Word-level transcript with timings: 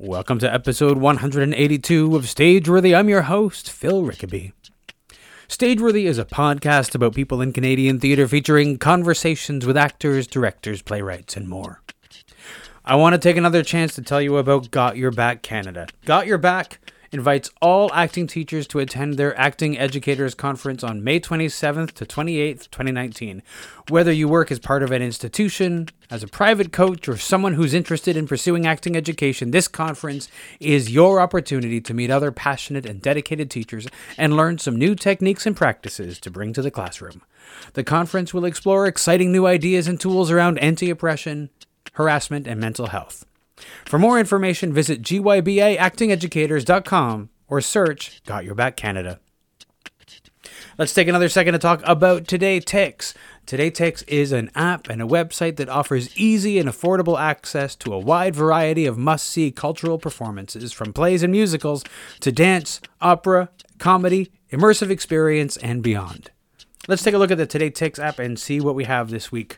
Welcome 0.00 0.38
to 0.38 0.54
episode 0.54 0.98
182 0.98 2.14
of 2.14 2.22
Stageworthy. 2.22 2.96
I'm 2.96 3.08
your 3.08 3.22
host, 3.22 3.68
Phil 3.68 4.04
Rickaby. 4.04 4.52
Stageworthy 5.48 6.04
is 6.04 6.18
a 6.18 6.24
podcast 6.24 6.94
about 6.94 7.16
people 7.16 7.40
in 7.40 7.52
Canadian 7.52 7.98
theatre 7.98 8.28
featuring 8.28 8.78
conversations 8.78 9.66
with 9.66 9.76
actors, 9.76 10.28
directors, 10.28 10.82
playwrights, 10.82 11.36
and 11.36 11.48
more. 11.48 11.82
I 12.84 12.94
want 12.94 13.14
to 13.14 13.18
take 13.18 13.36
another 13.36 13.64
chance 13.64 13.96
to 13.96 14.02
tell 14.02 14.22
you 14.22 14.36
about 14.36 14.70
Got 14.70 14.96
Your 14.96 15.10
Back 15.10 15.42
Canada. 15.42 15.88
Got 16.04 16.28
Your 16.28 16.38
Back 16.38 16.78
invites 17.12 17.50
all 17.60 17.92
acting 17.92 18.26
teachers 18.26 18.66
to 18.68 18.78
attend 18.78 19.14
their 19.14 19.38
Acting 19.38 19.78
Educators 19.78 20.34
Conference 20.34 20.82
on 20.84 21.02
May 21.02 21.20
27th 21.20 21.92
to 21.92 22.04
28th, 22.04 22.70
2019. 22.70 23.42
Whether 23.88 24.12
you 24.12 24.28
work 24.28 24.50
as 24.50 24.58
part 24.58 24.82
of 24.82 24.90
an 24.90 25.02
institution, 25.02 25.88
as 26.10 26.22
a 26.22 26.28
private 26.28 26.72
coach, 26.72 27.08
or 27.08 27.16
someone 27.16 27.54
who's 27.54 27.74
interested 27.74 28.16
in 28.16 28.26
pursuing 28.26 28.66
acting 28.66 28.96
education, 28.96 29.50
this 29.50 29.68
conference 29.68 30.28
is 30.60 30.90
your 30.90 31.20
opportunity 31.20 31.80
to 31.80 31.94
meet 31.94 32.10
other 32.10 32.32
passionate 32.32 32.86
and 32.86 33.00
dedicated 33.00 33.50
teachers 33.50 33.86
and 34.16 34.36
learn 34.36 34.58
some 34.58 34.76
new 34.76 34.94
techniques 34.94 35.46
and 35.46 35.56
practices 35.56 36.18
to 36.20 36.30
bring 36.30 36.52
to 36.52 36.62
the 36.62 36.70
classroom. 36.70 37.22
The 37.72 37.84
conference 37.84 38.34
will 38.34 38.44
explore 38.44 38.86
exciting 38.86 39.32
new 39.32 39.46
ideas 39.46 39.88
and 39.88 40.00
tools 40.00 40.30
around 40.30 40.58
anti 40.58 40.90
oppression, 40.90 41.50
harassment, 41.94 42.46
and 42.46 42.60
mental 42.60 42.86
health. 42.86 43.24
For 43.84 43.98
more 43.98 44.18
information, 44.18 44.72
visit 44.72 45.02
gybaactingeducators.com 45.02 47.28
or 47.48 47.60
search 47.60 48.22
Got 48.24 48.44
Your 48.44 48.54
Back 48.54 48.76
Canada. 48.76 49.18
Let's 50.76 50.94
take 50.94 51.08
another 51.08 51.28
second 51.28 51.54
to 51.54 51.58
talk 51.58 51.82
about 51.84 52.28
Today 52.28 52.60
Tix. 52.60 53.14
Today 53.46 53.70
Tix 53.70 54.04
is 54.06 54.30
an 54.30 54.50
app 54.54 54.88
and 54.88 55.02
a 55.02 55.06
website 55.06 55.56
that 55.56 55.68
offers 55.68 56.16
easy 56.16 56.58
and 56.58 56.68
affordable 56.68 57.18
access 57.18 57.74
to 57.76 57.92
a 57.92 57.98
wide 57.98 58.34
variety 58.34 58.86
of 58.86 58.96
must 58.96 59.26
see 59.26 59.50
cultural 59.50 59.98
performances 59.98 60.72
from 60.72 60.92
plays 60.92 61.22
and 61.22 61.32
musicals 61.32 61.84
to 62.20 62.30
dance, 62.30 62.80
opera, 63.00 63.48
comedy, 63.78 64.30
immersive 64.52 64.90
experience, 64.90 65.56
and 65.56 65.82
beyond. 65.82 66.30
Let's 66.86 67.02
take 67.02 67.14
a 67.14 67.18
look 67.18 67.30
at 67.30 67.38
the 67.38 67.46
Today 67.46 67.70
Tix 67.70 67.98
app 67.98 68.18
and 68.18 68.38
see 68.38 68.60
what 68.60 68.74
we 68.74 68.84
have 68.84 69.10
this 69.10 69.32
week. 69.32 69.56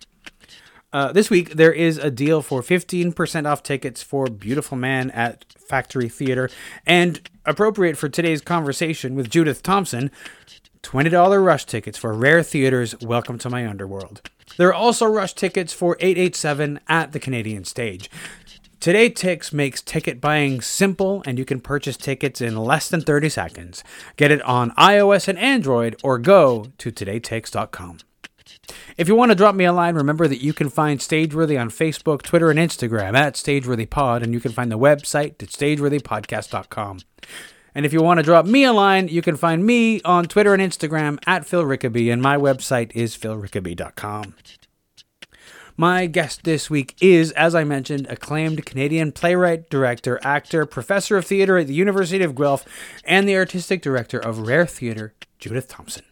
Uh, 0.93 1.13
this 1.13 1.31
week, 1.31 1.51
there 1.51 1.73
is 1.73 1.99
a 1.99 2.11
deal 2.11 2.43
for 2.43 2.63
15% 2.63 3.47
off 3.47 3.63
tickets 3.63 4.03
for 4.03 4.27
Beautiful 4.27 4.77
Man 4.77 5.11
at 5.13 5.45
Factory 5.53 6.09
Theater. 6.09 6.51
And 6.85 7.21
appropriate 7.47 7.97
for 7.97 8.09
today's 8.09 8.41
conversation 8.41 9.15
with 9.15 9.31
Judith 9.31 9.63
Thompson, 9.63 10.11
$20 10.83 11.45
rush 11.45 11.65
tickets 11.65 11.97
for 11.97 12.13
Rare 12.13 12.43
Theater's 12.43 12.99
Welcome 13.01 13.39
to 13.39 13.51
My 13.51 13.67
Underworld. 13.69 14.23
There 14.57 14.69
are 14.69 14.75
also 14.75 15.07
rush 15.07 15.35
tickets 15.35 15.73
for 15.73 15.97
887 16.01 16.81
at 16.89 17.13
the 17.13 17.21
Canadian 17.21 17.65
stage. 17.65 18.11
Today 18.81 19.11
Tix 19.11 19.53
makes 19.53 19.83
ticket 19.83 20.21
buying 20.21 20.61
simple 20.61 21.23
and 21.27 21.39
you 21.39 21.45
can 21.45 21.61
purchase 21.61 21.99
tickets 21.99 22.41
in 22.41 22.57
less 22.57 22.89
than 22.89 23.03
30 23.03 23.29
seconds. 23.29 23.85
Get 24.17 24.31
it 24.31 24.43
on 24.43 24.71
iOS 24.73 25.29
and 25.29 25.39
Android 25.39 26.01
or 26.03 26.19
go 26.19 26.67
to 26.79 26.91
todaytix.com. 26.91 27.99
If 28.97 29.09
you 29.09 29.15
want 29.15 29.31
to 29.31 29.35
drop 29.35 29.55
me 29.55 29.65
a 29.65 29.73
line, 29.73 29.95
remember 29.95 30.29
that 30.29 30.43
you 30.43 30.53
can 30.53 30.69
find 30.69 31.01
Stageworthy 31.01 31.61
on 31.61 31.71
Facebook, 31.71 32.23
Twitter, 32.23 32.51
and 32.51 32.59
Instagram 32.59 33.17
at 33.17 33.35
StageworthyPod, 33.35 34.23
and 34.23 34.33
you 34.33 34.41
can 34.41 34.53
find 34.53 34.71
the 34.71 34.79
website 34.79 35.43
at 35.43 35.49
StageworthyPodcast.com. 35.49 37.01
And 37.75 37.87
if 37.87 37.93
you 37.93 38.03
want 38.03 38.19
to 38.19 38.25
drop 38.25 38.47
me 38.47 38.65
a 38.65 38.73
line, 38.73 39.09
you 39.09 39.23
can 39.23 39.37
find 39.37 39.65
me 39.65 40.01
on 40.03 40.25
Twitter 40.25 40.53
and 40.53 40.63
Instagram 40.63 41.19
at 41.27 41.47
Phil 41.47 41.65
Rickaby, 41.65 42.13
and 42.13 42.21
my 42.21 42.37
website 42.37 42.91
is 42.95 43.17
philrickaby.com. 43.17 44.35
My 45.77 46.05
guest 46.07 46.45
this 46.45 46.69
week 46.69 46.95
is, 47.01 47.33
as 47.33 47.55
I 47.55 47.65
mentioned, 47.65 48.07
acclaimed 48.11 48.67
Canadian 48.67 49.13
playwright, 49.13 49.71
director, 49.71 50.21
actor, 50.23 50.67
professor 50.67 51.17
of 51.17 51.25
theater 51.25 51.57
at 51.57 51.69
the 51.69 51.73
University 51.73 52.23
of 52.23 52.35
Guelph, 52.35 52.67
and 53.05 53.27
the 53.27 53.37
artistic 53.37 53.81
director 53.81 54.19
of 54.19 54.41
Rare 54.41 54.67
Theater, 54.67 55.15
Judith 55.39 55.69
Thompson. 55.69 56.05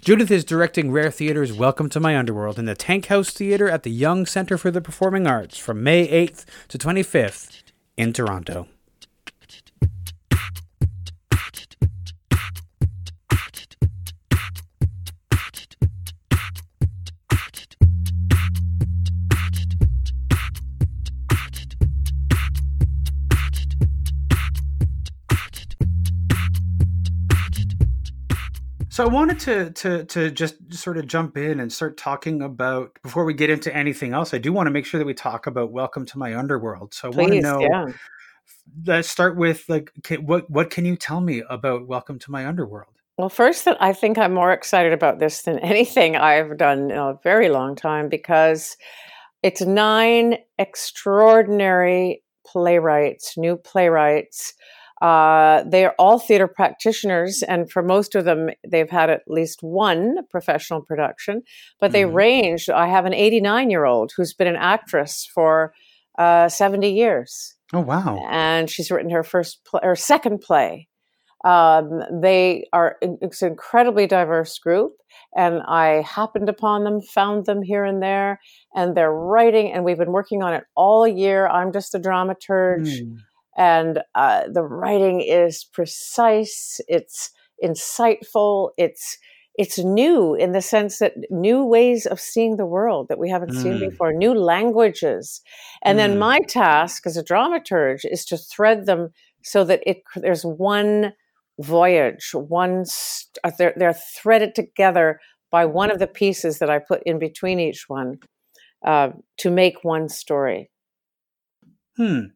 Judith 0.00 0.30
is 0.30 0.44
directing 0.44 0.90
Rare 0.90 1.10
Theater's 1.10 1.52
Welcome 1.52 1.88
to 1.90 2.00
My 2.00 2.16
Underworld 2.16 2.58
in 2.58 2.64
the 2.64 2.74
Tank 2.74 3.06
House 3.06 3.30
Theater 3.30 3.68
at 3.68 3.82
the 3.82 3.90
Young 3.90 4.26
Centre 4.26 4.58
for 4.58 4.70
the 4.70 4.80
Performing 4.80 5.26
Arts 5.26 5.58
from 5.58 5.82
May 5.82 6.06
8th 6.08 6.44
to 6.68 6.78
25th 6.78 7.62
in 7.96 8.12
Toronto. 8.12 8.68
So 28.96 29.04
I 29.04 29.08
wanted 29.08 29.38
to 29.40 29.70
to 29.72 30.04
to 30.06 30.30
just 30.30 30.72
sort 30.72 30.96
of 30.96 31.06
jump 31.06 31.36
in 31.36 31.60
and 31.60 31.70
start 31.70 31.98
talking 31.98 32.40
about 32.40 32.98
before 33.02 33.26
we 33.26 33.34
get 33.34 33.50
into 33.50 33.70
anything 33.76 34.14
else. 34.14 34.32
I 34.32 34.38
do 34.38 34.54
want 34.54 34.68
to 34.68 34.70
make 34.70 34.86
sure 34.86 34.96
that 34.96 35.04
we 35.04 35.12
talk 35.12 35.46
about 35.46 35.70
Welcome 35.70 36.06
to 36.06 36.18
My 36.18 36.34
Underworld. 36.34 36.94
So 36.94 37.12
I 37.12 37.14
want 37.14 37.32
to 37.32 37.42
know. 37.42 37.60
Yeah. 37.60 37.92
Let's 38.86 39.10
start 39.10 39.36
with 39.36 39.68
like, 39.68 39.92
what 40.22 40.48
what 40.48 40.70
can 40.70 40.86
you 40.86 40.96
tell 40.96 41.20
me 41.20 41.42
about 41.50 41.86
Welcome 41.86 42.18
to 42.20 42.30
My 42.30 42.46
Underworld? 42.46 42.94
Well, 43.18 43.28
first, 43.28 43.66
that 43.66 43.76
I 43.82 43.92
think 43.92 44.16
I'm 44.16 44.32
more 44.32 44.50
excited 44.50 44.94
about 44.94 45.18
this 45.18 45.42
than 45.42 45.58
anything 45.72 46.16
I've 46.16 46.56
done 46.56 46.90
in 46.90 46.96
a 46.96 47.18
very 47.22 47.50
long 47.50 47.76
time 47.76 48.08
because 48.08 48.78
it's 49.42 49.60
nine 49.60 50.38
extraordinary 50.58 52.22
playwrights, 52.46 53.36
new 53.36 53.58
playwrights 53.58 54.54
uh, 55.02 55.62
they 55.64 55.84
are 55.84 55.94
all 55.98 56.18
theater 56.18 56.48
practitioners, 56.48 57.42
and 57.42 57.70
for 57.70 57.82
most 57.82 58.14
of 58.14 58.24
them, 58.24 58.50
they've 58.66 58.90
had 58.90 59.10
at 59.10 59.22
least 59.26 59.58
one 59.62 60.18
professional 60.30 60.80
production. 60.80 61.42
But 61.80 61.92
they 61.92 62.02
mm-hmm. 62.02 62.16
range. 62.16 62.68
I 62.70 62.88
have 62.88 63.04
an 63.04 63.12
89 63.12 63.70
year 63.70 63.84
old 63.84 64.12
who's 64.16 64.32
been 64.32 64.46
an 64.46 64.56
actress 64.56 65.28
for 65.34 65.74
uh, 66.18 66.48
70 66.48 66.90
years. 66.90 67.54
Oh 67.74 67.80
wow! 67.80 68.26
And 68.30 68.70
she's 68.70 68.90
written 68.90 69.10
her 69.10 69.22
first 69.22 69.64
play, 69.66 69.80
or 69.82 69.96
second 69.96 70.40
play. 70.40 70.88
Um, 71.44 72.02
they 72.22 72.66
are 72.72 72.96
it's 73.02 73.42
an 73.42 73.50
incredibly 73.50 74.06
diverse 74.06 74.58
group, 74.58 74.92
and 75.36 75.60
I 75.68 76.02
happened 76.02 76.48
upon 76.48 76.84
them, 76.84 77.02
found 77.02 77.44
them 77.44 77.60
here 77.62 77.84
and 77.84 78.02
there, 78.02 78.40
and 78.74 78.96
they're 78.96 79.12
writing, 79.12 79.72
and 79.72 79.84
we've 79.84 79.98
been 79.98 80.12
working 80.12 80.42
on 80.42 80.54
it 80.54 80.64
all 80.74 81.06
year. 81.06 81.46
I'm 81.48 81.70
just 81.70 81.94
a 81.94 81.98
dramaturge. 81.98 82.88
Mm 82.88 83.18
and 83.56 84.00
uh, 84.14 84.42
the 84.52 84.62
writing 84.62 85.20
is 85.20 85.64
precise 85.64 86.80
it's 86.88 87.30
insightful 87.62 88.70
it's 88.76 89.18
it's 89.58 89.78
new 89.78 90.34
in 90.34 90.52
the 90.52 90.60
sense 90.60 90.98
that 90.98 91.14
new 91.30 91.64
ways 91.64 92.04
of 92.04 92.20
seeing 92.20 92.56
the 92.56 92.66
world 92.66 93.08
that 93.08 93.18
we 93.18 93.30
haven't 93.30 93.52
mm. 93.52 93.62
seen 93.62 93.78
before 93.78 94.12
new 94.12 94.34
languages 94.34 95.40
and 95.82 95.96
mm. 95.96 96.02
then 96.02 96.18
my 96.18 96.38
task 96.40 97.06
as 97.06 97.16
a 97.16 97.24
dramaturge 97.24 98.04
is 98.04 98.24
to 98.24 98.36
thread 98.36 98.86
them 98.86 99.08
so 99.42 99.64
that 99.64 99.80
it 99.86 100.02
there's 100.16 100.44
one 100.44 101.12
voyage 101.58 102.30
one 102.34 102.84
st- 102.84 103.38
uh, 103.44 103.50
they're, 103.58 103.74
they're 103.76 103.94
threaded 103.94 104.54
together 104.54 105.18
by 105.50 105.64
one 105.64 105.90
of 105.90 105.98
the 105.98 106.06
pieces 106.06 106.58
that 106.58 106.68
i 106.68 106.78
put 106.78 107.02
in 107.06 107.18
between 107.18 107.58
each 107.58 107.88
one 107.88 108.18
uh, 108.84 109.08
to 109.38 109.50
make 109.50 109.82
one 109.82 110.08
story 110.08 110.70
hmm 111.96 112.26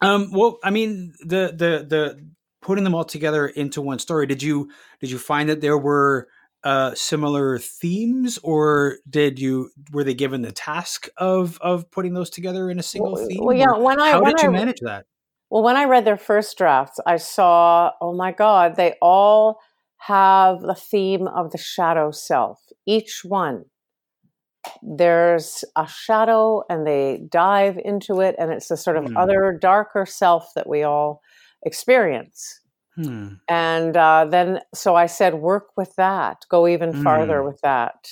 um, 0.00 0.30
well, 0.32 0.58
I 0.62 0.70
mean, 0.70 1.14
the 1.20 1.52
the 1.56 1.86
the 1.88 2.28
putting 2.62 2.84
them 2.84 2.94
all 2.94 3.04
together 3.04 3.46
into 3.46 3.82
one 3.82 3.98
story. 3.98 4.26
Did 4.26 4.42
you 4.42 4.70
did 5.00 5.10
you 5.10 5.18
find 5.18 5.48
that 5.48 5.60
there 5.60 5.78
were 5.78 6.28
uh, 6.64 6.94
similar 6.94 7.58
themes, 7.58 8.38
or 8.42 8.98
did 9.08 9.38
you 9.38 9.70
were 9.92 10.04
they 10.04 10.14
given 10.14 10.42
the 10.42 10.52
task 10.52 11.08
of 11.16 11.58
of 11.60 11.90
putting 11.90 12.14
those 12.14 12.30
together 12.30 12.70
in 12.70 12.78
a 12.78 12.82
single 12.82 13.12
well, 13.12 13.26
theme? 13.26 13.44
Well, 13.44 13.56
yeah. 13.56 13.76
When 13.76 14.00
I 14.00 14.12
how 14.12 14.22
when 14.22 14.34
did 14.34 14.42
you 14.42 14.48
I, 14.48 14.52
manage 14.52 14.80
that? 14.80 15.06
Well, 15.50 15.62
when 15.62 15.76
I 15.76 15.84
read 15.84 16.04
their 16.04 16.16
first 16.16 16.56
drafts, 16.58 16.98
I 17.06 17.16
saw, 17.16 17.92
oh 18.00 18.14
my 18.14 18.32
God, 18.32 18.76
they 18.76 18.94
all 19.00 19.60
have 19.98 20.60
the 20.60 20.74
theme 20.74 21.28
of 21.28 21.52
the 21.52 21.58
shadow 21.58 22.10
self. 22.10 22.60
Each 22.86 23.22
one 23.24 23.66
there's 24.82 25.64
a 25.76 25.86
shadow 25.86 26.62
and 26.68 26.86
they 26.86 27.22
dive 27.28 27.78
into 27.84 28.20
it 28.20 28.34
and 28.38 28.50
it's 28.52 28.70
a 28.70 28.76
sort 28.76 28.96
of 28.96 29.06
hmm. 29.06 29.16
other 29.16 29.56
darker 29.60 30.06
self 30.06 30.52
that 30.54 30.68
we 30.68 30.82
all 30.82 31.20
experience 31.64 32.60
hmm. 32.94 33.28
and 33.48 33.96
uh, 33.96 34.26
then 34.28 34.60
so 34.74 34.94
i 34.94 35.06
said 35.06 35.34
work 35.34 35.68
with 35.76 35.94
that 35.96 36.44
go 36.48 36.66
even 36.66 36.92
hmm. 36.92 37.02
farther 37.02 37.42
with 37.42 37.60
that 37.62 38.08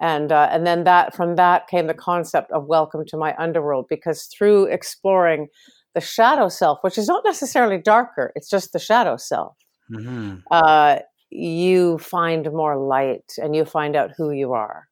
and 0.00 0.32
uh, 0.32 0.48
and 0.50 0.66
then 0.66 0.84
that 0.84 1.14
from 1.14 1.36
that 1.36 1.68
came 1.68 1.86
the 1.86 1.94
concept 1.94 2.50
of 2.52 2.66
welcome 2.66 3.04
to 3.06 3.16
my 3.16 3.34
underworld 3.38 3.86
because 3.88 4.24
through 4.26 4.64
exploring 4.66 5.48
the 5.94 6.00
shadow 6.00 6.48
self 6.48 6.78
which 6.82 6.98
is 6.98 7.08
not 7.08 7.24
necessarily 7.24 7.78
darker 7.78 8.32
it's 8.34 8.50
just 8.50 8.72
the 8.72 8.78
shadow 8.78 9.16
self 9.16 9.56
mm-hmm. 9.90 10.36
uh, 10.50 10.96
you 11.30 11.98
find 11.98 12.50
more 12.52 12.78
light 12.78 13.34
and 13.36 13.54
you 13.54 13.64
find 13.64 13.94
out 13.96 14.10
who 14.16 14.30
you 14.30 14.52
are 14.52 14.87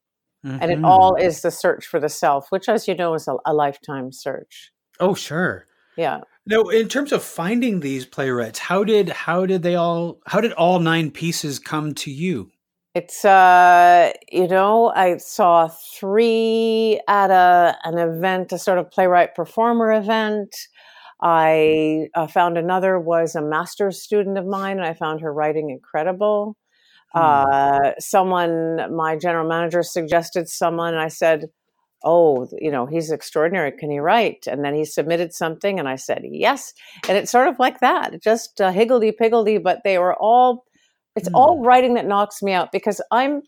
Mm-hmm. 0.46 0.58
And 0.62 0.70
it 0.70 0.84
all 0.84 1.14
mm-hmm. 1.14 1.26
is 1.26 1.43
the 1.43 1.50
search 1.50 1.87
for 1.87 1.98
the 1.98 2.08
self, 2.08 2.50
which, 2.50 2.69
as 2.69 2.87
you 2.87 2.94
know, 2.94 3.14
is 3.14 3.26
a, 3.26 3.37
a 3.44 3.52
lifetime 3.52 4.12
search. 4.12 4.70
Oh, 5.00 5.14
sure. 5.14 5.66
yeah. 5.96 6.20
Now, 6.46 6.62
in 6.62 6.88
terms 6.88 7.10
of 7.10 7.25
finding 7.25 7.81
these 7.81 8.06
playwrights, 8.06 8.60
how 8.60 8.84
did 8.84 9.08
how 9.08 9.46
did 9.46 9.62
they 9.62 9.75
all 9.75 10.20
how 10.26 10.40
did 10.40 10.52
all 10.52 10.78
nine 10.78 11.10
pieces 11.10 11.58
come 11.58 11.94
to 11.94 12.10
you? 12.10 12.50
It's 12.94 13.25
uh, 13.25 14.12
you 14.31 14.46
know, 14.46 14.93
I 14.94 15.16
saw 15.16 15.69
three 15.69 17.00
at 17.08 17.31
a 17.31 17.76
an 17.82 17.98
event, 17.98 18.52
a 18.52 18.58
sort 18.58 18.78
of 18.78 18.90
playwright 18.90 19.34
performer 19.34 19.93
event. 19.93 20.54
I 21.20 22.08
uh, 22.14 22.28
found 22.28 22.56
another 22.56 23.00
was 23.00 23.34
a 23.34 23.43
master's 23.43 24.00
student 24.00 24.38
of 24.38 24.46
mine, 24.46 24.78
and 24.78 24.87
I 24.87 24.94
found 24.94 25.22
her 25.22 25.32
writing 25.32 25.70
incredible. 25.70 26.56
Hmm. 27.17 27.23
Uh, 27.23 27.91
someone, 27.99 28.95
my 28.95 29.17
general 29.17 29.49
manager 29.49 29.83
suggested 29.83 30.49
someone, 30.49 30.93
and 30.93 31.03
I 31.03 31.09
said, 31.09 31.47
oh, 32.05 32.47
you 32.61 32.71
know, 32.71 32.85
he's 32.87 33.11
extraordinary. 33.11 33.73
Can 33.73 33.91
he 33.91 33.99
write? 33.99 34.47
And 34.47 34.65
then 34.65 34.75
he 34.75 34.85
submitted 34.85 35.33
something, 35.33 35.79
and 35.79 35.89
I 35.89 35.97
said, 35.97 36.23
yes. 36.25 36.75
And 37.09 37.17
it's 37.17 37.33
sort 37.33 37.49
of 37.49 37.59
like 37.59 37.81
that, 37.81 38.23
just 38.23 38.61
uh, 38.61 38.71
higgledy 38.71 39.13
piggledy, 39.13 39.59
but 39.59 39.81
they 39.83 39.99
were 39.99 40.15
all, 40.15 40.65
it's 41.17 41.29
mm. 41.29 41.35
all 41.35 41.65
writing 41.65 41.95
that 41.95 42.07
knocks 42.07 42.43
me 42.43 42.53
out 42.53 42.71
because 42.71 43.01
I'm, 43.11 43.43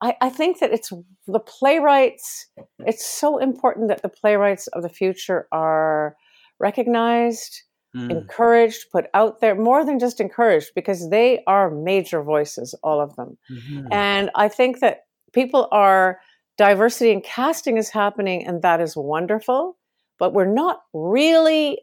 I, 0.00 0.16
I 0.20 0.30
think 0.30 0.60
that 0.60 0.72
it's 0.72 0.90
the 1.26 1.40
playwrights, 1.40 2.46
it's 2.78 3.04
so 3.04 3.38
important 3.38 3.88
that 3.88 4.02
the 4.02 4.08
playwrights 4.08 4.66
of 4.68 4.82
the 4.82 4.88
future 4.88 5.46
are 5.52 6.16
recognized. 6.58 7.62
Mm. 7.96 8.10
encouraged, 8.10 8.90
put 8.92 9.06
out 9.14 9.40
there, 9.40 9.54
more 9.54 9.82
than 9.82 9.98
just 9.98 10.20
encouraged, 10.20 10.72
because 10.74 11.08
they 11.08 11.42
are 11.46 11.70
major 11.70 12.22
voices, 12.22 12.74
all 12.82 13.00
of 13.00 13.16
them. 13.16 13.38
Mm-hmm. 13.50 13.86
And 13.90 14.30
I 14.34 14.48
think 14.48 14.80
that 14.80 15.06
people 15.32 15.68
are 15.72 16.20
diversity 16.58 17.12
in 17.12 17.22
casting 17.22 17.78
is 17.78 17.88
happening, 17.88 18.46
and 18.46 18.60
that 18.60 18.82
is 18.82 18.94
wonderful. 18.94 19.78
But 20.18 20.34
we're 20.34 20.52
not 20.52 20.82
really 20.92 21.80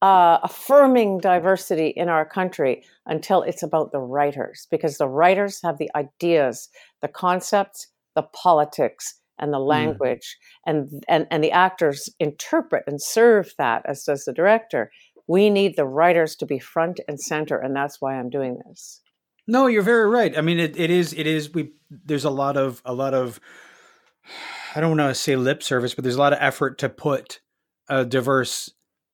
uh, 0.00 0.38
affirming 0.44 1.18
diversity 1.18 1.88
in 1.88 2.08
our 2.08 2.24
country 2.24 2.84
until 3.06 3.42
it's 3.42 3.64
about 3.64 3.90
the 3.90 3.98
writers, 3.98 4.68
because 4.70 4.98
the 4.98 5.08
writers 5.08 5.60
have 5.64 5.78
the 5.78 5.90
ideas, 5.96 6.68
the 7.02 7.08
concepts, 7.08 7.88
the 8.14 8.22
politics, 8.22 9.14
and 9.40 9.52
the 9.52 9.58
mm. 9.58 9.66
language, 9.66 10.36
mm. 10.36 10.70
and, 10.70 11.04
and 11.08 11.26
and 11.30 11.44
the 11.44 11.52
actors 11.52 12.08
interpret 12.18 12.84
and 12.86 13.00
serve 13.00 13.54
that, 13.56 13.82
as 13.86 14.04
does 14.04 14.24
the 14.24 14.32
director. 14.32 14.90
We 15.28 15.50
need 15.50 15.76
the 15.76 15.86
writers 15.86 16.34
to 16.36 16.46
be 16.46 16.58
front 16.58 17.00
and 17.06 17.20
center, 17.20 17.56
and 17.58 17.76
that's 17.76 18.00
why 18.00 18.16
I'm 18.16 18.30
doing 18.30 18.58
this. 18.66 19.02
No, 19.46 19.66
you're 19.66 19.82
very 19.82 20.08
right. 20.08 20.36
I 20.36 20.40
mean, 20.40 20.58
it, 20.58 20.78
it 20.78 20.90
is 20.90 21.12
it 21.12 21.26
is 21.26 21.52
we. 21.52 21.72
There's 21.90 22.24
a 22.24 22.30
lot 22.30 22.56
of 22.56 22.82
a 22.84 22.92
lot 22.92 23.14
of 23.14 23.38
I 24.74 24.80
don't 24.80 24.96
want 24.96 25.10
to 25.10 25.14
say 25.14 25.36
lip 25.36 25.62
service, 25.62 25.94
but 25.94 26.04
there's 26.04 26.16
a 26.16 26.20
lot 26.20 26.32
of 26.32 26.38
effort 26.40 26.78
to 26.78 26.88
put 26.88 27.40
uh, 27.88 28.04
diverse 28.04 28.70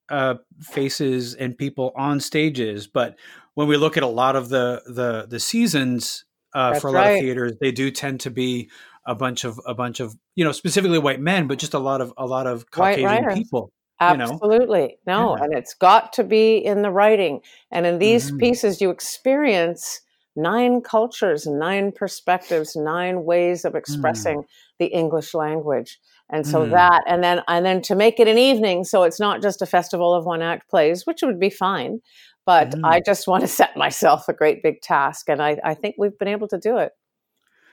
uh, 0.09 0.35
faces 0.61 1.35
and 1.35 1.57
people 1.57 1.93
on 1.97 2.21
stages. 2.21 2.87
But 2.87 3.17
when 3.55 3.69
we 3.69 3.77
look 3.77 3.97
at 3.97 4.03
a 4.03 4.09
lot 4.09 4.37
of 4.37 4.49
the 4.49 4.83
the 4.87 5.27
the 5.29 5.41
seasons 5.41 6.25
uh, 6.55 6.79
for 6.79 6.89
a 6.89 6.93
lot 6.93 7.07
right. 7.07 7.11
of 7.11 7.21
theaters, 7.21 7.53
they 7.61 7.73
do 7.73 7.91
tend 7.91 8.21
to 8.21 8.31
be 8.31 8.71
a 9.07 9.15
bunch 9.15 9.45
of 9.45 9.61
a 9.67 9.75
bunch 9.75 10.01
of 10.01 10.17
you 10.35 10.45
know 10.45 10.53
specifically 10.53 10.99
white 10.99 11.21
men, 11.21 11.47
but 11.47 11.59
just 11.59 11.75
a 11.75 11.79
lot 11.79 12.01
of 12.01 12.13
a 12.17 12.27
lot 12.27 12.47
of 12.47 12.71
Caucasian 12.71 13.35
people. 13.35 13.73
Absolutely. 14.01 14.81
You 14.81 14.97
know? 15.07 15.27
No, 15.27 15.37
yeah. 15.37 15.45
and 15.45 15.55
it's 15.55 15.75
got 15.75 16.13
to 16.15 16.25
be 16.25 16.57
in 16.57 16.83
the 16.83 16.91
writing. 16.91 17.41
And 17.71 17.87
in 17.87 17.99
these 17.99 18.29
mm-hmm. 18.29 18.39
pieces, 18.39 18.81
you 18.81 18.91
experience 18.91 20.01
nine 20.37 20.81
cultures, 20.81 21.47
nine 21.47 21.93
perspectives, 21.93 22.75
nine 22.75 23.25
ways 23.25 23.65
of 23.65 23.75
expressing 23.75 24.39
mm. 24.39 24.47
the 24.79 24.87
English 24.87 25.33
language. 25.33 26.01
And 26.31 26.47
so 26.47 26.67
mm. 26.67 26.71
that, 26.71 27.05
and 27.07 27.23
then, 27.23 27.43
and 27.47 27.65
then 27.65 27.83
to 27.83 27.95
make 27.95 28.19
it 28.19 28.27
an 28.27 28.39
evening, 28.39 28.85
so 28.85 29.05
it's 29.05 29.21
not 29.21 29.43
just 29.43 29.63
a 29.63 29.67
festival 29.67 30.13
of 30.13 30.25
one 30.25 30.43
act 30.43 30.69
plays, 30.69 31.07
which 31.07 31.21
would 31.23 31.39
be 31.39 31.51
fine. 31.51 32.01
But 32.47 32.71
mm. 32.71 32.81
I 32.85 33.01
just 33.01 33.29
want 33.29 33.43
to 33.43 33.49
set 33.49 33.77
myself 33.77 34.29
a 34.29 34.33
great 34.33 34.63
big 34.63 34.81
task, 34.81 35.29
and 35.29 35.41
I, 35.41 35.59
I 35.65 35.75
think 35.75 35.95
we've 35.99 36.19
been 36.19 36.29
able 36.29 36.49
to 36.49 36.59
do 36.59 36.79
it. 36.79 36.93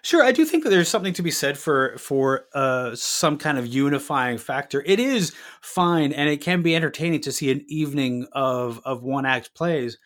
Sure, 0.03 0.24
I 0.24 0.31
do 0.31 0.45
think 0.45 0.63
that 0.63 0.71
there's 0.71 0.89
something 0.89 1.13
to 1.13 1.21
be 1.21 1.31
said 1.31 1.57
for 1.57 1.98
for 1.98 2.45
uh, 2.53 2.95
some 2.95 3.38
kind 3.38 3.57
of 3.57 3.68
unifying 3.68 4.38
factor. 4.38 4.83
It 4.86 5.00
is 5.00 5.33
fine, 5.62 6.12
and 6.12 6.30
it 6.30 6.42
can 6.42 6.62
be 6.62 6.75
entertaining 6.75 7.21
to 7.21 7.31
see 7.31 7.51
an 7.51 7.63
evening 7.68 8.27
of 8.31 8.81
of 8.83 9.03
one 9.03 9.25
act 9.25 9.53
plays 9.53 9.98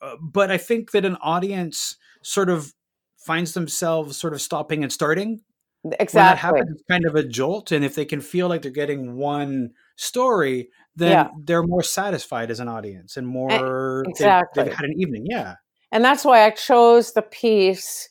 uh, 0.00 0.16
but 0.20 0.50
I 0.50 0.58
think 0.58 0.92
that 0.92 1.04
an 1.04 1.16
audience 1.16 1.96
sort 2.22 2.48
of 2.48 2.72
finds 3.16 3.52
themselves 3.52 4.16
sort 4.16 4.32
of 4.32 4.40
stopping 4.40 4.82
and 4.82 4.92
starting. 4.92 5.40
Exactly. 5.84 6.18
When 6.18 6.26
that 6.26 6.38
happens, 6.38 6.70
it's 6.70 6.82
kind 6.90 7.06
of 7.06 7.14
a 7.14 7.22
jolt. 7.22 7.72
And 7.72 7.84
if 7.84 7.94
they 7.94 8.04
can 8.04 8.20
feel 8.20 8.48
like 8.48 8.62
they're 8.62 8.70
getting 8.70 9.16
one 9.16 9.70
story, 9.96 10.70
then 10.96 11.10
yeah. 11.10 11.28
they're 11.44 11.62
more 11.62 11.82
satisfied 11.82 12.50
as 12.50 12.60
an 12.60 12.68
audience 12.68 13.16
and 13.16 13.26
more 13.26 14.04
exactly. 14.08 14.62
they've, 14.62 14.70
they've 14.70 14.76
had 14.76 14.86
an 14.86 14.94
evening. 14.98 15.26
Yeah. 15.28 15.54
And 15.90 16.04
that's 16.04 16.24
why 16.24 16.44
I 16.44 16.50
chose 16.50 17.12
the 17.12 17.22
piece 17.22 18.08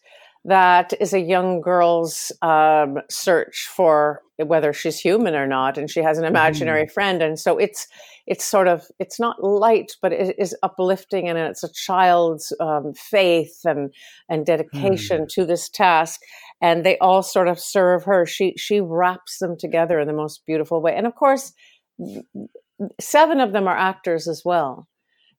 that 0.47 0.93
is 1.01 1.13
a 1.13 1.19
young 1.19 1.59
girl's 1.59 2.31
um, 2.41 2.99
search 3.09 3.67
for 3.75 4.21
whether 4.37 4.71
she's 4.71 4.97
human 4.97 5.35
or 5.35 5.45
not, 5.45 5.77
and 5.77 5.89
she 5.91 6.01
has 6.01 6.17
an 6.17 6.23
imaginary 6.23 6.85
mm. 6.85 6.91
friend, 6.91 7.21
and 7.21 7.37
so 7.37 7.57
it's 7.57 7.85
it's 8.25 8.45
sort 8.45 8.69
of 8.69 8.85
it's 8.97 9.19
not 9.19 9.43
light, 9.43 9.97
but 10.01 10.13
it 10.13 10.35
is 10.39 10.55
uplifting, 10.63 11.27
and 11.27 11.37
it's 11.37 11.63
a 11.63 11.73
child's 11.73 12.53
um, 12.61 12.93
faith 12.93 13.59
and 13.65 13.93
and 14.29 14.45
dedication 14.45 15.23
mm. 15.23 15.29
to 15.29 15.45
this 15.45 15.67
task, 15.67 16.21
and 16.61 16.85
they 16.85 16.97
all 16.99 17.23
sort 17.23 17.49
of 17.49 17.59
serve 17.59 18.05
her. 18.05 18.25
She 18.25 18.53
she 18.57 18.79
wraps 18.79 19.39
them 19.39 19.57
together 19.57 19.99
in 19.99 20.07
the 20.07 20.13
most 20.13 20.45
beautiful 20.45 20.81
way, 20.81 20.95
and 20.95 21.05
of 21.05 21.15
course, 21.15 21.51
seven 23.01 23.41
of 23.41 23.51
them 23.51 23.67
are 23.67 23.77
actors 23.77 24.29
as 24.29 24.43
well. 24.45 24.87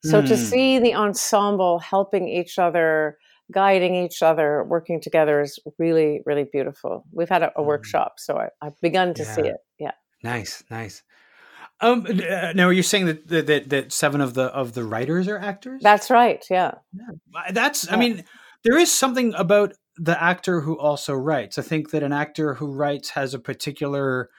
So 0.03 0.21
mm. 0.21 0.27
to 0.27 0.37
see 0.37 0.77
the 0.77 0.93
ensemble 0.93 1.79
helping 1.79 2.27
each 2.29 2.59
other 2.59 3.17
guiding 3.51 3.95
each 3.95 4.21
other, 4.21 4.63
working 4.63 5.01
together 5.01 5.41
is 5.41 5.59
really, 5.77 6.21
really 6.25 6.45
beautiful. 6.51 7.05
We've 7.11 7.29
had 7.29 7.43
a, 7.43 7.51
a 7.57 7.61
mm. 7.61 7.65
workshop, 7.65 8.13
so 8.17 8.37
I, 8.37 8.65
have 8.65 8.79
begun 8.81 9.13
to 9.15 9.23
yeah. 9.23 9.35
see 9.35 9.41
it. 9.41 9.57
Yeah. 9.79 9.91
Nice, 10.23 10.63
nice. 10.69 11.03
Um, 11.81 12.05
uh, 12.05 12.53
now 12.53 12.69
you're 12.69 12.83
saying 12.83 13.05
that, 13.05 13.27
that 13.29 13.69
that 13.69 13.93
seven 13.93 14.19
of 14.19 14.33
the 14.33 14.45
of 14.45 14.73
the 14.73 14.83
writers 14.83 15.27
are 15.29 15.37
actors. 15.37 15.81
That's 15.81 16.09
right. 16.09 16.45
Yeah. 16.49 16.73
yeah. 16.93 17.51
That's. 17.51 17.87
Yeah. 17.87 17.93
I 17.93 17.97
mean, 17.97 18.25
there 18.65 18.77
is 18.77 18.91
something 18.91 19.33
about 19.35 19.73
the 19.95 20.21
actor 20.21 20.59
who 20.61 20.77
also 20.77 21.13
writes. 21.13 21.57
I 21.57 21.61
think 21.61 21.91
that 21.91 22.03
an 22.03 22.11
actor 22.11 22.55
who 22.55 22.73
writes 22.73 23.11
has 23.11 23.33
a 23.33 23.39
particular 23.39 24.29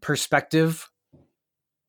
perspective. 0.00 0.88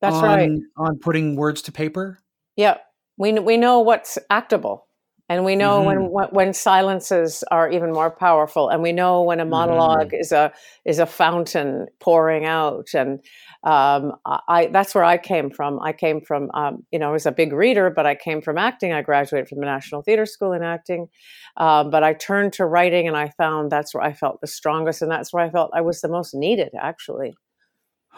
That's 0.02 0.16
on, 0.16 0.22
right. 0.22 0.50
On 0.76 0.98
putting 0.98 1.36
words 1.36 1.62
to 1.62 1.72
paper. 1.72 2.18
Yeah, 2.54 2.76
we 3.16 3.32
we 3.32 3.56
know 3.56 3.80
what's 3.80 4.18
actable 4.28 4.86
and 5.28 5.44
we 5.44 5.56
know 5.56 5.80
mm-hmm. 5.80 6.10
when 6.10 6.28
when 6.30 6.52
silences 6.52 7.44
are 7.50 7.70
even 7.70 7.92
more 7.92 8.10
powerful 8.10 8.68
and 8.68 8.82
we 8.82 8.92
know 8.92 9.22
when 9.22 9.40
a 9.40 9.44
monologue 9.44 10.08
mm-hmm. 10.08 10.20
is 10.20 10.32
a 10.32 10.52
is 10.84 10.98
a 10.98 11.06
fountain 11.06 11.86
pouring 12.00 12.44
out 12.44 12.88
and 12.94 13.20
um, 13.64 14.12
I 14.26 14.68
that's 14.70 14.94
where 14.94 15.04
I 15.04 15.16
came 15.16 15.50
from. 15.50 15.80
I 15.80 15.94
came 15.94 16.20
from 16.20 16.50
um, 16.52 16.84
you 16.92 16.98
know 16.98 17.08
I 17.08 17.12
was 17.12 17.24
a 17.24 17.32
big 17.32 17.52
reader, 17.54 17.88
but 17.88 18.04
I 18.04 18.14
came 18.14 18.42
from 18.42 18.58
acting. 18.58 18.92
I 18.92 19.00
graduated 19.00 19.48
from 19.48 19.60
the 19.60 19.66
National 19.66 20.02
Theatre 20.02 20.26
School 20.26 20.52
in 20.52 20.62
acting, 20.62 21.08
um, 21.56 21.88
but 21.90 22.04
I 22.04 22.12
turned 22.12 22.52
to 22.54 22.66
writing, 22.66 23.08
and 23.08 23.16
I 23.16 23.30
found 23.38 23.72
that's 23.72 23.94
where 23.94 24.02
I 24.02 24.12
felt 24.12 24.42
the 24.42 24.46
strongest, 24.46 25.00
and 25.00 25.10
that's 25.10 25.32
where 25.32 25.42
I 25.42 25.50
felt 25.50 25.70
I 25.72 25.80
was 25.80 26.02
the 26.02 26.08
most 26.08 26.34
needed, 26.34 26.72
actually. 26.78 27.32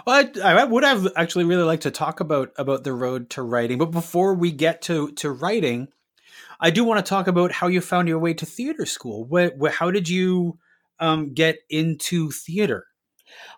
Well, 0.05 0.29
I, 0.43 0.53
I 0.53 0.65
would 0.65 0.83
have 0.83 1.07
actually 1.17 1.45
really 1.45 1.63
liked 1.63 1.85
to 1.85 1.93
talk 1.93 2.19
about 2.19 2.51
about 2.59 2.83
the 2.83 2.93
road 2.93 3.31
to 3.31 3.43
writing, 3.43 3.79
but 3.79 3.93
before 3.93 4.35
we 4.35 4.51
get 4.51 4.83
to 4.83 5.13
to 5.13 5.31
writing, 5.31 5.89
I 6.61 6.71
do 6.71 6.85
want 6.85 7.05
to 7.05 7.09
talk 7.09 7.27
about 7.27 7.53
how 7.53 7.67
you 7.67 7.81
found 7.81 8.09
your 8.09 8.19
way 8.19 8.35
to 8.35 8.47
theater 8.47 8.87
school. 8.87 9.25
What, 9.25 9.57
what 9.57 9.73
how 9.73 9.91
did 9.91 10.09
you 10.09 10.59
um, 10.99 11.35
get 11.35 11.59
into 11.69 12.31
theater? 12.31 12.87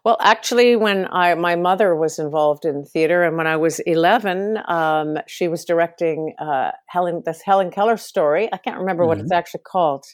Well, 0.05 0.17
actually, 0.21 0.77
when 0.77 1.07
I 1.11 1.35
my 1.35 1.55
mother 1.55 1.95
was 1.95 2.19
involved 2.19 2.65
in 2.65 2.85
theater, 2.85 3.23
and 3.23 3.37
when 3.37 3.47
I 3.47 3.57
was 3.57 3.81
eleven, 3.81 4.59
um, 4.67 5.19
she 5.27 5.47
was 5.47 5.65
directing 5.65 6.35
uh, 6.39 6.73
Helen 6.87 7.23
this 7.25 7.43
Helen 7.43 7.71
Keller 7.71 7.97
story. 7.97 8.49
I 8.53 8.57
can't 8.57 8.79
remember 8.79 9.03
mm-hmm. 9.03 9.09
what 9.09 9.21
it's 9.21 9.33
actually 9.33 9.63
called 9.65 10.05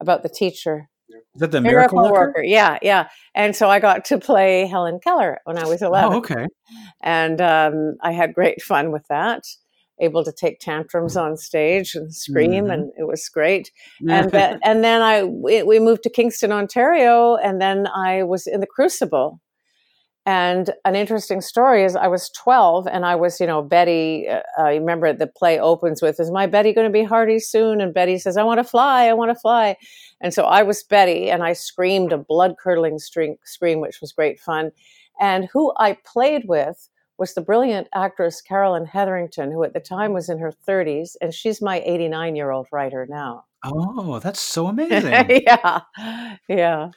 about 0.00 0.22
the 0.22 0.28
teacher. 0.28 0.88
Is 1.34 1.40
that 1.40 1.50
the 1.50 1.60
Miracle, 1.60 1.98
Miracle 1.98 2.12
Worker? 2.12 2.28
Worker? 2.28 2.44
Yeah, 2.44 2.78
yeah. 2.82 3.08
And 3.34 3.56
so 3.56 3.68
I 3.68 3.80
got 3.80 4.04
to 4.06 4.18
play 4.18 4.66
Helen 4.66 5.00
Keller 5.02 5.40
when 5.44 5.58
I 5.58 5.66
was 5.66 5.82
eleven. 5.82 6.12
Oh, 6.12 6.18
okay. 6.18 6.46
And 7.02 7.40
um, 7.40 7.96
I 8.02 8.12
had 8.12 8.34
great 8.34 8.62
fun 8.62 8.92
with 8.92 9.06
that 9.08 9.42
able 10.00 10.24
to 10.24 10.32
take 10.32 10.60
tantrums 10.60 11.16
on 11.16 11.36
stage 11.36 11.94
and 11.94 12.14
scream, 12.14 12.64
mm-hmm. 12.64 12.70
and 12.70 12.92
it 12.98 13.06
was 13.06 13.28
great. 13.28 13.70
And 14.08 14.30
then, 14.30 14.60
and 14.64 14.82
then 14.82 15.02
I 15.02 15.24
we, 15.24 15.62
we 15.62 15.78
moved 15.78 16.02
to 16.04 16.10
Kingston, 16.10 16.52
Ontario, 16.52 17.36
and 17.36 17.60
then 17.60 17.86
I 17.86 18.22
was 18.22 18.46
in 18.46 18.60
the 18.60 18.66
Crucible. 18.66 19.40
And 20.26 20.70
an 20.84 20.94
interesting 20.94 21.40
story 21.40 21.82
is 21.82 21.96
I 21.96 22.06
was 22.06 22.28
12 22.30 22.86
and 22.86 23.06
I 23.06 23.16
was, 23.16 23.40
you 23.40 23.46
know, 23.46 23.62
Betty, 23.62 24.28
uh, 24.28 24.42
I 24.58 24.74
remember 24.74 25.12
the 25.12 25.26
play 25.26 25.58
opens 25.58 26.02
with, 26.02 26.20
Is 26.20 26.30
my 26.30 26.46
Betty 26.46 26.74
going 26.74 26.86
to 26.86 26.92
be 26.92 27.02
Hardy 27.02 27.38
soon? 27.38 27.80
And 27.80 27.94
Betty 27.94 28.18
says, 28.18 28.36
I 28.36 28.42
want 28.42 28.58
to 28.58 28.64
fly, 28.64 29.06
I 29.06 29.14
want 29.14 29.30
to 29.30 29.40
fly. 29.40 29.76
And 30.20 30.34
so 30.34 30.44
I 30.44 30.62
was 30.62 30.82
Betty 30.82 31.30
and 31.30 31.42
I 31.42 31.54
screamed 31.54 32.12
a 32.12 32.18
blood 32.18 32.56
curdling 32.62 32.98
scream, 32.98 33.80
which 33.80 34.00
was 34.02 34.12
great 34.12 34.38
fun. 34.38 34.72
And 35.18 35.48
who 35.52 35.72
I 35.78 35.96
played 36.04 36.44
with 36.46 36.88
was 37.20 37.34
the 37.34 37.42
brilliant 37.42 37.86
actress 37.94 38.40
Carolyn 38.40 38.86
Hetherington, 38.86 39.52
who 39.52 39.62
at 39.62 39.74
the 39.74 39.80
time 39.80 40.12
was 40.14 40.30
in 40.30 40.38
her 40.38 40.52
30s, 40.66 41.16
and 41.20 41.32
she's 41.32 41.60
my 41.60 41.80
89 41.84 42.34
year 42.34 42.50
old 42.50 42.66
writer 42.72 43.06
now. 43.08 43.44
Oh, 43.62 44.18
that's 44.18 44.40
so 44.40 44.66
amazing. 44.68 45.42
yeah, 45.46 45.80
yeah. 46.48 46.90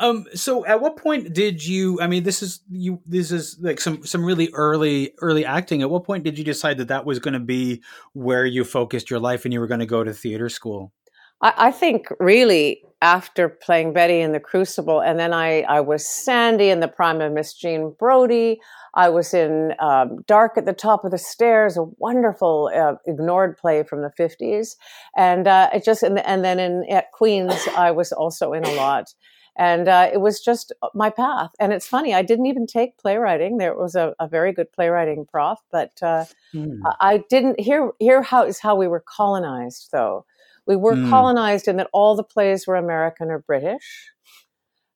Um, 0.00 0.26
so 0.34 0.64
at 0.64 0.80
what 0.80 0.96
point 0.96 1.32
did 1.32 1.66
you? 1.66 2.00
I 2.00 2.06
mean, 2.06 2.22
this 2.22 2.40
is 2.42 2.60
you. 2.70 3.00
This 3.04 3.32
is 3.32 3.58
like 3.60 3.80
some 3.80 4.04
some 4.06 4.24
really 4.24 4.48
early 4.52 5.12
early 5.20 5.44
acting. 5.44 5.82
At 5.82 5.90
what 5.90 6.04
point 6.04 6.22
did 6.22 6.38
you 6.38 6.44
decide 6.44 6.78
that 6.78 6.88
that 6.88 7.04
was 7.04 7.18
going 7.18 7.34
to 7.34 7.40
be 7.40 7.82
where 8.12 8.46
you 8.46 8.62
focused 8.62 9.10
your 9.10 9.18
life 9.18 9.44
and 9.44 9.52
you 9.52 9.58
were 9.58 9.66
going 9.66 9.80
to 9.80 9.86
go 9.86 10.04
to 10.04 10.12
theater 10.12 10.48
school? 10.48 10.92
I, 11.40 11.52
I 11.56 11.70
think 11.72 12.06
really 12.20 12.82
after 13.02 13.48
playing 13.48 13.92
Betty 13.92 14.20
in 14.20 14.32
The 14.32 14.40
Crucible, 14.40 15.00
and 15.00 15.18
then 15.18 15.32
I 15.32 15.62
I 15.62 15.80
was 15.80 16.06
Sandy 16.06 16.68
in 16.68 16.78
the 16.78 16.88
prime 16.88 17.20
of 17.20 17.32
Miss 17.32 17.54
Jean 17.54 17.92
Brodie. 17.98 18.60
I 18.98 19.08
was 19.08 19.32
in 19.32 19.74
um, 19.78 20.18
Dark 20.26 20.58
at 20.58 20.66
the 20.66 20.72
Top 20.72 21.04
of 21.04 21.12
the 21.12 21.18
Stairs, 21.18 21.76
a 21.76 21.84
wonderful 21.98 22.70
uh, 22.74 22.94
ignored 23.06 23.56
play 23.56 23.84
from 23.84 24.02
the 24.02 24.10
50s. 24.18 24.70
And 25.16 25.46
uh, 25.46 25.70
it 25.72 25.84
just, 25.84 26.02
and, 26.02 26.18
and 26.18 26.44
then 26.44 26.58
in, 26.58 26.84
at 26.90 27.12
Queen's, 27.12 27.54
I 27.76 27.92
was 27.92 28.10
also 28.10 28.52
in 28.52 28.64
a 28.64 28.72
lot 28.74 29.14
and 29.58 29.88
uh, 29.88 30.08
it 30.12 30.18
was 30.18 30.40
just 30.40 30.72
my 30.94 31.10
path. 31.10 31.50
And 31.58 31.72
it's 31.72 31.86
funny, 31.86 32.14
I 32.14 32.22
didn't 32.22 32.46
even 32.46 32.66
take 32.66 32.96
playwriting. 32.96 33.58
There 33.58 33.74
was 33.74 33.96
a, 33.96 34.14
a 34.20 34.28
very 34.28 34.52
good 34.52 34.72
playwriting 34.72 35.26
prof, 35.26 35.58
but 35.72 35.90
uh, 36.00 36.24
mm. 36.54 36.78
I 37.00 37.24
didn't. 37.28 37.58
Here, 37.58 37.90
here 37.98 38.22
how 38.22 38.44
is 38.44 38.60
how 38.60 38.76
we 38.76 38.86
were 38.86 39.04
colonized, 39.16 39.88
though. 39.92 40.24
We 40.66 40.76
were 40.76 40.94
mm. 40.94 41.10
colonized 41.10 41.66
in 41.66 41.76
that 41.78 41.90
all 41.92 42.14
the 42.14 42.22
plays 42.22 42.66
were 42.66 42.76
American 42.76 43.30
or 43.30 43.40
British. 43.40 44.12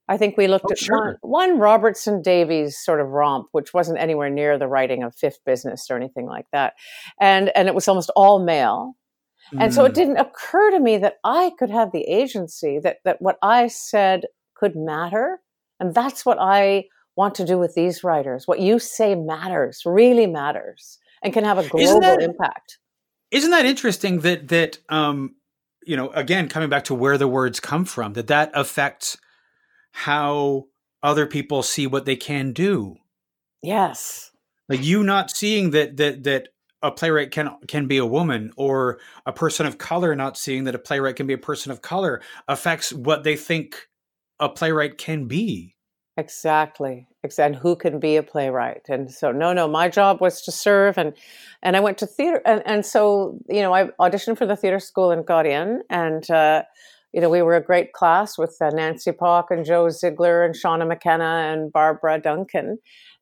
I 0.09 0.16
think 0.16 0.37
we 0.37 0.49
looked 0.49 0.66
oh, 0.68 0.73
at 0.73 0.78
sure. 0.78 1.18
one, 1.21 1.50
one, 1.50 1.59
Robertson 1.59 2.23
Davies 2.23 2.76
sort 2.76 3.00
of 3.00 3.09
romp, 3.09 3.49
which 3.52 3.73
wasn't 3.73 3.99
anywhere 3.99 4.30
near 4.30 4.59
the 4.59 4.66
writing 4.66 5.02
of 5.02 5.14
Fifth 5.14 5.38
Business 5.47 5.87
or 5.90 5.97
anything 5.97 6.26
like 6.26 6.47
that, 6.52 6.75
and 7.21 7.50
and 7.54 7.68
it 7.68 7.75
was 7.75 7.88
almost 7.88 8.11
all 8.16 8.44
male. 8.44 8.94
And 9.59 9.75
so 9.75 9.85
it 9.85 9.92
mm. 9.92 9.97
didn't 9.97 10.16
occur 10.16 10.71
to 10.71 10.80
me 10.80 10.97
that 10.99 11.16
I 11.25 11.50
could 11.59 11.68
have 11.68 11.92
the 11.92 12.04
agency 12.04 12.78
that 12.82 12.99
that 13.04 13.21
what 13.21 13.37
I 13.42 13.66
said 13.66 14.23
could 14.54 14.76
matter. 14.76 15.40
And 15.78 15.94
that's 15.94 16.25
what 16.25 16.38
I 16.40 16.85
want 17.16 17.35
to 17.35 17.44
do 17.44 17.59
with 17.59 17.75
these 17.75 18.04
writers. 18.04 18.47
What 18.47 18.61
you 18.61 18.78
say 18.78 19.14
matters, 19.14 19.82
really 19.85 20.26
matters, 20.26 20.99
and 21.23 21.32
can 21.32 21.44
have 21.44 21.59
a 21.59 21.68
global 21.68 22.00
that, 22.00 22.23
impact. 22.23 22.78
Isn't 23.30 23.50
that 23.50 23.66
interesting 23.66 24.21
that 24.21 24.49
that 24.49 24.78
um, 24.88 25.35
you 25.85 25.97
know, 25.97 26.11
again, 26.11 26.49
coming 26.49 26.68
back 26.68 26.85
to 26.85 26.94
where 26.94 27.18
the 27.18 27.28
words 27.28 27.61
come 27.61 27.85
from, 27.85 28.12
that 28.14 28.28
that 28.28 28.50
affects 28.54 29.18
how 29.92 30.66
other 31.02 31.26
people 31.26 31.62
see 31.62 31.87
what 31.87 32.04
they 32.04 32.16
can 32.16 32.52
do. 32.52 32.96
Yes. 33.62 34.32
Like 34.68 34.82
you 34.82 35.02
not 35.02 35.30
seeing 35.30 35.70
that 35.70 35.96
that 35.99 36.25
that 36.25 36.49
a 36.82 36.90
playwright 36.90 37.30
can 37.30 37.50
can 37.68 37.87
be 37.87 37.99
a 37.99 38.06
woman 38.06 38.52
or 38.56 38.99
a 39.26 39.32
person 39.32 39.66
of 39.66 39.78
color 39.78 40.14
not 40.16 40.37
seeing 40.37 40.64
that 40.64 40.75
a 40.75 40.78
playwright 40.78 41.16
can 41.16 41.26
be 41.26 41.34
a 41.34 41.38
person 41.38 41.70
of 41.70 41.82
color 41.82 42.20
affects 42.49 42.92
what 42.92 43.22
they 43.25 43.37
think 43.37 43.88
a 44.40 44.49
playwright 44.49 44.99
can 44.99 45.26
be. 45.26 45.76
Exactly. 46.16 47.06
And 47.38 47.56
who 47.56 47.76
can 47.76 47.99
be 47.99 48.16
a 48.16 48.22
playwright? 48.22 48.82
And 48.88 49.11
so, 49.11 49.32
no, 49.32 49.52
no, 49.52 49.66
my 49.66 49.88
job 49.88 50.20
was 50.20 50.42
to 50.42 50.52
serve, 50.52 50.99
and 50.99 51.14
and 51.62 51.76
I 51.76 51.80
went 51.80 51.99
to 51.99 52.06
theater, 52.06 52.42
and 52.44 52.62
and 52.66 52.84
so 52.84 53.38
you 53.49 53.62
know, 53.62 53.72
I 53.72 53.87
auditioned 54.00 54.37
for 54.37 54.44
the 54.44 54.56
theater 54.56 54.80
school 54.80 55.11
and 55.11 55.25
got 55.25 55.46
in, 55.46 55.82
and 55.88 56.28
uh, 56.30 56.64
you 57.12 57.21
know, 57.21 57.31
we 57.31 57.42
were 57.42 57.57
a 57.57 57.62
great 57.62 57.92
class 57.92 58.38
with 58.38 58.57
uh, 58.61 58.71
Nancy 58.71 59.12
Palk 59.12 59.50
and 59.50 59.64
Joe 59.64 59.88
Ziegler 59.90 60.45
and 60.45 60.54
Seana 60.54 60.87
McKenna 60.87 61.50
and 61.52 61.73
Barbara 61.73 62.21
Duncan, 62.21 62.78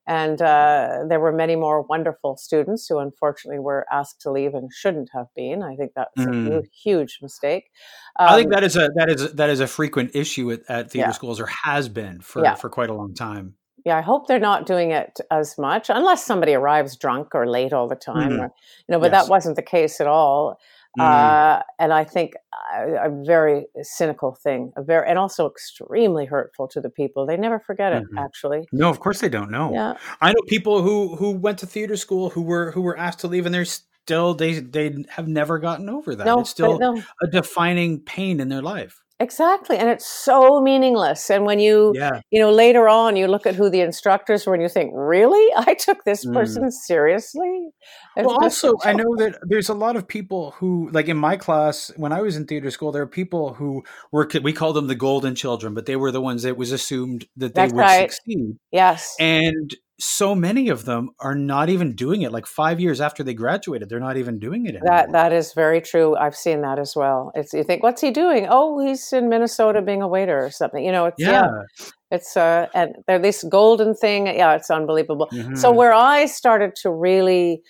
and 0.07 0.41
uh, 0.43 1.05
there 1.09 1.21
were 1.21 1.33
many 1.33 1.57
more 1.57 1.83
wonderful 1.83 2.37
students 2.37 2.87
who 2.89 2.99
unfortunately 2.99 3.61
were 3.61 3.87
asked 3.93 4.21
to 4.23 4.31
leave 4.31 4.55
and 4.55 4.71
shouldn't 4.73 5.11
have 5.13 5.27
been. 5.37 5.63
I 5.63 5.77
think 5.77 5.93
that's 5.95 6.17
mm. 6.19 6.59
a 6.59 6.63
huge 6.83 7.19
mistake. 7.23 7.71
Um, 8.19 8.29
I 8.29 8.37
think 8.37 8.47
um, 8.47 8.51
that 8.53 8.65
is 8.65 8.77
a 8.77 8.91
that 8.97 9.11
is 9.11 9.33
that 9.35 9.51
is 9.51 9.61
a 9.61 9.67
frequent 9.67 10.13
issue 10.15 10.51
at, 10.51 10.61
at 10.69 10.91
theater 10.91 11.09
yeah. 11.09 11.13
schools 11.13 11.41
or 11.41 11.47
has 11.47 11.89
been 11.89 12.21
for 12.21 12.43
yeah. 12.43 12.55
for 12.55 12.69
quite 12.69 12.91
a 12.91 12.95
long 12.95 13.15
time. 13.15 13.55
Yeah, 13.85 13.97
I 13.97 14.03
hope 14.03 14.27
they're 14.27 14.39
not 14.39 14.67
doing 14.67 14.91
it 14.91 15.21
as 15.31 15.57
much, 15.57 15.89
unless 15.89 16.25
somebody 16.25 16.53
arrives 16.53 16.97
drunk 16.97 17.29
or 17.35 17.49
late 17.49 17.73
all 17.73 17.89
the 17.89 17.97
time. 17.97 18.33
Mm. 18.33 18.41
Or, 18.41 18.45
you 18.45 18.93
know, 18.93 18.99
but 18.99 19.11
yes. 19.11 19.23
that 19.23 19.31
wasn't 19.31 19.57
the 19.57 19.63
case 19.63 20.01
at 20.01 20.07
all. 20.07 20.59
Mm. 20.99 21.03
Uh, 21.05 21.63
and 21.79 21.93
I 21.93 22.03
think 22.03 22.35
a, 22.75 23.07
a, 23.07 23.25
very 23.25 23.67
cynical 23.81 24.35
thing, 24.35 24.73
a 24.77 24.83
very 24.83 25.09
and 25.09 25.19
also 25.21 25.49
extremely 25.49 26.27
hurtful 26.27 26.67
to 26.69 26.81
the 26.81 26.91
people. 26.91 27.27
They 27.27 27.37
never 27.37 27.61
forget 27.61 27.93
it. 27.93 28.03
Mm-hmm. 28.05 28.19
Actually, 28.19 28.67
no, 28.73 28.91
of 28.91 28.99
course 28.99 29.21
they 29.21 29.29
don't 29.29 29.53
know. 29.53 29.73
Yeah, 29.73 29.95
I 30.21 30.33
know 30.33 30.41
people 30.49 30.83
who 30.83 31.15
who 31.15 31.31
went 31.31 31.59
to 31.59 31.67
theater 31.67 31.97
school 31.97 32.31
who 32.31 32.43
were 32.43 32.73
who 32.73 32.81
were 32.81 32.99
asked 32.99 33.21
to 33.21 33.29
leave, 33.29 33.47
and 33.47 33.55
they're 33.55 33.65
still 33.65 34.35
they 34.35 34.59
they 34.59 35.05
have 35.11 35.29
never 35.29 35.61
gotten 35.61 35.89
over 35.89 36.17
that. 36.17 36.27
No, 36.27 36.41
it's 36.41 36.51
still 36.51 36.79
no. 36.81 37.01
a 37.23 37.29
defining 37.29 38.01
pain 38.01 38.41
in 38.41 38.49
their 38.49 38.63
life. 38.63 39.01
Exactly. 39.21 39.77
And 39.77 39.91
it's 39.91 40.07
so 40.07 40.63
meaningless. 40.63 41.29
And 41.29 41.45
when 41.45 41.61
you, 41.61 41.93
yeah. 41.95 42.23
you 42.31 42.41
know, 42.41 42.51
later 42.51 42.89
on, 42.89 43.17
you 43.17 43.29
look 43.29 43.47
at 43.47 43.55
who 43.55 43.69
the 43.69 43.83
instructors 43.83 44.47
were 44.47 44.55
and 44.55 44.63
you 44.63 44.69
think, 44.69 44.93
really? 44.95 45.47
I 45.57 45.75
took 45.75 46.05
this 46.05 46.25
mm. 46.25 46.33
person 46.33 46.65
mm. 46.65 46.73
seriously? 46.73 47.69
well, 48.17 48.43
also, 48.43 48.73
I 48.83 48.95
know 48.95 49.15
that 49.19 49.39
there's 49.43 49.69
a 49.69 49.75
lot 49.75 49.97
of 49.97 50.09
people 50.09 50.53
who, 50.53 50.89
like 50.91 51.09
in 51.09 51.19
my 51.19 51.37
class, 51.37 51.93
when 51.97 52.13
I 52.13 52.23
was 52.23 52.37
in 52.37 52.47
theater 52.47 52.71
school, 52.71 52.93
there 52.93 53.03
are 53.03 53.07
people 53.07 53.53
who 53.53 53.85
were, 54.11 54.27
we 54.43 54.55
call 54.55 54.73
them 54.73 54.87
the 54.87 54.95
golden 54.95 55.35
children, 55.35 55.75
but 55.75 55.85
they 55.85 55.97
were 55.97 56.11
the 56.11 56.23
ones 56.23 56.43
that 56.45 56.57
was 56.57 56.73
assumed 56.73 57.27
that 57.37 57.55
they 57.55 57.61
That's 57.61 57.75
would 57.75 57.81
right. 57.81 58.11
succeed. 58.11 58.57
Yes. 58.73 59.17
And 59.21 59.77
so 60.01 60.35
many 60.35 60.71
of 60.71 60.87
them 60.87 61.11
are 61.21 61.35
not 61.35 61.69
even 61.69 61.95
doing 61.95 62.23
it 62.23 62.33
like 62.33 62.47
five 62.47 62.81
years 62.81 63.01
after 63.01 63.23
they 63.23 63.35
graduated 63.35 63.89
they're 63.89 64.01
not 64.01 64.17
even 64.17 64.39
doing 64.39 64.65
it 64.65 64.71
anymore. 64.71 64.89
that 64.89 65.13
that 65.13 65.33
is 65.33 65.53
very 65.53 65.81
true 65.81 66.17
i've 66.17 66.35
seen 66.35 66.63
that 66.63 66.79
as 66.79 66.97
well. 66.97 67.31
It's 67.35 67.53
you 67.53 67.63
think 67.65 67.83
what's 67.83 68.01
he 68.01 68.11
doing? 68.11 68.47
Oh 68.49 68.85
he's 68.85 69.13
in 69.13 69.29
minnesota 69.29 69.83
being 69.83 70.03
a 70.03 70.09
waiter 70.09 70.45
or 70.45 70.51
something 70.51 70.85
you 70.85 70.93
know 70.93 71.07
it's 71.07 71.17
yeah, 71.19 71.31
yeah. 71.43 71.87
It's 72.11 72.37
uh 72.37 72.67
and 72.75 72.95
they're 73.07 73.19
this 73.19 73.45
golden 73.45 73.95
thing 73.95 74.27
yeah 74.27 74.55
it's 74.55 74.71
unbelievable. 74.71 75.29
Mm-hmm. 75.33 75.57
so 75.57 75.71
where 75.71 75.93
i 75.93 76.27
started 76.27 76.75
to 76.83 76.91
really 76.91 77.63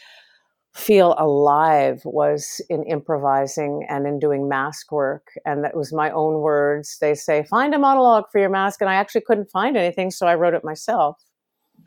feel 0.75 1.17
alive 1.19 2.01
was 2.05 2.61
in 2.71 2.85
improvising 2.85 3.85
and 3.89 4.07
in 4.07 4.21
doing 4.21 4.49
mask 4.49 4.93
work 4.93 5.27
and 5.45 5.65
that 5.65 5.77
was 5.77 5.93
my 5.93 6.11
own 6.13 6.41
words. 6.41 6.97
They 7.01 7.15
say 7.17 7.43
find 7.51 7.75
a 7.75 7.79
monologue 7.79 8.27
for 8.31 8.41
your 8.41 8.51
mask 8.51 8.81
and 8.81 8.89
i 8.89 8.95
actually 8.95 9.23
couldn't 9.23 9.51
find 9.51 9.77
anything 9.77 10.13
so 10.13 10.29
i 10.29 10.35
wrote 10.37 10.55
it 10.55 10.63
myself 10.65 11.17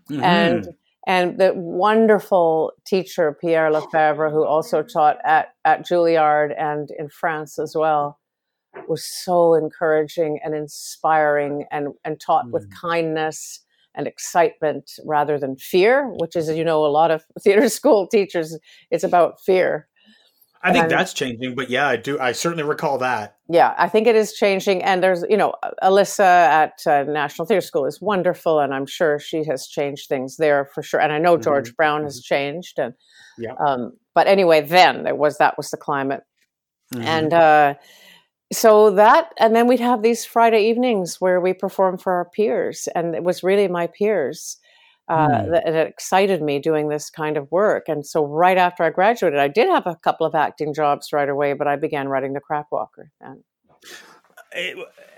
Mm-hmm. 0.10 0.24
And 0.24 0.67
and 1.05 1.38
the 1.38 1.53
wonderful 1.53 2.72
teacher 2.86 3.38
Pierre 3.39 3.69
Lefebvre, 3.72 4.29
who 4.29 4.45
also 4.45 4.83
taught 4.83 5.17
at 5.25 5.50
at 5.65 5.86
Juilliard 5.86 6.53
and 6.57 6.89
in 6.98 7.10
France 7.10 7.60
as 7.60 7.75
well, 7.75 8.19
was 8.88 9.03
so 9.03 9.53
encouraging 9.53 10.39
and 10.43 10.55
inspiring, 10.55 11.65
and 11.72 11.89
and 12.05 12.19
taught 12.19 12.45
mm-hmm. 12.45 12.53
with 12.53 12.69
mm. 12.69 12.75
kindness 12.79 13.60
and 13.95 14.07
excitement 14.07 14.91
rather 15.05 15.38
than 15.38 15.55
fear, 15.57 16.10
which 16.19 16.36
is 16.36 16.50
you 16.50 16.63
know 16.63 16.86
a 16.86 16.88
lot 16.88 17.12
of 17.12 17.25
theater 17.41 17.69
school 17.69 18.07
teachers 18.07 18.57
it's 18.91 19.03
about 19.03 19.41
fear. 19.41 19.88
I 20.63 20.72
think 20.72 20.84
and, 20.84 20.91
that's 20.91 21.13
changing, 21.13 21.55
but 21.55 21.70
yeah, 21.70 21.88
I 21.88 21.98
do. 21.98 22.17
I 22.20 22.32
certainly 22.32 22.63
recall 22.63 22.98
that. 23.00 23.36
Yeah, 23.50 23.74
I 23.77 23.89
think 23.89 24.08
it 24.08 24.15
is 24.15 24.32
changing. 24.34 24.82
And 24.82 25.03
there's, 25.03 25.25
you 25.29 25.36
know, 25.36 25.53
Alisa 25.84 26.22
at 26.24 26.82
uh, 26.88 27.03
National 27.03 27.46
Theatre 27.46 27.60
School 27.60 27.86
is 27.86 28.01
wonderful, 28.01 28.62
and 28.62 28.74
I'm 28.74 28.86
sure 28.86 29.20
she 29.20 29.43
has 29.43 29.67
changed 29.67 30.08
things 30.08 30.38
there 30.38 30.63
for 30.74 30.82
sure. 30.82 31.01
And 31.01 31.12
I 31.12 31.20
know 31.20 31.38
George 31.38 31.70
mm-hmm. 31.70 31.75
Brown 31.75 32.03
has 32.03 32.17
mm-hmm. 32.17 32.34
changed. 32.34 32.79
And 32.79 32.93
yeah. 33.38 33.55
Um, 33.65 33.91
but 34.15 34.27
anyway, 34.27 34.62
then 34.62 35.03
there 35.03 35.15
was 35.15 35.38
that 35.39 35.58
was 35.58 35.70
the 35.70 35.77
climate, 35.77 36.22
mm-hmm. 36.93 37.03
and 37.03 37.34
uh, 37.34 37.74
so 38.53 38.91
that, 38.91 39.34
and 39.39 39.55
then 39.55 39.67
we'd 39.67 39.79
have 39.79 40.01
these 40.01 40.24
Friday 40.24 40.70
evenings 40.70 41.20
where 41.20 41.41
we 41.41 41.53
perform 41.53 41.98
for 41.98 42.13
our 42.13 42.29
peers, 42.29 42.88
and 42.96 43.15
it 43.15 43.24
was 43.24 43.43
really 43.43 43.67
my 43.67 43.88
peers 43.88 44.58
uh, 45.07 45.27
mm. 45.27 45.51
that, 45.51 45.65
that, 45.65 45.88
excited 45.88 46.41
me 46.41 46.60
doing 46.60 46.89
this 46.89 47.10
kind 47.10 47.38
of 47.38 47.51
work. 47.51 47.88
And 47.88 48.05
so, 48.05 48.25
right 48.25 48.57
after 48.57 48.83
I 48.83 48.89
graduated, 48.89 49.39
I 49.39 49.48
did 49.48 49.67
have 49.67 49.86
a 49.86 49.95
couple 49.95 50.25
of 50.25 50.36
acting 50.36 50.74
jobs 50.74 51.12
right 51.12 51.27
away, 51.27 51.53
but 51.53 51.67
I 51.67 51.75
began 51.75 52.07
writing 52.07 52.33
the 52.33 52.41
Crackwalker 52.41 53.10
then. 53.19 53.43
Eh, 54.53 54.75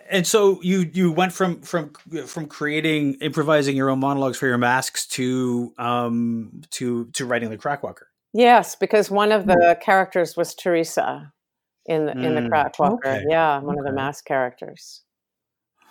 and 0.09 0.25
so 0.25 0.61
you 0.61 0.89
you 0.93 1.11
went 1.11 1.33
from 1.33 1.61
from 1.61 1.91
from 2.25 2.47
creating 2.47 3.15
improvising 3.15 3.75
your 3.75 3.89
own 3.89 3.99
monologues 3.99 4.37
for 4.37 4.47
your 4.47 4.57
masks 4.57 5.07
to 5.07 5.73
um 5.77 6.61
to 6.71 7.05
to 7.13 7.25
writing 7.25 7.49
the 7.49 7.57
Crackwalker. 7.57 8.05
Yes, 8.33 8.75
because 8.75 9.09
one 9.09 9.31
of 9.31 9.45
the 9.45 9.53
mm. 9.53 9.81
characters 9.81 10.35
was 10.35 10.53
Teresa 10.55 11.31
in 11.85 12.05
the, 12.05 12.11
in 12.13 12.35
the 12.35 12.41
hmm. 12.41 12.47
Crackwalker. 12.47 12.97
Okay. 12.97 13.23
Yeah, 13.29 13.59
one 13.59 13.75
okay. 13.75 13.79
of 13.79 13.85
the 13.85 13.93
mask 13.93 14.25
characters. 14.25 15.03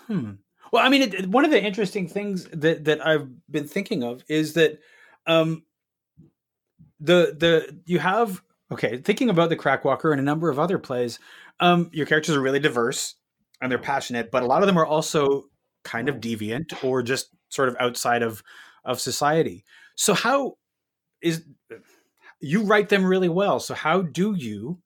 Hmm. 0.07 0.33
Well, 0.75 0.85
I 0.85 0.89
mean, 0.89 1.03
it, 1.03 1.29
one 1.29 1.45
of 1.45 1.53
the 1.53 1.63
interesting 1.63 2.09
things 2.09 2.47
that 2.47 2.87
that 2.87 3.07
I've 3.07 3.29
been 3.49 3.69
thinking 3.69 4.03
of 4.03 4.25
is 4.27 4.55
that 4.55 4.81
um, 5.25 5.63
the 6.99 7.37
the 7.39 7.81
you 7.87 8.01
have 8.01 8.43
okay 8.73 8.97
thinking 8.97 9.31
about 9.31 9.51
the 9.51 9.57
Crackwalker 9.57 10.11
and 10.11 10.21
a 10.21 10.25
number 10.25 10.51
of 10.51 10.59
other 10.59 10.81
plays. 10.81 11.21
Um, 11.61 11.91
your 11.93 12.07
characters 12.07 12.35
are 12.35 12.41
really 12.41 12.59
diverse 12.59 13.15
and 13.63 13.71
they're 13.71 13.79
passionate, 13.79 14.33
but 14.33 14.43
a 14.43 14.47
lot 14.47 14.65
of 14.65 14.67
them 14.67 14.77
are 14.77 14.85
also 14.85 15.45
kind 15.85 16.09
of 16.09 16.17
deviant 16.17 16.83
or 16.83 17.05
just 17.05 17.29
sort 17.51 17.69
of 17.69 17.77
outside 17.79 18.25
of 18.25 18.43
of 18.85 19.01
society. 19.01 19.65
So 19.95 20.13
how 20.13 20.55
is 21.23 21.45
you 22.41 22.65
write 22.65 22.89
them 22.89 23.05
really 23.05 23.29
well. 23.29 23.61
So 23.61 23.75
how 23.75 24.03
do 24.03 24.35
you 24.35 24.81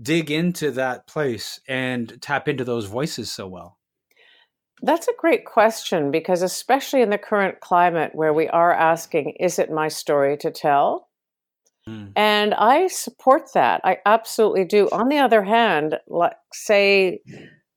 dig 0.00 0.30
into 0.30 0.70
that 0.70 1.08
place 1.08 1.60
and 1.66 2.16
tap 2.22 2.46
into 2.46 2.62
those 2.62 2.84
voices 2.84 3.28
so 3.28 3.48
well? 3.48 3.76
That's 4.82 5.08
a 5.08 5.12
great 5.18 5.46
question 5.46 6.10
because, 6.10 6.42
especially 6.42 7.02
in 7.02 7.10
the 7.10 7.18
current 7.18 7.60
climate 7.60 8.14
where 8.14 8.32
we 8.32 8.48
are 8.48 8.72
asking, 8.72 9.34
is 9.40 9.58
it 9.58 9.70
my 9.70 9.88
story 9.88 10.36
to 10.38 10.50
tell? 10.50 11.08
Mm. 11.88 12.12
And 12.16 12.54
I 12.54 12.88
support 12.88 13.52
that. 13.54 13.80
I 13.84 13.98
absolutely 14.04 14.64
do. 14.64 14.88
On 14.90 15.08
the 15.08 15.18
other 15.18 15.42
hand, 15.42 15.98
like, 16.08 16.36
say 16.52 17.20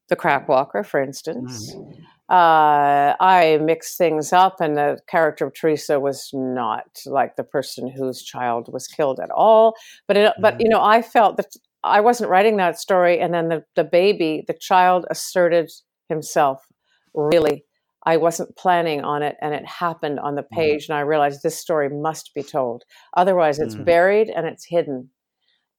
the 0.10 0.16
crack 0.16 0.50
walker, 0.50 0.84
for 0.84 1.02
instance, 1.02 1.74
mm. 1.74 1.94
uh, 2.28 3.16
I 3.20 3.60
mixed 3.62 3.98
things 3.98 4.34
up, 4.34 4.60
and 4.60 4.76
the 4.76 5.00
character 5.08 5.46
of 5.46 5.54
Teresa 5.54 6.00
was 6.00 6.30
not 6.34 6.88
like 7.06 7.36
the 7.36 7.44
person 7.44 7.90
whose 7.90 8.24
child 8.24 8.68
was 8.74 8.88
killed 8.88 9.20
at 9.20 9.32
all. 9.32 9.76
But 10.08 10.18
it, 10.18 10.34
mm. 10.38 10.42
but 10.42 10.60
you 10.60 10.68
know, 10.68 10.82
I 10.82 11.02
felt 11.02 11.38
that 11.38 11.56
I 11.84 12.02
wasn't 12.02 12.30
writing 12.30 12.58
that 12.58 12.80
story, 12.80 13.20
and 13.20 13.34
then 13.34 13.48
the 13.48 13.64
the 13.76 13.86
baby, 13.86 14.44
the 14.48 14.54
child, 14.54 15.06
asserted 15.10 15.72
himself 16.10 16.66
really 17.14 17.66
I 18.06 18.18
wasn't 18.18 18.56
planning 18.56 19.04
on 19.04 19.24
it 19.24 19.36
and 19.42 19.54
it 19.54 19.66
happened 19.66 20.20
on 20.20 20.36
the 20.36 20.44
mm-hmm. 20.44 20.56
page 20.56 20.86
mm. 20.86 20.90
and 20.90 20.98
I 20.98 21.02
realized 21.02 21.44
this 21.44 21.58
story 21.58 21.90
must 21.90 22.34
be 22.34 22.44
told. 22.44 22.84
Otherwise 23.16 23.60
it's 23.60 23.76
mm. 23.76 23.86
buried 23.86 24.30
and 24.30 24.46
it's 24.46 24.66
hidden. 24.66 25.10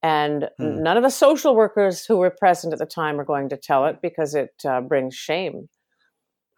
And 0.03 0.49
mm. 0.61 0.79
none 0.79 0.97
of 0.97 1.03
the 1.03 1.11
social 1.11 1.55
workers 1.55 2.05
who 2.05 2.19
were 2.19 2.31
present 2.31 2.73
at 2.73 2.79
the 2.79 2.87
time 2.87 3.19
are 3.21 3.25
going 3.25 3.49
to 3.51 3.57
tell 3.57 3.87
it 3.87 3.99
because 4.03 4.35
it 4.35 4.55
uh, 4.65 4.81
brings 4.81 5.15
shame. 5.15 5.69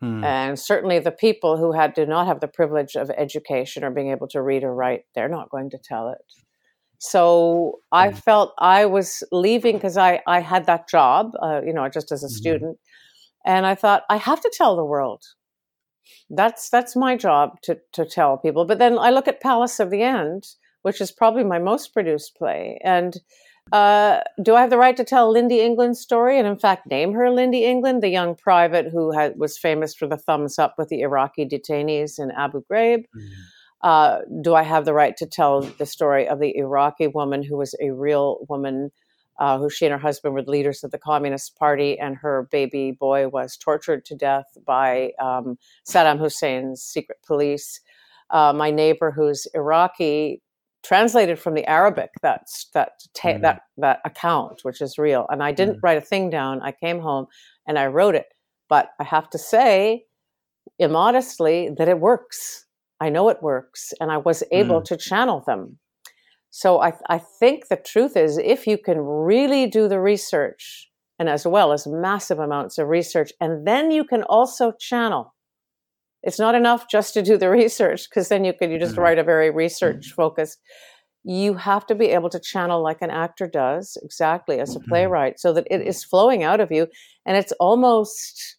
Hmm. 0.01 0.25
And 0.25 0.59
certainly 0.59 0.99
the 0.99 1.13
people 1.13 1.57
who 1.57 1.71
had 1.71 1.95
do 1.95 2.05
not 2.05 2.27
have 2.27 2.41
the 2.41 2.49
privilege 2.49 2.97
of 2.97 3.09
education 3.11 3.85
or 3.85 3.91
being 3.93 4.11
able 4.11 4.27
to 4.29 4.43
read 4.43 4.65
or 4.65 4.75
write, 4.75 5.05
they're 5.15 5.29
not 5.29 5.49
going 5.49 5.71
to 5.71 5.79
tell 5.79 6.09
it. 6.09 6.19
So 6.99 7.79
I 7.93 8.09
hmm. 8.11 8.17
felt 8.17 8.53
I 8.59 8.87
was 8.87 9.23
leaving 9.31 9.77
because 9.77 9.97
I, 9.97 10.21
I 10.27 10.41
had 10.41 10.67
that 10.67 10.89
job, 10.89 11.31
uh, 11.41 11.61
you 11.65 11.73
know, 11.73 11.89
just 11.89 12.11
as 12.11 12.25
a 12.25 12.27
mm-hmm. 12.27 12.35
student 12.35 12.79
and 13.45 13.67
I 13.67 13.75
thought 13.75 14.05
I 14.09 14.17
have 14.17 14.41
to 14.41 14.53
tell 14.55 14.77
the 14.77 14.85
world. 14.85 15.23
That's 16.31 16.69
that's 16.71 16.97
my 16.97 17.17
job 17.17 17.61
to 17.63 17.79
to 17.93 18.05
tell 18.05 18.39
people. 18.39 18.65
But 18.65 18.79
then 18.79 18.99
I 18.99 19.11
look 19.11 19.29
at 19.29 19.41
Palace 19.41 19.81
of 19.81 19.91
the 19.91 20.03
End, 20.03 20.45
which 20.83 21.01
is 21.01 21.13
probably 21.13 21.45
my 21.45 21.59
most 21.59 21.93
produced 21.93 22.37
play, 22.37 22.79
and 22.83 23.17
uh, 23.71 24.21
do 24.43 24.55
I 24.55 24.61
have 24.61 24.71
the 24.71 24.79
right 24.79 24.97
to 24.97 25.05
tell 25.05 25.33
Lynndie 25.33 25.61
England's 25.61 26.01
story? 26.01 26.39
And 26.39 26.47
in 26.47 26.59
fact, 26.59 26.91
name 26.91 27.13
her 27.13 27.27
Lynndie 27.27 27.63
England, 27.63 28.03
the 28.03 28.09
young 28.09 28.35
private 28.35 28.89
who 28.91 29.13
had, 29.13 29.39
was 29.39 29.57
famous 29.57 29.95
for 29.95 30.07
the 30.07 30.17
thumbs 30.17 30.59
up 30.59 30.75
with 30.77 30.89
the 30.89 31.01
Iraqi 31.01 31.47
detainees 31.47 32.19
in 32.19 32.31
Abu 32.33 32.63
Ghraib. 32.71 33.05
Mm. 33.17 33.31
Uh, 33.83 34.19
do 34.43 34.55
I 34.55 34.63
have 34.63 34.85
the 34.85 34.95
right 34.95 35.17
to 35.17 35.27
tell 35.27 35.63
the 35.63 35.87
story 35.87 36.29
of 36.29 36.39
the 36.39 36.57
Iraqi 36.57 37.09
woman 37.09 37.43
who 37.43 37.57
was 37.57 37.75
a 37.81 37.91
real 37.91 38.39
woman 38.49 38.91
uh, 39.43 39.59
who 39.59 39.69
she 39.69 39.85
and 39.85 39.93
her 39.93 39.99
husband 39.99 40.35
were 40.35 40.43
the 40.43 40.53
leaders 40.53 40.85
of 40.85 40.93
the 40.93 40.99
Communist 40.99 41.57
Party, 41.59 41.99
and 41.99 42.17
her 42.17 42.47
baby 42.53 42.93
boy 42.93 43.27
was 43.27 43.57
tortured 43.57 44.05
to 44.05 44.15
death 44.15 44.57
by 44.65 45.11
um, 45.21 45.59
Saddam 45.85 46.21
Hussein's 46.21 46.81
secret 46.81 47.19
police. 47.27 47.81
Uh, 48.31 48.53
my 48.53 48.71
neighbor, 48.71 49.11
who's 49.11 49.49
Iraqi, 49.53 50.41
translated 50.85 51.41
from 51.41 51.55
the 51.55 51.69
Arabic 51.69 52.11
that 52.23 52.43
that 52.73 52.93
ta- 53.15 53.31
mm. 53.31 53.43
that 53.43 53.63
that 53.79 53.99
account, 54.05 54.61
which 54.63 54.81
is 54.81 54.97
real. 54.97 55.27
And 55.29 55.43
I 55.43 55.51
didn't 55.51 55.79
mm. 55.79 55.83
write 55.83 55.99
a 55.99 56.07
thing 56.13 56.31
down. 56.31 56.63
I 56.63 56.71
came 56.71 57.01
home 57.01 57.27
and 57.67 57.81
I 57.81 57.87
wrote 57.89 58.15
it, 58.15 58.27
but 58.69 58.91
I 59.01 59.05
have 59.05 59.29
to 59.31 59.39
say, 59.39 60.05
immodestly, 60.79 61.71
that 61.79 61.89
it 61.89 61.99
works. 61.99 62.67
I 63.01 63.09
know 63.09 63.29
it 63.29 63.43
works, 63.43 63.93
and 63.99 64.13
I 64.13 64.19
was 64.19 64.45
able 64.53 64.83
mm. 64.83 64.85
to 64.85 64.97
channel 64.97 65.43
them 65.45 65.81
so 66.55 66.83
I, 66.83 66.93
I 67.09 67.17
think 67.17 67.69
the 67.69 67.77
truth 67.77 68.15
is, 68.15 68.37
if 68.37 68.67
you 68.67 68.77
can 68.77 68.99
really 68.99 69.67
do 69.67 69.89
the 69.89 69.99
research, 69.99 70.91
and 71.19 71.31
as 71.31 71.47
well 71.47 71.73
as 71.73 71.87
massive 71.87 72.39
amounts 72.39 72.77
of 72.77 72.89
research, 72.89 73.33
and 73.41 73.67
then 73.67 73.91
you 73.91 74.05
can 74.05 74.23
also 74.25 74.73
channel. 74.79 75.35
It's 76.23 76.39
not 76.39 76.55
enough 76.55 76.91
just 76.91 77.15
to 77.15 77.23
do 77.23 77.39
the 77.39 77.49
research 77.63 78.07
because 78.09 78.29
then 78.29 78.45
you 78.45 78.53
can 78.53 78.71
you 78.71 78.79
just 78.79 78.93
mm-hmm. 78.93 79.01
write 79.01 79.19
a 79.19 79.25
very 79.25 79.51
research 79.51 80.09
mm-hmm. 80.09 80.15
focused. 80.15 80.59
You 81.25 81.55
have 81.55 81.87
to 81.87 81.95
be 81.95 82.09
able 82.09 82.29
to 82.29 82.39
channel 82.39 82.83
like 82.83 83.01
an 83.01 83.11
actor 83.11 83.49
does, 83.49 83.97
exactly 84.03 84.61
as 84.61 84.77
a 84.77 84.79
mm-hmm. 84.79 84.91
playwright, 84.91 85.41
so 85.41 85.55
that 85.55 85.67
it 85.71 85.81
is 85.81 86.05
flowing 86.05 86.43
out 86.43 86.61
of 86.61 86.71
you, 86.71 86.87
and 87.25 87.39
it's 87.39 87.53
almost 87.61 88.59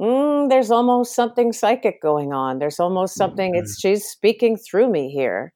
mm, 0.00 0.48
there's 0.48 0.70
almost 0.70 1.16
something 1.16 1.52
psychic 1.52 2.00
going 2.00 2.32
on. 2.32 2.60
There's 2.60 2.78
almost 2.78 3.16
something. 3.16 3.56
It's 3.56 3.80
she's 3.80 4.04
speaking 4.04 4.56
through 4.56 4.92
me 4.92 5.10
here 5.10 5.52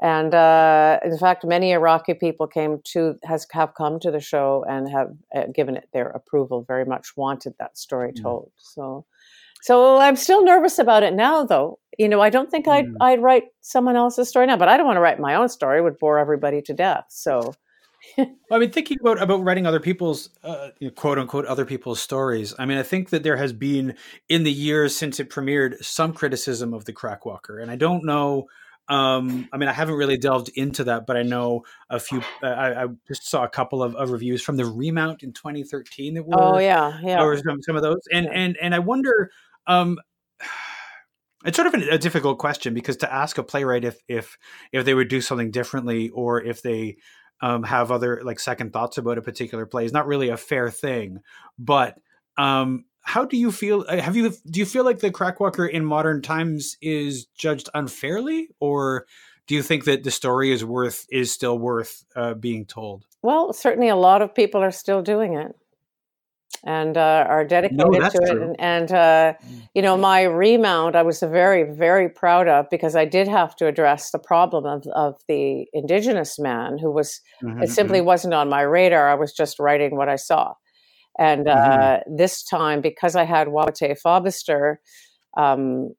and 0.00 0.34
uh, 0.34 0.98
in 1.04 1.16
fact, 1.16 1.44
many 1.44 1.72
Iraqi 1.72 2.12
people 2.12 2.46
came 2.46 2.80
to 2.84 3.16
has 3.24 3.46
have 3.52 3.74
come 3.74 3.98
to 4.00 4.10
the 4.10 4.20
show 4.20 4.64
and 4.68 4.90
have 4.90 5.12
uh, 5.34 5.44
given 5.54 5.76
it 5.76 5.88
their 5.92 6.08
approval. 6.08 6.64
Very 6.68 6.84
much 6.84 7.16
wanted 7.16 7.54
that 7.58 7.78
story 7.78 8.12
mm. 8.12 8.22
told. 8.22 8.50
So, 8.58 9.06
so 9.62 9.98
I'm 9.98 10.16
still 10.16 10.44
nervous 10.44 10.78
about 10.78 11.02
it 11.02 11.14
now, 11.14 11.44
though. 11.44 11.78
You 11.98 12.10
know, 12.10 12.20
I 12.20 12.28
don't 12.28 12.50
think 12.50 12.66
mm. 12.66 12.72
I'd 12.72 12.88
I'd 13.00 13.22
write 13.22 13.44
someone 13.62 13.96
else's 13.96 14.28
story 14.28 14.46
now, 14.46 14.58
but 14.58 14.68
I 14.68 14.76
don't 14.76 14.86
want 14.86 14.98
to 14.98 15.00
write 15.00 15.18
my 15.18 15.34
own 15.34 15.48
story; 15.48 15.78
it 15.78 15.82
would 15.82 15.98
bore 15.98 16.18
everybody 16.18 16.60
to 16.62 16.74
death. 16.74 17.06
So. 17.08 17.54
I 18.18 18.58
mean, 18.58 18.70
thinking 18.70 18.98
about 19.00 19.20
about 19.20 19.42
writing 19.42 19.66
other 19.66 19.80
people's 19.80 20.28
uh, 20.44 20.68
quote 20.94 21.18
unquote 21.18 21.46
other 21.46 21.64
people's 21.64 22.00
stories. 22.00 22.54
I 22.58 22.66
mean, 22.66 22.76
I 22.76 22.82
think 22.82 23.08
that 23.10 23.22
there 23.22 23.38
has 23.38 23.54
been 23.54 23.96
in 24.28 24.44
the 24.44 24.52
years 24.52 24.94
since 24.94 25.18
it 25.18 25.30
premiered 25.30 25.82
some 25.82 26.12
criticism 26.12 26.74
of 26.74 26.84
the 26.84 26.92
Crackwalker, 26.92 27.60
and 27.60 27.70
I 27.70 27.76
don't 27.76 28.04
know 28.04 28.46
um, 28.88 29.48
I 29.52 29.56
mean, 29.56 29.68
I 29.68 29.72
haven't 29.72 29.96
really 29.96 30.16
delved 30.16 30.50
into 30.54 30.84
that, 30.84 31.06
but 31.06 31.16
I 31.16 31.22
know 31.22 31.64
a 31.90 31.98
few. 31.98 32.22
Uh, 32.42 32.46
I, 32.46 32.84
I, 32.84 32.86
just 33.08 33.28
saw 33.28 33.42
a 33.42 33.48
couple 33.48 33.82
of, 33.82 33.96
of, 33.96 34.10
reviews 34.10 34.42
from 34.42 34.56
the 34.56 34.64
remount 34.64 35.24
in 35.24 35.32
2013 35.32 36.14
that 36.14 36.24
were. 36.24 36.34
Oh 36.36 36.58
yeah, 36.58 36.98
yeah. 37.02 37.20
Or 37.20 37.36
some, 37.36 37.62
some 37.62 37.74
of 37.74 37.82
those, 37.82 38.02
and 38.12 38.28
and 38.28 38.56
and 38.60 38.74
I 38.74 38.78
wonder. 38.78 39.30
Um, 39.66 39.98
it's 41.44 41.56
sort 41.56 41.72
of 41.72 41.80
a, 41.80 41.94
a 41.94 41.98
difficult 41.98 42.38
question 42.38 42.74
because 42.74 42.96
to 42.98 43.12
ask 43.12 43.38
a 43.38 43.42
playwright 43.42 43.84
if 43.84 43.98
if 44.08 44.38
if 44.72 44.84
they 44.84 44.94
would 44.94 45.08
do 45.08 45.20
something 45.20 45.50
differently 45.50 46.10
or 46.10 46.42
if 46.42 46.62
they 46.62 46.96
um, 47.40 47.64
have 47.64 47.90
other 47.90 48.20
like 48.24 48.40
second 48.40 48.72
thoughts 48.72 48.98
about 48.98 49.18
a 49.18 49.22
particular 49.22 49.66
play 49.66 49.84
is 49.84 49.92
not 49.92 50.06
really 50.06 50.28
a 50.28 50.36
fair 50.36 50.70
thing. 50.70 51.18
But 51.58 51.98
um, 52.38 52.84
how 53.06 53.24
do 53.24 53.36
you 53.36 53.52
feel 53.52 53.84
uh, 53.88 54.00
have 54.00 54.16
you 54.16 54.34
do 54.50 54.58
you 54.58 54.66
feel 54.66 54.84
like 54.84 54.98
the 54.98 55.10
crackwalker 55.10 55.70
in 55.70 55.84
modern 55.84 56.20
times 56.20 56.76
is 56.82 57.26
judged 57.38 57.68
unfairly? 57.72 58.48
Or 58.60 59.06
do 59.46 59.54
you 59.54 59.62
think 59.62 59.84
that 59.84 60.02
the 60.02 60.10
story 60.10 60.50
is 60.50 60.64
worth 60.64 61.06
is 61.10 61.30
still 61.30 61.56
worth 61.56 62.04
uh, 62.16 62.34
being 62.34 62.66
told? 62.66 63.06
Well 63.22 63.52
certainly 63.52 63.88
a 63.88 63.96
lot 63.96 64.22
of 64.22 64.34
people 64.34 64.60
are 64.60 64.72
still 64.72 65.02
doing 65.02 65.34
it 65.34 65.54
and 66.64 66.96
uh, 66.96 67.24
are 67.28 67.44
dedicated 67.44 67.78
no, 67.78 67.92
to 67.92 68.18
it. 68.18 68.30
and, 68.30 68.56
and 68.58 68.90
uh, 68.90 69.34
mm. 69.34 69.68
you 69.72 69.82
know 69.82 69.96
my 69.96 70.22
remount 70.22 70.96
i 70.96 71.02
was 71.02 71.20
very 71.20 71.64
very 71.64 72.08
proud 72.08 72.48
of 72.48 72.66
because 72.70 72.96
i 72.96 73.04
did 73.04 73.28
have 73.28 73.54
to 73.54 73.66
address 73.66 74.10
the 74.10 74.18
problem 74.18 74.64
of, 74.64 74.84
of 74.94 75.20
the 75.28 75.66
indigenous 75.72 76.38
man 76.38 76.78
who 76.78 76.90
was 76.90 77.20
mm-hmm, 77.42 77.62
it 77.62 77.68
simply 77.68 77.98
mm-hmm. 77.98 78.06
wasn't 78.06 78.34
on 78.34 78.48
my 78.48 78.62
radar. 78.62 79.08
I 79.08 79.14
was 79.14 79.32
just 79.32 79.60
writing 79.60 79.96
what 79.96 80.08
i 80.08 80.16
saw 80.16 80.54
and 81.18 81.46
mm-hmm. 81.46 81.82
uh, 81.82 82.16
this 82.16 82.42
time, 82.42 82.80
because 82.80 83.16
I 83.16 83.24
had 83.24 83.48
Waawaate 83.48 83.98
Fobister 83.98 84.80
um, 85.36 85.94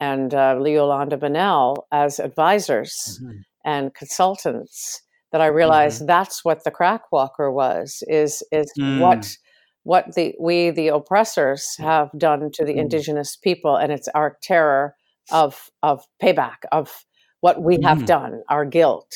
and 0.00 0.32
uh, 0.34 0.58
Yolanda 0.64 1.16
Bonnell 1.16 1.86
as 1.92 2.18
advisors 2.18 3.20
mm-hmm. 3.22 3.38
and 3.64 3.94
consultants, 3.94 5.02
that 5.32 5.40
I 5.40 5.46
realized 5.46 5.98
mm-hmm. 5.98 6.06
that's 6.06 6.44
what 6.44 6.64
the 6.64 6.70
crack 6.70 7.12
walker 7.12 7.50
was. 7.50 8.02
Is 8.08 8.42
is 8.50 8.72
mm. 8.78 9.00
what 9.00 9.36
what 9.82 10.14
the 10.14 10.34
we 10.40 10.70
the 10.70 10.88
oppressors 10.88 11.76
have 11.78 12.10
done 12.16 12.50
to 12.54 12.64
the 12.64 12.74
mm. 12.74 12.78
indigenous 12.78 13.36
people, 13.36 13.76
and 13.76 13.92
it's 13.92 14.08
our 14.08 14.38
terror 14.42 14.94
of 15.30 15.70
of 15.82 16.04
payback 16.22 16.64
of 16.72 17.04
what 17.40 17.62
we 17.62 17.78
have 17.82 17.98
mm. 17.98 18.06
done, 18.06 18.42
our 18.48 18.64
guilt. 18.64 19.14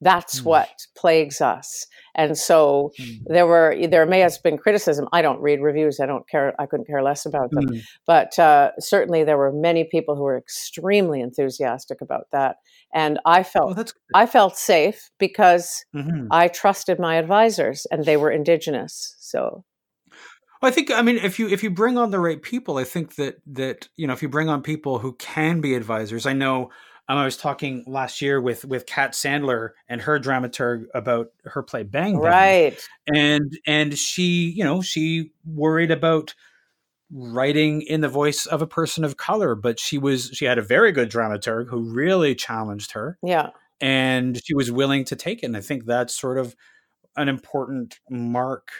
That's 0.00 0.40
mm. 0.40 0.44
what 0.44 0.70
plagues 0.96 1.40
us. 1.40 1.86
And 2.14 2.36
so 2.38 2.92
mm. 2.98 3.18
there 3.26 3.46
were 3.46 3.76
there 3.88 4.06
may 4.06 4.20
have 4.20 4.34
been 4.42 4.58
criticism. 4.58 5.08
I 5.12 5.22
don't 5.22 5.40
read 5.40 5.60
reviews. 5.60 6.00
I 6.00 6.06
don't 6.06 6.28
care. 6.28 6.54
I 6.58 6.66
couldn't 6.66 6.86
care 6.86 7.02
less 7.02 7.26
about 7.26 7.50
them. 7.50 7.66
Mm. 7.66 7.82
But 8.06 8.38
uh, 8.38 8.70
certainly 8.78 9.24
there 9.24 9.38
were 9.38 9.52
many 9.52 9.84
people 9.84 10.16
who 10.16 10.22
were 10.22 10.38
extremely 10.38 11.20
enthusiastic 11.20 12.00
about 12.00 12.26
that. 12.32 12.56
And 12.92 13.18
I 13.26 13.42
felt 13.42 13.78
oh, 13.78 13.84
I 14.14 14.26
felt 14.26 14.56
safe 14.56 15.10
because 15.18 15.84
mm-hmm. 15.94 16.28
I 16.30 16.48
trusted 16.48 16.98
my 16.98 17.16
advisors, 17.16 17.86
and 17.90 18.04
they 18.04 18.16
were 18.16 18.30
indigenous. 18.30 19.16
So 19.18 19.64
I 20.64 20.70
think 20.70 20.90
I 20.90 21.02
mean 21.02 21.16
if 21.16 21.38
you 21.38 21.48
if 21.48 21.62
you 21.62 21.70
bring 21.70 21.98
on 21.98 22.10
the 22.10 22.20
right 22.20 22.40
people, 22.40 22.78
I 22.78 22.84
think 22.84 23.16
that 23.16 23.36
that 23.46 23.88
you 23.96 24.06
know 24.06 24.12
if 24.12 24.22
you 24.22 24.28
bring 24.28 24.48
on 24.48 24.62
people 24.62 24.98
who 24.98 25.14
can 25.14 25.60
be 25.60 25.74
advisors. 25.74 26.26
I 26.26 26.32
know 26.32 26.70
um, 27.08 27.18
I 27.18 27.24
was 27.24 27.36
talking 27.36 27.84
last 27.86 28.22
year 28.22 28.40
with 28.40 28.64
with 28.64 28.86
Kat 28.86 29.12
Sandler 29.12 29.70
and 29.88 30.00
her 30.00 30.18
dramaturg 30.18 30.86
about 30.94 31.28
her 31.44 31.62
play 31.62 31.82
Bang 31.82 32.14
Bang, 32.14 32.22
right? 32.22 32.88
And 33.14 33.58
and 33.66 33.98
she, 33.98 34.50
you 34.50 34.64
know, 34.64 34.80
she 34.80 35.32
worried 35.44 35.90
about 35.90 36.34
writing 37.10 37.82
in 37.82 38.00
the 38.00 38.08
voice 38.08 38.46
of 38.46 38.62
a 38.62 38.66
person 38.66 39.04
of 39.04 39.16
color, 39.16 39.54
but 39.54 39.78
she 39.78 39.98
was 39.98 40.30
she 40.32 40.46
had 40.46 40.58
a 40.58 40.62
very 40.62 40.92
good 40.92 41.10
dramaturg 41.10 41.68
who 41.68 41.80
really 41.80 42.34
challenged 42.34 42.92
her. 42.92 43.18
Yeah. 43.22 43.50
And 43.80 44.40
she 44.42 44.54
was 44.54 44.72
willing 44.72 45.04
to 45.06 45.16
take 45.16 45.42
it. 45.42 45.46
And 45.46 45.56
I 45.56 45.60
think 45.60 45.84
that's 45.84 46.18
sort 46.18 46.38
of 46.38 46.56
an 47.16 47.28
important 47.28 47.98
mark 48.08 48.70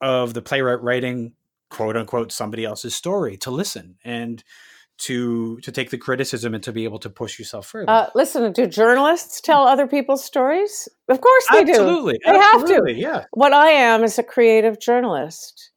of 0.00 0.34
the 0.34 0.42
playwright 0.42 0.82
writing 0.82 1.32
quote 1.68 1.96
unquote 1.96 2.30
somebody 2.30 2.64
else's 2.64 2.94
story 2.94 3.36
to 3.38 3.50
listen 3.50 3.96
and 4.04 4.44
to 5.02 5.58
to 5.60 5.72
take 5.72 5.90
the 5.90 5.98
criticism 5.98 6.54
and 6.54 6.62
to 6.64 6.72
be 6.72 6.84
able 6.84 6.98
to 7.00 7.10
push 7.10 7.38
yourself 7.38 7.66
further. 7.66 7.90
Uh, 7.90 8.10
listen, 8.14 8.52
do 8.52 8.66
journalists 8.66 9.40
tell 9.40 9.66
other 9.66 9.86
people's 9.86 10.24
stories? 10.24 10.88
Of 11.08 11.20
course 11.20 11.46
they 11.52 11.60
absolutely, 11.62 12.14
do. 12.14 12.18
They 12.32 12.38
absolutely, 12.38 12.94
they 12.94 13.00
have 13.02 13.12
to. 13.12 13.18
Yeah. 13.20 13.24
What 13.32 13.52
I 13.52 13.70
am 13.70 14.04
is 14.04 14.18
a 14.18 14.22
creative 14.22 14.80
journalist. 14.80 15.70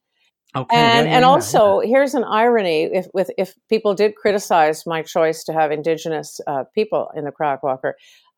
Okay. 0.54 0.74
and 0.74 1.06
yeah, 1.06 1.14
and 1.16 1.22
yeah, 1.22 1.28
also 1.28 1.80
here's 1.80 2.14
an 2.14 2.24
irony 2.24 2.84
if 2.84 3.08
with 3.12 3.30
if 3.36 3.54
people 3.68 3.94
did 3.94 4.14
criticize 4.16 4.86
my 4.86 5.02
choice 5.02 5.44
to 5.44 5.52
have 5.52 5.70
indigenous 5.70 6.40
uh, 6.46 6.64
people 6.74 7.10
in 7.14 7.24
the 7.24 7.30
Crackwalker 7.30 7.92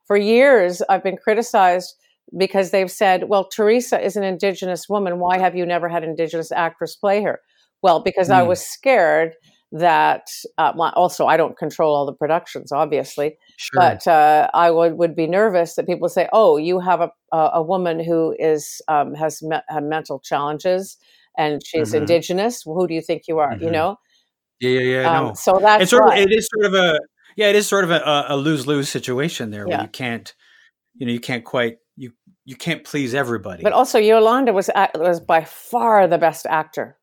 for 0.04 0.16
years 0.16 0.82
i've 0.88 1.04
been 1.04 1.16
criticized 1.16 1.94
because 2.36 2.72
they've 2.72 2.90
said 2.90 3.28
well 3.28 3.44
teresa 3.44 4.04
is 4.04 4.16
an 4.16 4.24
indigenous 4.24 4.88
woman 4.88 5.20
why 5.20 5.38
have 5.38 5.54
you 5.54 5.64
never 5.64 5.88
had 5.88 6.02
indigenous 6.02 6.50
actress 6.50 6.96
play 6.96 7.22
her 7.22 7.38
well 7.82 8.00
because 8.02 8.30
i 8.30 8.42
Hmm. 8.42 8.48
was 8.48 8.60
scared 8.64 9.34
that 9.72 10.28
uh, 10.56 10.72
well, 10.74 10.92
also 10.96 11.26
i 11.26 11.36
don't 11.36 11.58
control 11.58 11.94
all 11.94 12.06
the 12.06 12.12
productions 12.14 12.72
obviously 12.72 13.36
sure. 13.58 13.80
but 13.80 14.06
uh, 14.06 14.48
I 14.54 14.70
would, 14.70 14.94
would 14.94 15.14
be 15.14 15.26
nervous 15.26 15.74
that 15.74 15.86
people 15.86 16.08
say, 16.08 16.28
"Oh, 16.32 16.56
you 16.56 16.80
have 16.80 17.00
a 17.00 17.10
a, 17.32 17.62
woman 17.62 18.02
who 18.02 18.34
is 18.38 18.80
um, 18.88 19.14
has 19.14 19.42
me- 19.42 19.60
mental 19.80 20.20
challenges 20.20 20.96
and 21.36 21.60
she's 21.64 21.92
Mhm. 21.92 21.98
indigenous. 21.98 22.62
Who 22.64 22.86
do 22.88 22.94
you 22.94 23.02
think 23.02 23.22
you 23.28 23.38
are?" 23.38 23.52
You 23.60 23.68
Mhm. 23.68 23.72
know. 23.72 23.96
yeah, 24.60 24.70
yeah, 24.70 25.02
yeah. 25.02 25.18
Um, 25.18 25.26
no. 25.26 25.34
So 25.34 25.58
that's 25.60 25.82
it's 25.82 25.90
sort 25.90 26.04
why. 26.06 26.16
of 26.16 26.22
it 26.22 26.32
is 26.32 26.48
sort 26.54 26.66
of 26.66 26.74
a 26.74 26.98
yeah, 27.36 27.48
it 27.48 27.56
is 27.56 27.66
sort 27.68 27.84
of 27.84 27.90
a, 27.90 28.26
a 28.28 28.36
lose 28.36 28.66
lose 28.66 28.88
situation 28.88 29.50
there 29.50 29.66
where 29.66 29.76
Yeah. 29.78 29.82
you 29.82 29.88
can't 29.88 30.34
you 30.96 31.06
know 31.06 31.12
you 31.12 31.20
can't 31.20 31.44
quite 31.44 31.78
you 31.96 32.12
you 32.44 32.56
can't 32.56 32.84
please 32.84 33.14
everybody. 33.14 33.62
But 33.62 33.72
also, 33.72 33.98
Yolanda 33.98 34.52
was 34.52 34.70
was 34.94 35.20
by 35.20 35.44
far 35.44 36.06
the 36.08 36.18
best 36.18 36.46
actor. 36.46 36.96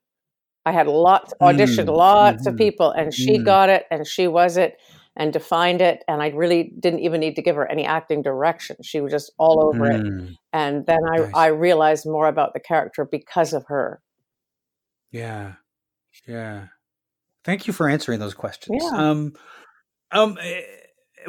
I 0.65 0.71
had 0.71 0.87
lots 0.87 1.33
auditioned 1.41 1.87
Mm, 1.87 1.95
lots 1.95 2.45
of 2.47 2.55
mhm, 2.55 2.57
people, 2.57 2.91
and 2.91 3.13
she 3.13 3.39
mm. 3.39 3.43
got 3.43 3.69
it, 3.69 3.85
and 3.91 4.05
she 4.07 4.27
was 4.27 4.57
it, 4.57 4.77
and 5.15 5.31
defined 5.33 5.81
it. 5.81 6.03
And 6.07 6.21
I 6.21 6.29
really 6.29 6.73
didn't 6.79 6.99
even 7.01 7.19
need 7.21 7.35
to 7.35 7.41
give 7.41 7.55
her 7.55 7.69
any 7.69 7.85
acting 7.85 8.21
direction. 8.21 8.77
She 8.83 9.01
was 9.01 9.11
just 9.11 9.31
all 9.37 9.61
over 9.63 9.89
it. 9.89 10.03
Mm, 10.03 10.35
And 10.53 10.85
then 10.85 10.99
I, 11.13 11.19
Nice. 11.19 11.31
I 11.33 11.47
realized 11.47 12.05
more 12.05 12.27
about 12.27 12.53
the 12.53 12.59
character 12.59 13.05
because 13.05 13.53
of 13.53 13.65
her. 13.67 14.01
yeah, 15.11 15.53
yeah. 16.27 16.67
Thank 17.43 17.67
you 17.67 17.73
for 17.73 17.89
answering 17.89 18.19
those 18.19 18.33
questions. 18.33 18.91
Yeah. 18.91 18.97
Um, 18.97 19.33
um, 20.11 20.37
eh, 20.41 20.61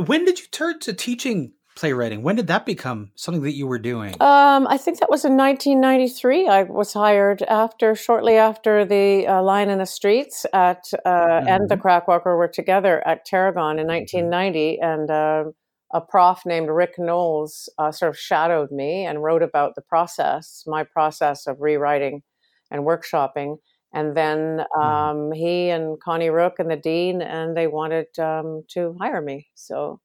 when 0.07 0.25
did 0.25 0.39
you 0.41 0.47
turn 0.51 0.81
to 0.81 0.93
teaching 0.95 1.53
playwriting? 1.77 2.23
When 2.23 2.35
did 2.35 2.49
that 2.49 2.67
become 2.67 3.13
something 3.15 3.43
that 3.43 3.55
you 3.55 3.67
were 3.67 3.79
doing? 3.79 4.15
Um, 4.21 4.67
I 4.67 4.79
think 4.79 4.99
that 4.99 5.11
was 5.11 5.25
in 5.25 5.37
1993. 5.37 6.49
I 6.49 6.63
was 6.65 6.93
hired 6.93 7.43
after, 7.43 7.95
shortly 7.95 8.37
after 8.37 8.85
the 8.85 9.27
uh, 9.27 9.43
Lion 9.43 9.71
in 9.71 9.79
the 9.79 9.87
Streets 9.87 10.47
at 10.53 10.91
uh, 11.05 11.43
and 11.47 11.69
the 11.69 11.77
Crackwalker 11.77 12.37
were 12.37 12.49
together 12.49 13.07
at 13.07 13.25
Tarragon 13.25 13.79
in 13.79 13.87
1990, 13.87 14.81
and 14.81 15.11
uh, 15.11 15.45
a 15.93 16.01
prof 16.01 16.45
named 16.45 16.69
Ric 16.71 16.95
Knowles 16.99 17.69
uh, 17.79 17.93
sort 17.93 18.09
of 18.09 18.19
shadowed 18.19 18.73
me 18.73 19.05
and 19.05 19.23
wrote 19.23 19.43
about 19.43 19.75
the 19.77 19.83
process, 19.83 20.65
my 20.67 20.83
process 20.83 21.47
of 21.47 21.61
rewriting 21.61 22.23
and 22.71 22.83
workshopping. 22.83 23.59
And 23.93 24.17
then 24.17 24.65
um, 24.79 25.31
he 25.33 25.71
and 25.71 25.99
Connie 26.01 26.29
Rooke 26.29 26.59
and 26.59 26.71
the 26.71 26.77
dean, 26.77 27.23
and 27.23 27.57
they 27.57 27.67
wanted 27.67 28.19
um, 28.19 28.65
to 28.71 28.97
hire 28.99 29.23
me. 29.23 29.47
So 29.55 30.01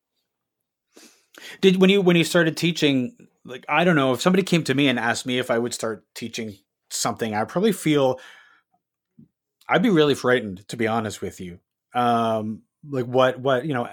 Did 1.62 1.80
when 1.80 1.90
you 1.90 2.02
when 2.02 2.16
you 2.16 2.24
started 2.24 2.58
teaching, 2.58 3.16
like 3.46 3.66
I 3.70 3.84
don't 3.84 3.96
know, 3.96 4.14
if 4.14 4.22
somebody 4.22 4.44
came 4.44 4.64
to 4.66 4.74
me 4.74 4.88
and 4.88 5.00
asked 5.00 5.26
me 5.26 5.40
if 5.40 5.50
I 5.52 5.58
would 5.58 5.74
start 5.74 6.06
teaching 6.14 6.58
something, 6.90 7.34
I'd 7.34 7.50
probably 7.50 7.72
feel 7.72 8.20
I'd 9.68 9.84
be 9.84 9.90
really 9.90 10.16
frightened, 10.16 10.68
to 10.68 10.78
be 10.78 10.88
honest 10.88 11.22
with 11.22 11.40
you. 11.40 11.60
Um, 11.94 12.64
like 12.90 13.06
what 13.06 13.40
what 13.40 13.66
you 13.66 13.74
know, 13.74 13.88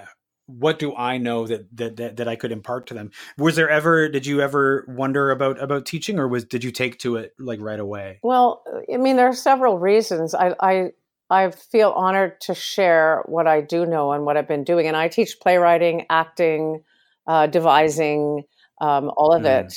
what 0.45 0.79
do 0.79 0.95
I 0.95 1.17
know 1.17 1.47
that 1.47 1.77
that 1.77 1.95
that, 1.97 2.17
that 2.17 2.27
I 2.27 2.35
could 2.35 2.51
impart 2.51 2.87
to 2.87 2.93
them? 2.93 3.11
Was 3.37 3.55
there 3.55 3.69
ever 3.69 4.09
did 4.09 4.25
you 4.25 4.41
ever 4.41 4.85
wonder 4.87 5.31
about 5.31 5.61
about 5.61 5.85
teaching, 5.85 6.19
or 6.19 6.27
was 6.27 6.43
did 6.43 6.63
you 6.63 6.71
take 6.71 6.99
to 6.99 7.15
it 7.15 7.33
like 7.39 7.61
right 7.61 7.79
away? 7.79 8.19
Well, 8.23 8.63
I 8.93 8.97
mean, 8.97 9.15
there 9.15 9.27
are 9.27 9.33
several 9.33 9.79
reasons. 9.79 10.35
I, 10.35 10.55
I 10.59 10.91
I 11.29 11.51
feel 11.51 11.91
honored 11.91 12.41
to 12.41 12.55
share 12.55 13.23
what 13.27 13.47
I 13.47 13.61
do 13.61 13.85
know 13.85 14.11
and 14.11 14.25
what 14.25 14.37
I've 14.37 14.47
been 14.47 14.63
doing, 14.63 14.87
and 14.87 14.97
I 14.97 15.07
teach 15.07 15.39
playwriting, 15.39 16.05
acting, 16.09 16.83
uh, 17.27 17.47
devising, 17.47 18.43
um, 18.81 19.11
all 19.17 19.33
of 19.33 19.43
Mm. 19.43 19.65
it. 19.65 19.73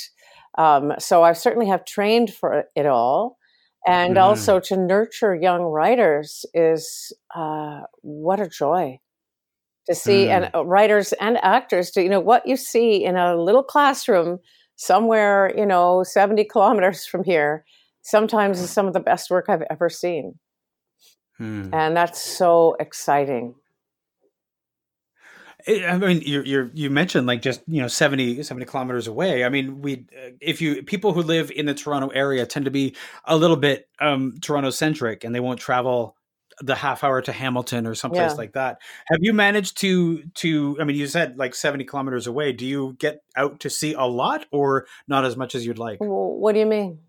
Um, 0.57 0.93
so 0.99 1.23
I 1.23 1.33
certainly 1.33 1.67
have 1.67 1.85
trained 1.85 2.33
for 2.33 2.65
it 2.75 2.85
all, 2.85 3.37
and 3.87 4.17
Mhm. 4.17 4.21
also 4.21 4.59
to 4.61 4.77
nurture 4.77 5.35
young 5.35 5.61
writers 5.63 6.45
is 6.53 7.11
uh, 7.35 7.81
what 8.01 8.39
a 8.39 8.47
joy 8.47 8.99
to 9.87 9.95
see, 9.95 10.29
and 10.29 10.49
uh, 10.55 10.65
writers 10.65 11.13
and 11.13 11.37
actors 11.43 11.91
to 11.91 12.01
you 12.03 12.09
know 12.09 12.19
what 12.19 12.47
you 12.47 12.55
see 12.57 13.03
in 13.03 13.15
a 13.17 13.35
little 13.35 13.63
classroom 13.63 14.39
somewhere 14.75 15.53
you 15.57 15.65
know 15.65 16.03
70 16.03 16.43
kilometers 16.45 17.05
from 17.11 17.23
here 17.23 17.65
sometimes 18.03 18.59
is 18.59 18.71
some 18.71 18.87
of 18.87 18.93
the 18.93 18.99
best 18.99 19.29
work 19.31 19.45
I've 19.49 19.63
ever 19.69 19.89
seen. 19.89 20.39
Hmm. 21.37 21.73
And 21.73 21.95
that's 21.97 22.21
so 22.21 22.75
exciting. 22.79 23.55
I 25.67 25.85
I 25.85 25.97
mean, 25.97 26.21
you 26.21 26.43
you 26.43 26.71
you 26.73 26.89
mentioned 26.89 27.27
like 27.27 27.41
just 27.41 27.61
you 27.67 27.81
know 27.81 27.87
70, 27.87 28.43
70 28.43 28.65
kilometers 28.65 29.07
away. 29.07 29.43
I 29.43 29.49
mean, 29.49 29.81
we 29.81 30.05
uh, 30.15 30.31
if 30.41 30.61
you 30.61 30.83
people 30.83 31.13
who 31.13 31.21
live 31.21 31.51
in 31.51 31.65
the 31.65 31.73
Toronto 31.73 32.09
area 32.09 32.45
tend 32.45 32.65
to 32.65 32.71
be 32.71 32.95
a 33.25 33.37
little 33.37 33.57
bit 33.57 33.87
um, 33.99 34.35
Toronto 34.41 34.69
centric, 34.69 35.23
and 35.23 35.33
they 35.33 35.39
won't 35.39 35.59
travel 35.59 36.15
the 36.61 36.75
half 36.75 37.03
hour 37.03 37.21
to 37.21 37.31
Hamilton 37.31 37.87
or 37.87 37.95
someplace 37.95 38.31
Yeah. 38.31 38.37
like 38.37 38.53
that. 38.53 38.77
Have 39.07 39.19
you 39.21 39.33
managed 39.33 39.77
to 39.81 40.23
to? 40.35 40.77
I 40.79 40.83
mean, 40.83 40.95
you 40.95 41.07
said 41.07 41.37
like 41.37 41.55
seventy 41.55 41.83
kilometers 41.83 42.27
away. 42.27 42.51
Do 42.53 42.65
you 42.65 42.95
get 42.99 43.21
out 43.35 43.61
to 43.61 43.69
see 43.69 43.93
a 43.93 44.03
lot, 44.03 44.45
or 44.51 44.85
not 45.07 45.25
as 45.25 45.35
much 45.35 45.55
as 45.55 45.65
you'd 45.65 45.79
like? 45.79 45.97
What 45.99 46.53
do 46.53 46.59
you 46.59 46.65
mean? 46.65 46.99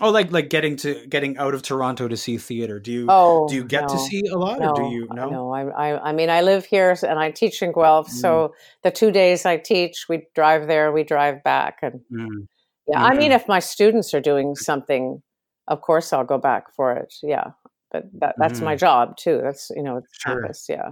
Oh, 0.00 0.10
like 0.10 0.32
like 0.32 0.50
getting 0.50 0.74
to 0.78 1.06
getting 1.06 1.38
out 1.38 1.54
of 1.54 1.62
Toronto 1.62 2.08
to 2.08 2.16
see 2.16 2.36
theater. 2.36 2.80
Do 2.80 2.90
you 2.90 3.06
Oh, 3.08 3.46
do 3.48 3.54
you 3.54 3.64
get 3.64 3.88
to 3.88 3.98
see 3.98 4.22
a 4.26 4.36
lot, 4.36 4.58
No, 4.58 4.70
or 4.70 4.74
do 4.74 4.82
you 4.88 5.06
no? 5.12 5.28
no. 5.30 5.52
I, 5.52 5.68
I, 5.92 6.08
I 6.08 6.12
mean, 6.12 6.30
I 6.30 6.40
live 6.40 6.64
here 6.64 6.96
and 7.02 7.18
I 7.18 7.30
teach 7.30 7.62
in 7.62 7.72
Guelph. 7.72 8.10
So 8.10 8.54
the 8.82 8.90
two 8.90 9.12
days 9.12 9.46
I 9.46 9.56
teach, 9.56 10.06
we 10.08 10.26
drive 10.34 10.66
there, 10.66 10.90
we 10.90 11.04
drive 11.04 11.44
back, 11.44 11.78
and 11.82 12.00
Mm. 12.12 12.48
yeah. 12.88 13.04
I 13.04 13.14
mean, 13.14 13.30
if 13.30 13.46
my 13.46 13.60
students 13.60 14.12
are 14.14 14.20
doing 14.20 14.56
something, 14.56 15.22
of 15.68 15.80
course 15.80 16.12
I'll 16.12 16.24
go 16.24 16.38
back 16.38 16.74
for 16.74 16.92
it. 16.92 17.14
Yeah, 17.22 17.52
but 17.92 18.04
that, 18.18 18.34
that's 18.36 18.60
my 18.60 18.74
job 18.74 19.16
too. 19.16 19.40
That's 19.44 19.70
you 19.70 19.82
know, 19.84 19.98
it's. 19.98 20.08
Sure. 20.18 20.40
campus. 20.40 20.66
Yeah. 20.68 20.90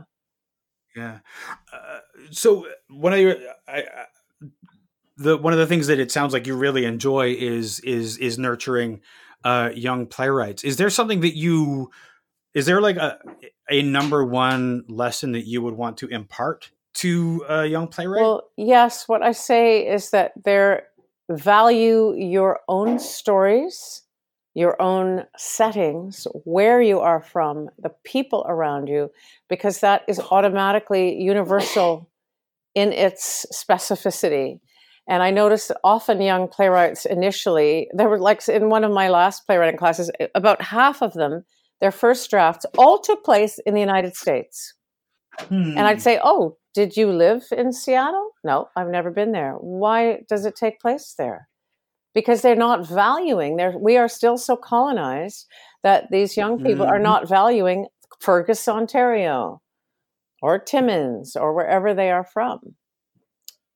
Yeah. 0.94 1.18
Uh, 1.72 2.00
so 2.30 2.66
of 3.14 3.18
your 3.18 3.34
I, 3.66 3.78
I, 3.78 4.04
the 5.22 5.36
one 5.36 5.52
of 5.52 5.58
the 5.58 5.66
things 5.66 5.86
that 5.86 5.98
it 5.98 6.10
sounds 6.10 6.32
like 6.32 6.46
you 6.46 6.56
really 6.56 6.84
enjoy 6.84 7.34
is 7.38 7.80
is 7.80 8.18
is 8.18 8.38
nurturing 8.38 9.00
uh, 9.44 9.70
young 9.74 10.06
playwrights. 10.06 10.64
Is 10.64 10.76
there 10.76 10.90
something 10.90 11.20
that 11.20 11.36
you 11.36 11.90
is 12.54 12.66
there 12.66 12.80
like 12.80 12.96
a 12.96 13.18
a 13.70 13.82
number 13.82 14.24
one 14.24 14.84
lesson 14.88 15.32
that 15.32 15.46
you 15.46 15.62
would 15.62 15.74
want 15.74 15.96
to 15.98 16.08
impart 16.08 16.70
to 16.94 17.44
a 17.48 17.66
young 17.66 17.88
playwright? 17.88 18.22
Well, 18.22 18.50
yes. 18.56 19.08
What 19.08 19.22
I 19.22 19.32
say 19.32 19.86
is 19.86 20.10
that 20.10 20.32
there 20.44 20.88
value 21.30 22.14
your 22.14 22.60
own 22.68 22.98
stories, 22.98 24.02
your 24.54 24.80
own 24.80 25.24
settings, 25.36 26.26
where 26.44 26.82
you 26.82 27.00
are 27.00 27.22
from, 27.22 27.70
the 27.78 27.92
people 28.04 28.44
around 28.46 28.88
you, 28.88 29.10
because 29.48 29.80
that 29.80 30.02
is 30.08 30.20
automatically 30.20 31.20
universal 31.22 32.10
in 32.74 32.92
its 32.92 33.46
specificity. 33.52 34.60
And 35.08 35.22
I 35.22 35.30
noticed 35.30 35.72
often 35.82 36.20
young 36.22 36.46
playwrights 36.48 37.06
initially, 37.06 37.88
there 37.92 38.08
were 38.08 38.20
like 38.20 38.48
in 38.48 38.68
one 38.68 38.84
of 38.84 38.92
my 38.92 39.08
last 39.08 39.46
playwriting 39.46 39.76
classes, 39.78 40.10
about 40.34 40.62
half 40.62 41.02
of 41.02 41.12
them, 41.14 41.44
their 41.80 41.90
first 41.90 42.30
drafts 42.30 42.64
all 42.78 43.00
took 43.00 43.24
place 43.24 43.58
in 43.66 43.74
the 43.74 43.80
United 43.80 44.14
States. 44.14 44.74
Hmm. 45.40 45.76
And 45.76 45.80
I'd 45.80 46.00
say, 46.02 46.20
Oh, 46.22 46.56
did 46.74 46.96
you 46.96 47.08
live 47.10 47.42
in 47.50 47.72
Seattle? 47.72 48.30
No, 48.44 48.68
I've 48.76 48.88
never 48.88 49.10
been 49.10 49.32
there. 49.32 49.54
Why 49.54 50.20
does 50.28 50.44
it 50.46 50.54
take 50.56 50.80
place 50.80 51.14
there? 51.18 51.48
Because 52.14 52.42
they're 52.42 52.54
not 52.54 52.86
valuing, 52.86 53.56
they're, 53.56 53.76
we 53.76 53.96
are 53.96 54.08
still 54.08 54.36
so 54.38 54.54
colonized 54.56 55.46
that 55.82 56.04
these 56.10 56.36
young 56.36 56.62
people 56.62 56.86
are 56.86 56.98
Mhm. 56.98 57.02
not 57.02 57.28
valuing 57.28 57.86
Fergus, 58.20 58.68
Ontario, 58.68 59.60
or 60.40 60.58
Timmins, 60.58 61.34
or 61.34 61.52
wherever 61.54 61.92
they 61.94 62.10
are 62.10 62.24
from. 62.24 62.76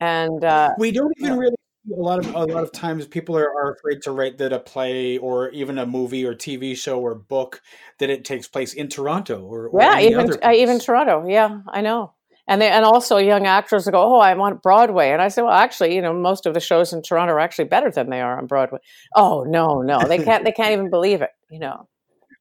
And 0.00 0.44
uh, 0.44 0.70
we 0.78 0.92
don't 0.92 1.12
even 1.18 1.38
really 1.38 1.56
a 1.92 2.00
lot 2.00 2.18
of 2.18 2.34
a 2.34 2.44
lot 2.44 2.62
of 2.62 2.72
times 2.72 3.06
people 3.06 3.36
are, 3.36 3.48
are 3.48 3.72
afraid 3.72 4.02
to 4.02 4.10
write 4.10 4.38
that 4.38 4.52
a 4.52 4.58
play 4.58 5.18
or 5.18 5.50
even 5.50 5.78
a 5.78 5.86
movie 5.86 6.24
or 6.24 6.34
TV 6.34 6.76
show 6.76 7.00
or 7.00 7.14
book 7.14 7.62
that 7.98 8.10
it 8.10 8.24
takes 8.24 8.48
place 8.48 8.72
in 8.74 8.88
Toronto 8.88 9.42
or, 9.42 9.68
or 9.68 9.80
yeah, 9.80 10.00
even 10.00 10.32
uh, 10.42 10.52
even. 10.52 10.78
Toronto. 10.78 11.26
Yeah, 11.26 11.60
I 11.68 11.80
know. 11.80 12.12
And 12.48 12.60
they 12.60 12.68
and 12.68 12.84
also 12.84 13.16
young 13.18 13.46
actors 13.46 13.86
go, 13.86 14.16
oh, 14.16 14.20
I 14.20 14.34
want 14.34 14.62
Broadway, 14.62 15.10
and 15.10 15.20
I 15.22 15.28
say, 15.28 15.42
well, 15.42 15.52
actually, 15.52 15.94
you 15.94 16.02
know, 16.02 16.12
most 16.12 16.46
of 16.46 16.54
the 16.54 16.60
shows 16.60 16.92
in 16.92 17.02
Toronto 17.02 17.34
are 17.34 17.40
actually 17.40 17.66
better 17.66 17.90
than 17.90 18.10
they 18.10 18.20
are 18.20 18.38
on 18.38 18.46
Broadway. 18.46 18.78
Oh 19.14 19.44
no, 19.44 19.82
no, 19.82 20.00
they 20.06 20.18
can't. 20.18 20.44
they 20.44 20.52
can't 20.52 20.72
even 20.72 20.90
believe 20.90 21.22
it. 21.22 21.30
You 21.50 21.60
know. 21.60 21.88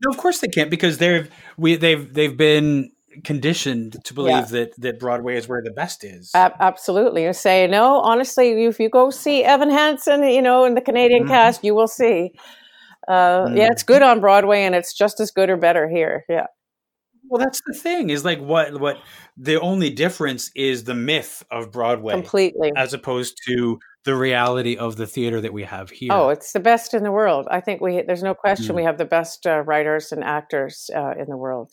No, 0.04 0.12
of 0.12 0.18
course 0.18 0.40
they 0.40 0.48
can't 0.48 0.70
because 0.70 0.98
they've 0.98 1.30
we 1.58 1.76
they've 1.76 2.14
they've 2.14 2.36
been 2.36 2.92
conditioned 3.24 3.98
to 4.06 4.14
believe 4.14 4.34
Yeah. 4.34 4.42
that 4.46 4.70
that 4.80 5.00
Broadway 5.00 5.38
is 5.38 5.48
where 5.48 5.62
the 5.64 5.72
best 5.72 6.04
is. 6.04 6.32
Ab- 6.34 6.54
absolutely. 6.60 7.24
You 7.24 7.34
say, 7.34 7.68
no, 7.68 8.00
honestly, 8.02 8.66
if 8.66 8.80
you 8.80 8.90
go 8.90 9.10
see 9.10 9.44
Evan 9.44 9.70
Hansen, 9.70 10.24
you 10.24 10.42
know, 10.42 10.66
in 10.66 10.76
the 10.76 10.82
Canadian 10.82 11.26
Mhm. 11.26 11.30
cast, 11.30 11.64
you 11.64 11.74
will 11.76 11.88
see. 11.88 12.32
Uh, 13.08 13.50
Yeah, 13.54 13.68
Mm. 13.68 13.72
it's 13.72 13.84
good 13.84 14.02
on 14.02 14.20
Broadway 14.20 14.64
and 14.64 14.74
it's 14.74 14.94
just 14.94 15.20
as 15.20 15.30
good 15.32 15.50
or 15.50 15.58
better 15.58 15.88
here. 15.88 16.26
Yeah. 16.28 16.48
Well, 17.28 17.40
that's 17.44 17.62
the 17.66 17.74
thing 17.74 18.12
is 18.12 18.24
like 18.24 18.40
what 18.40 18.80
what 18.80 18.98
the 19.36 19.60
only 19.60 19.90
difference 19.90 20.52
is 20.56 20.84
the 20.84 20.94
myth 20.94 21.44
of 21.52 21.72
Broadway 21.72 22.14
Completely. 22.14 22.72
as 22.76 22.94
opposed 22.94 23.40
to 23.48 23.80
the 24.06 24.16
reality 24.16 24.78
of 24.78 24.96
the 24.98 25.08
theater 25.08 25.42
that 25.42 25.52
we 25.52 25.64
have 25.64 25.90
here. 25.90 26.12
Oh, 26.14 26.30
it's 26.30 26.54
the 26.54 26.60
best 26.60 26.94
in 26.94 27.02
the 27.04 27.12
world. 27.12 27.48
I 27.50 27.62
think 27.62 27.82
we 27.82 28.04
there's 28.04 28.22
no 28.24 28.36
question 28.36 28.74
Mm. 28.74 28.76
we 28.76 28.84
have 28.84 29.00
the 29.00 29.06
best 29.06 29.48
uh, 29.48 29.62
writers 29.62 30.12
and 30.12 30.24
actors 30.24 30.90
uh, 30.96 31.14
in 31.20 31.26
the 31.28 31.38
world. 31.38 31.72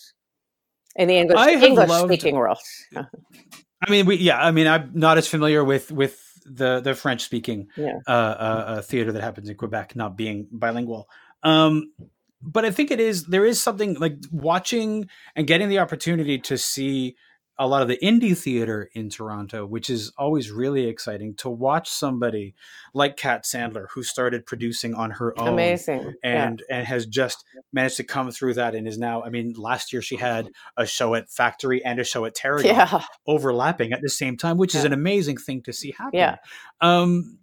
In 0.96 1.08
the 1.08 1.16
English 1.16 1.38
English 1.62 1.88
loved, 1.88 2.08
speaking 2.08 2.34
world. 2.34 2.58
I 2.94 3.90
mean, 3.90 4.06
we 4.06 4.16
yeah. 4.16 4.38
I 4.38 4.50
mean, 4.50 4.66
I'm 4.66 4.90
not 4.94 5.18
as 5.18 5.26
familiar 5.26 5.64
with 5.64 5.90
with 5.90 6.20
the 6.44 6.80
the 6.80 6.94
French 6.94 7.22
speaking 7.22 7.68
Yeah. 7.76 7.98
uh, 8.06 8.10
uh, 8.10 8.64
uh, 8.66 8.82
theater 8.82 9.12
that 9.12 9.22
happens 9.22 9.48
in 9.48 9.56
Quebec, 9.56 9.96
not 9.96 10.16
being 10.16 10.48
bilingual. 10.50 11.08
Um, 11.42 11.92
but 12.40 12.64
I 12.64 12.70
think 12.70 12.90
it 12.90 13.00
is 13.00 13.24
there 13.24 13.44
is 13.44 13.62
something 13.62 13.94
like 13.94 14.16
watching 14.30 15.08
and 15.36 15.46
getting 15.46 15.68
the 15.68 15.78
opportunity 15.78 16.38
to 16.40 16.58
see 16.58 17.16
a 17.62 17.66
lot 17.66 17.80
of 17.80 17.86
the 17.86 17.98
indie 18.02 18.36
theater 18.36 18.90
in 18.92 19.08
Toronto, 19.08 19.64
which 19.64 19.88
is 19.88 20.12
always 20.18 20.50
really 20.50 20.86
exciting 20.86 21.32
to 21.36 21.48
watch 21.48 21.88
somebody 21.88 22.56
like 22.92 23.16
Kat 23.16 23.44
Sandler 23.44 23.86
who 23.94 24.02
started 24.02 24.44
producing 24.44 24.94
on 24.94 25.12
her 25.12 25.38
own 25.38 25.46
Amazing. 25.46 26.12
and 26.24 26.60
and 26.68 26.84
has 26.84 27.06
just 27.06 27.44
managed 27.72 27.98
to 27.98 28.02
come 28.02 28.32
through 28.32 28.54
that 28.54 28.74
and 28.74 28.88
is 28.88 28.98
now. 28.98 29.22
I 29.22 29.30
mean, 29.30 29.54
last 29.56 29.92
year 29.92 30.02
she 30.02 30.16
had 30.16 30.50
a 30.76 30.84
show 30.84 31.14
at 31.14 31.30
Factory 31.30 31.84
and 31.84 32.00
a 32.00 32.04
show 32.04 32.24
at 32.24 32.34
Terry 32.34 32.64
yeah. 32.64 32.88
yeah. 32.90 33.04
overlapping 33.28 33.92
at 33.92 34.02
the 34.02 34.10
same 34.10 34.36
time, 34.36 34.56
which 34.56 34.74
is 34.74 34.82
an 34.82 34.92
amazing 34.92 35.36
thing 35.36 35.62
to 35.62 35.72
see 35.72 35.92
happen. 35.92 36.18
Yeah. 36.18 36.38
Um, 36.80 37.38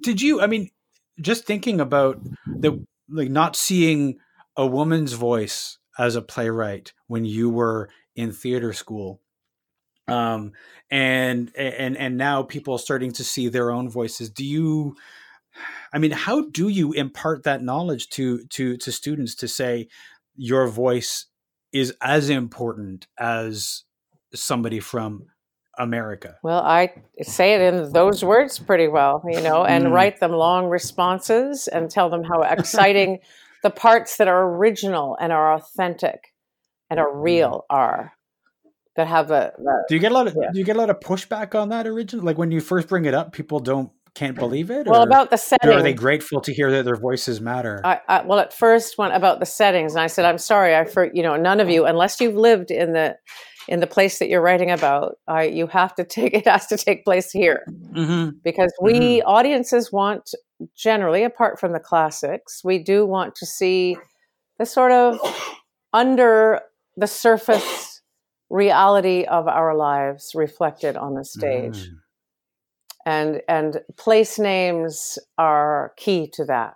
did 0.00 0.22
you? 0.22 0.40
I 0.40 0.46
mean, 0.46 0.70
just 1.20 1.46
thinking 1.46 1.80
about 1.80 2.20
the 2.46 2.86
like 3.08 3.28
not 3.28 3.56
seeing 3.56 4.20
a 4.56 4.64
woman's 4.64 5.14
voice 5.14 5.78
as 5.98 6.14
a 6.14 6.22
playwright 6.22 6.92
when 7.08 7.24
you 7.24 7.50
were 7.50 7.90
in 8.16 8.32
theater 8.32 8.72
school. 8.72 9.20
Um, 10.06 10.52
and 10.90 11.50
and 11.56 11.96
and 11.96 12.16
now 12.16 12.42
people 12.42 12.74
are 12.74 12.78
starting 12.78 13.12
to 13.12 13.24
see 13.24 13.48
their 13.48 13.70
own 13.70 13.88
voices. 13.88 14.30
Do 14.30 14.44
you? 14.44 14.96
I 15.92 15.98
mean, 15.98 16.10
how 16.10 16.42
do 16.50 16.68
you 16.68 16.92
impart 16.92 17.44
that 17.44 17.62
knowledge 17.62 18.10
to 18.10 18.44
to 18.46 18.76
to 18.76 18.92
students 18.92 19.34
to 19.36 19.48
say 19.48 19.88
your 20.36 20.66
voice 20.68 21.26
is 21.72 21.94
as 22.02 22.28
important 22.28 23.06
as 23.18 23.84
somebody 24.34 24.80
from 24.80 25.26
America? 25.78 26.36
Well, 26.42 26.60
I 26.60 26.92
say 27.22 27.54
it 27.54 27.74
in 27.74 27.92
those 27.92 28.24
words 28.24 28.58
pretty 28.58 28.88
well, 28.88 29.22
you 29.26 29.40
know, 29.40 29.64
and 29.64 29.86
Mm. 29.86 29.92
write 29.92 30.20
them 30.20 30.32
long 30.32 30.66
responses 30.66 31.66
and 31.66 31.90
tell 31.90 32.10
them 32.10 32.24
how 32.24 32.42
exciting 32.42 33.20
the 33.62 33.70
parts 33.70 34.18
that 34.18 34.28
are 34.28 34.54
original 34.56 35.16
and 35.20 35.32
are 35.32 35.54
authentic 35.54 36.33
and 36.90 37.00
a 37.00 37.02
mm-hmm. 37.02 37.18
real 37.18 37.66
R 37.70 38.12
that 38.96 39.06
have 39.06 39.30
a, 39.30 39.52
a 39.58 39.82
Do 39.88 39.94
you 39.94 40.00
get 40.00 40.12
a 40.12 40.14
lot 40.14 40.26
of 40.26 40.36
Yeah. 40.40 40.50
do 40.52 40.58
you 40.58 40.64
get 40.64 40.76
a 40.76 40.78
lot 40.78 40.90
of 40.90 41.00
pushback 41.00 41.58
on 41.60 41.68
that 41.70 41.86
original? 41.86 42.24
Like 42.24 42.38
when 42.38 42.50
you 42.50 42.60
first 42.60 42.88
bring 42.88 43.04
it 43.04 43.14
up, 43.14 43.32
people 43.32 43.60
don't 43.60 43.90
can't 44.14 44.36
mm. 44.36 44.40
believe 44.40 44.70
it. 44.70 44.86
well 44.86 45.02
or, 45.02 45.06
about 45.06 45.30
the 45.30 45.34
or 45.34 45.38
setting. 45.38 45.70
are 45.70 45.82
they 45.82 45.92
grateful 45.92 46.40
to 46.40 46.52
hear 46.52 46.70
that 46.70 46.84
their 46.84 46.96
voices 46.96 47.40
matter? 47.40 47.80
I, 47.84 48.00
I, 48.08 48.22
well, 48.22 48.38
at 48.38 48.52
first, 48.52 48.96
when 48.96 49.10
about 49.10 49.40
the 49.40 49.46
settings, 49.46 49.94
and 49.94 50.00
I 50.00 50.06
said, 50.06 50.24
"I'm 50.24 50.38
sorry, 50.38 50.76
I 50.76 50.84
for 50.84 51.10
you 51.12 51.22
know, 51.22 51.36
none 51.36 51.60
of 51.60 51.68
you, 51.68 51.84
unless 51.84 52.20
you've 52.20 52.36
lived 52.36 52.70
in 52.70 52.92
the 52.92 53.16
in 53.66 53.80
the 53.80 53.86
place 53.86 54.18
that 54.18 54.28
you're 54.28 54.42
writing 54.42 54.70
about, 54.70 55.16
I, 55.26 55.44
you 55.44 55.66
have 55.66 55.94
to 55.96 56.04
take 56.04 56.34
it 56.34 56.46
has 56.46 56.66
to 56.68 56.76
take 56.76 57.04
place 57.04 57.30
here 57.30 57.64
mm-hmm. 57.68 58.36
because 58.44 58.72
we 58.80 58.92
mm-hmm. 58.92 59.28
audiences 59.28 59.92
want 59.92 60.30
generally, 60.76 61.24
apart 61.24 61.58
from 61.58 61.72
the 61.72 61.80
classics, 61.80 62.62
we 62.62 62.78
do 62.78 63.04
want 63.04 63.34
to 63.36 63.46
see 63.46 63.96
the 64.58 64.66
sort 64.66 64.92
of 64.92 65.18
under 65.92 66.60
the 66.96 67.06
surface 67.06 68.02
reality 68.50 69.24
of 69.24 69.48
our 69.48 69.74
lives 69.76 70.32
reflected 70.34 70.96
on 70.96 71.14
the 71.14 71.24
stage, 71.24 71.90
Mm. 71.90 72.00
and 73.06 73.42
and 73.48 73.80
place 73.96 74.38
names 74.38 75.18
are 75.38 75.92
key 75.96 76.28
to 76.34 76.44
that. 76.46 76.74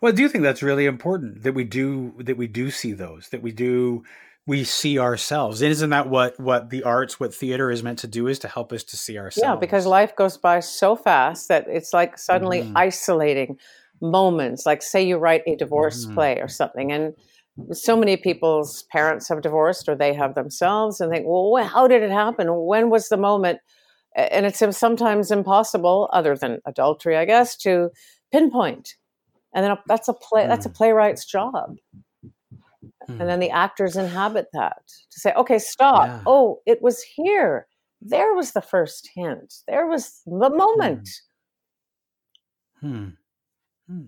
Well, 0.00 0.12
I 0.12 0.16
do 0.16 0.28
think 0.28 0.42
that's 0.42 0.62
really 0.62 0.86
important 0.86 1.42
that 1.44 1.52
we 1.54 1.64
do 1.64 2.14
that 2.18 2.36
we 2.36 2.46
do 2.46 2.70
see 2.70 2.92
those 2.92 3.28
that 3.30 3.42
we 3.42 3.52
do 3.52 4.02
we 4.46 4.64
see 4.64 4.98
ourselves. 4.98 5.62
And 5.62 5.70
isn't 5.70 5.90
that 5.90 6.08
what 6.08 6.38
what 6.40 6.70
the 6.70 6.82
arts, 6.82 7.20
what 7.20 7.34
theater 7.34 7.70
is 7.70 7.82
meant 7.82 8.00
to 8.00 8.08
do, 8.08 8.26
is 8.26 8.38
to 8.40 8.48
help 8.48 8.72
us 8.72 8.82
to 8.84 8.96
see 8.96 9.18
ourselves? 9.18 9.42
Yeah, 9.54 9.56
because 9.56 9.86
life 9.86 10.14
goes 10.16 10.36
by 10.36 10.60
so 10.60 10.96
fast 10.96 11.48
that 11.48 11.66
it's 11.68 11.92
like 11.92 12.18
suddenly 12.18 12.62
Mhm. 12.62 12.72
isolating 12.74 13.58
moments. 14.00 14.66
Like, 14.66 14.82
say 14.82 15.02
you 15.02 15.16
write 15.18 15.42
a 15.46 15.54
divorce 15.56 16.06
Mhm. 16.06 16.14
play 16.14 16.40
or 16.40 16.48
something, 16.48 16.90
and 16.92 17.14
so 17.72 17.96
many 17.96 18.16
people's 18.16 18.84
parents 18.90 19.28
have 19.28 19.42
divorced 19.42 19.88
or 19.88 19.94
they 19.94 20.14
have 20.14 20.34
themselves, 20.34 21.00
and 21.00 21.10
think, 21.10 21.26
well, 21.26 21.62
how 21.64 21.86
did 21.86 22.02
it 22.02 22.10
happen? 22.10 22.48
When 22.50 22.90
was 22.90 23.08
the 23.08 23.16
moment? 23.16 23.60
And 24.14 24.44
it's 24.46 24.62
sometimes 24.76 25.30
impossible, 25.30 26.08
other 26.12 26.36
than 26.36 26.60
adultery, 26.66 27.16
I 27.16 27.24
guess, 27.24 27.56
to 27.58 27.90
pinpoint. 28.30 28.96
And 29.54 29.64
then 29.64 29.76
that's 29.86 30.08
a 30.08 30.14
play. 30.14 30.46
That's 30.46 30.66
a 30.66 30.70
Mm. 30.70 30.74
playwright's 30.74 31.24
job. 31.26 31.76
Mm. 33.08 33.20
And 33.20 33.28
then 33.28 33.40
the 33.40 33.50
actors 33.50 33.96
inhabit 33.96 34.48
that 34.52 34.82
to 35.10 35.20
say, 35.20 35.32
okay, 35.34 35.58
stop. 35.58 36.06
Yeah. 36.06 36.20
Oh, 36.26 36.60
it 36.66 36.80
was 36.82 37.02
here. 37.02 37.66
There 38.00 38.34
was 38.34 38.52
the 38.52 38.62
first 38.62 39.10
hint. 39.14 39.54
There 39.68 39.86
was 39.86 40.20
the 40.26 40.50
moment. 40.50 41.08
Hmm. 42.80 43.08
Hmm. 43.86 44.06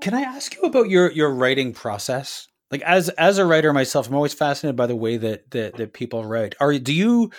Can 0.00 0.14
I 0.14 0.22
ask 0.22 0.54
you 0.56 0.62
about 0.62 0.90
your 0.90 1.10
your 1.12 1.32
writing 1.32 1.72
process? 1.72 2.48
Like 2.70 2.82
as 2.82 3.08
as 3.10 3.38
a 3.38 3.46
writer 3.46 3.72
myself, 3.72 4.08
I'm 4.08 4.14
always 4.14 4.34
fascinated 4.34 4.76
by 4.76 4.86
the 4.86 4.96
way 4.96 5.16
that 5.16 5.50
that, 5.52 5.76
that 5.76 5.92
people 5.92 6.24
write. 6.24 6.54
Are 6.60 6.76
do 6.78 6.92
you 6.92 7.30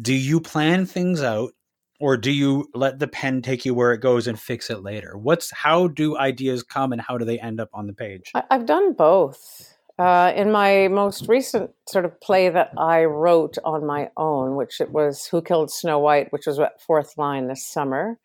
do 0.00 0.14
you 0.14 0.40
plan 0.40 0.86
things 0.86 1.22
out 1.22 1.52
or 1.98 2.16
do 2.16 2.30
you 2.30 2.68
let 2.74 2.98
the 2.98 3.08
pen 3.08 3.42
take 3.42 3.64
you 3.64 3.74
where 3.74 3.92
it 3.92 4.00
goes 4.00 4.26
and 4.26 4.38
fix 4.38 4.70
it 4.70 4.82
later? 4.82 5.16
What's 5.16 5.50
how 5.50 5.88
do 5.88 6.16
ideas 6.16 6.62
come 6.62 6.92
and 6.92 7.00
how 7.00 7.18
do 7.18 7.24
they 7.24 7.40
end 7.40 7.60
up 7.60 7.70
on 7.72 7.86
the 7.86 7.94
page? 7.94 8.30
I've 8.50 8.66
done 8.66 8.92
both. 8.92 9.72
Uh, 9.98 10.30
in 10.36 10.52
my 10.52 10.88
most 10.88 11.26
recent 11.26 11.70
sort 11.88 12.04
of 12.04 12.20
play 12.20 12.50
that 12.50 12.70
I 12.76 13.04
wrote 13.04 13.56
on 13.64 13.86
my 13.86 14.10
own, 14.18 14.54
which 14.54 14.78
it 14.82 14.92
was 14.92 15.26
Who 15.26 15.40
Killed 15.40 15.70
Snow 15.70 15.98
White, 15.98 16.30
which 16.34 16.46
was 16.46 16.60
at 16.60 16.82
Fourth 16.82 17.16
Line 17.16 17.48
this 17.48 17.66
summer, 17.66 18.18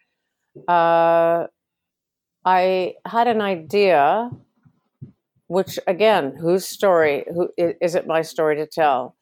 uh, 0.68 1.48
I 2.46 2.96
had 3.06 3.28
an 3.28 3.42
idea, 3.42 4.32
which 5.48 5.78
again, 5.88 6.36
whose 6.40 6.66
story, 6.68 7.26
Who 7.34 7.50
is 7.58 7.96
it 7.96 8.08
my 8.08 8.22
story 8.22 8.56
to 8.58 8.66
tell, 8.68 9.16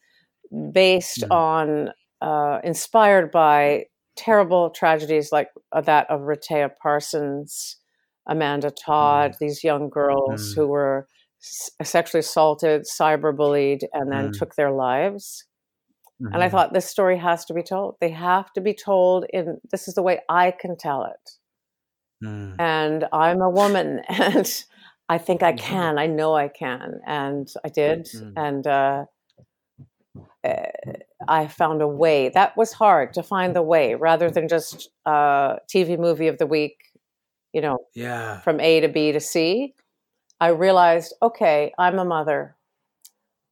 based 0.73 1.23
Mhm. 1.23 1.31
on, 1.31 1.93
uh, 2.21 2.59
inspired 2.63 3.31
by 3.31 3.87
terrible 4.15 4.69
tragedies 4.71 5.31
like 5.31 5.51
uh, 5.73 5.81
that 5.81 6.09
of 6.09 6.21
Rehtaeh 6.21 6.71
Parsons, 6.81 7.77
Amanda 8.27 8.71
Todd, 8.71 9.35
these 9.39 9.63
young 9.63 9.89
girls 9.89 10.51
Mm. 10.51 10.55
who 10.55 10.67
were 10.67 11.07
s- 11.41 11.71
sexually 11.83 12.19
assaulted, 12.21 12.83
cyberbullied, 12.83 13.83
and 13.93 14.11
then 14.11 14.31
Mm. 14.31 14.33
took 14.33 14.55
their 14.55 14.71
lives. 14.71 15.45
And 16.33 16.43
I 16.43 16.47
Mhm. 16.47 16.51
thought 16.51 16.73
this 16.73 16.89
story 16.89 17.17
has 17.17 17.45
to 17.45 17.53
be 17.53 17.63
told. 17.63 17.97
They 18.01 18.11
have 18.11 18.53
to 18.53 18.61
be 18.61 18.73
told 18.73 19.25
in 19.33 19.59
this 19.71 19.87
is 19.87 19.95
the 19.95 20.03
way 20.03 20.21
I 20.29 20.51
can 20.51 20.77
tell 20.77 21.03
it. 21.05 21.38
Mm. 22.23 22.55
And 22.59 23.05
I'm 23.13 23.41
a 23.41 23.49
woman 23.49 24.01
and 24.09 24.63
I 25.07 25.17
think 25.17 25.41
I 25.43 25.53
can. 25.53 25.97
I 25.97 26.07
know 26.07 26.35
I 26.35 26.47
can. 26.47 26.99
And 27.05 27.51
I 27.63 27.69
did. 27.69 28.05
Mm. 28.05 28.33
And 28.35 28.67
uh, 28.67 29.05
uh, 30.43 30.53
I 31.27 31.47
found 31.47 31.81
a 31.81 31.87
way. 31.87 32.29
That 32.29 32.55
was 32.55 32.73
hard 32.73 33.13
to 33.13 33.23
find 33.23 33.55
the 33.55 33.61
way 33.61 33.95
rather 33.95 34.29
than 34.29 34.47
just 34.47 34.89
uh, 35.05 35.57
TV 35.67 35.97
movie 35.99 36.27
of 36.27 36.37
the 36.37 36.45
week, 36.47 36.77
you 37.53 37.61
know, 37.61 37.79
Yeah. 37.95 38.39
from 38.41 38.59
A 38.59 38.79
to 38.81 38.87
B 38.87 39.11
to 39.11 39.19
C. 39.19 39.73
I 40.39 40.49
realized, 40.49 41.13
okay, 41.21 41.73
I'm 41.77 41.99
a 41.99 42.05
mother. 42.05 42.55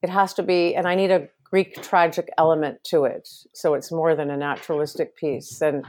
It 0.02 0.10
has 0.10 0.34
to 0.36 0.44
be, 0.44 0.76
and 0.76 0.88
I 0.88 0.96
need 0.96 1.12
a 1.12 1.28
Greek 1.44 1.82
tragic 1.82 2.30
element 2.38 2.84
to 2.86 3.06
it. 3.06 3.28
So 3.54 3.74
it's 3.74 3.92
more 3.92 4.16
than 4.16 4.30
a 4.30 4.38
naturalistic 4.38 5.16
piece. 5.16 5.62
And 5.62 5.86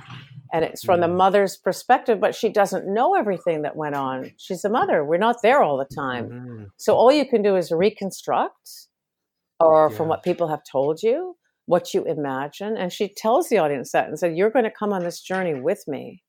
and 0.53 0.65
it's 0.65 0.85
from 0.85 1.01
the 1.01 1.07
Mm. 1.09 1.17
mother's 1.17 1.57
perspective, 1.57 2.21
but 2.21 2.35
she 2.35 2.49
doesn't 2.49 2.87
know 2.93 3.15
everything 3.15 3.63
that 3.63 3.77
went 3.77 3.95
on. 3.95 4.33
She's 4.37 4.65
a 4.65 4.69
mother. 4.71 5.05
We're 5.05 5.19
not 5.19 5.43
there 5.43 5.63
all 5.63 5.77
the 5.77 5.95
time. 5.95 6.29
Mhm. 6.31 6.67
So 6.77 6.95
all 6.95 7.13
you 7.13 7.27
can 7.27 7.43
do 7.43 7.57
is 7.57 7.71
reconstruct 7.71 8.89
or 9.61 9.91
from 9.91 10.09
what 10.09 10.23
people 10.23 10.49
have 10.49 10.63
told 10.71 11.03
you, 11.03 11.37
what 11.67 11.93
you 11.93 12.05
imagine. 12.05 12.77
And 12.77 12.93
she 12.93 13.09
tells 13.09 13.49
the 13.49 13.59
audience 13.59 13.93
that 13.93 14.09
and 14.09 14.19
said, 14.19 14.37
You're 14.37 14.51
going 14.51 14.65
to 14.65 14.71
come 14.71 14.93
on 14.93 15.05
this 15.05 15.21
journey 15.21 15.55
with 15.61 15.85
me. 15.89 16.23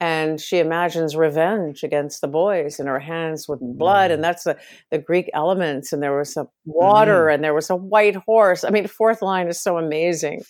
And 0.00 0.40
she 0.40 0.58
imagines 0.58 1.14
revenge 1.14 1.84
against 1.84 2.22
the 2.22 2.26
boys 2.28 2.80
in 2.80 2.86
her 2.88 2.98
hands 2.98 3.46
with 3.48 3.60
blood. 3.60 4.10
Mm. 4.10 4.14
And 4.14 4.24
that's 4.24 4.42
the, 4.44 4.58
the 4.90 4.98
Greek 4.98 5.30
elements. 5.32 5.92
And 5.92 6.02
there 6.02 6.16
was 6.16 6.36
a 6.36 6.48
water 6.64 7.28
and 7.28 7.44
there 7.44 7.54
was 7.54 7.70
a 7.70 7.76
white 7.76 8.16
horse. 8.16 8.64
I 8.64 8.70
mean, 8.70 8.88
fourth 8.88 9.22
line 9.22 9.46
is 9.46 9.60
so 9.60 9.78
amazing 9.78 10.42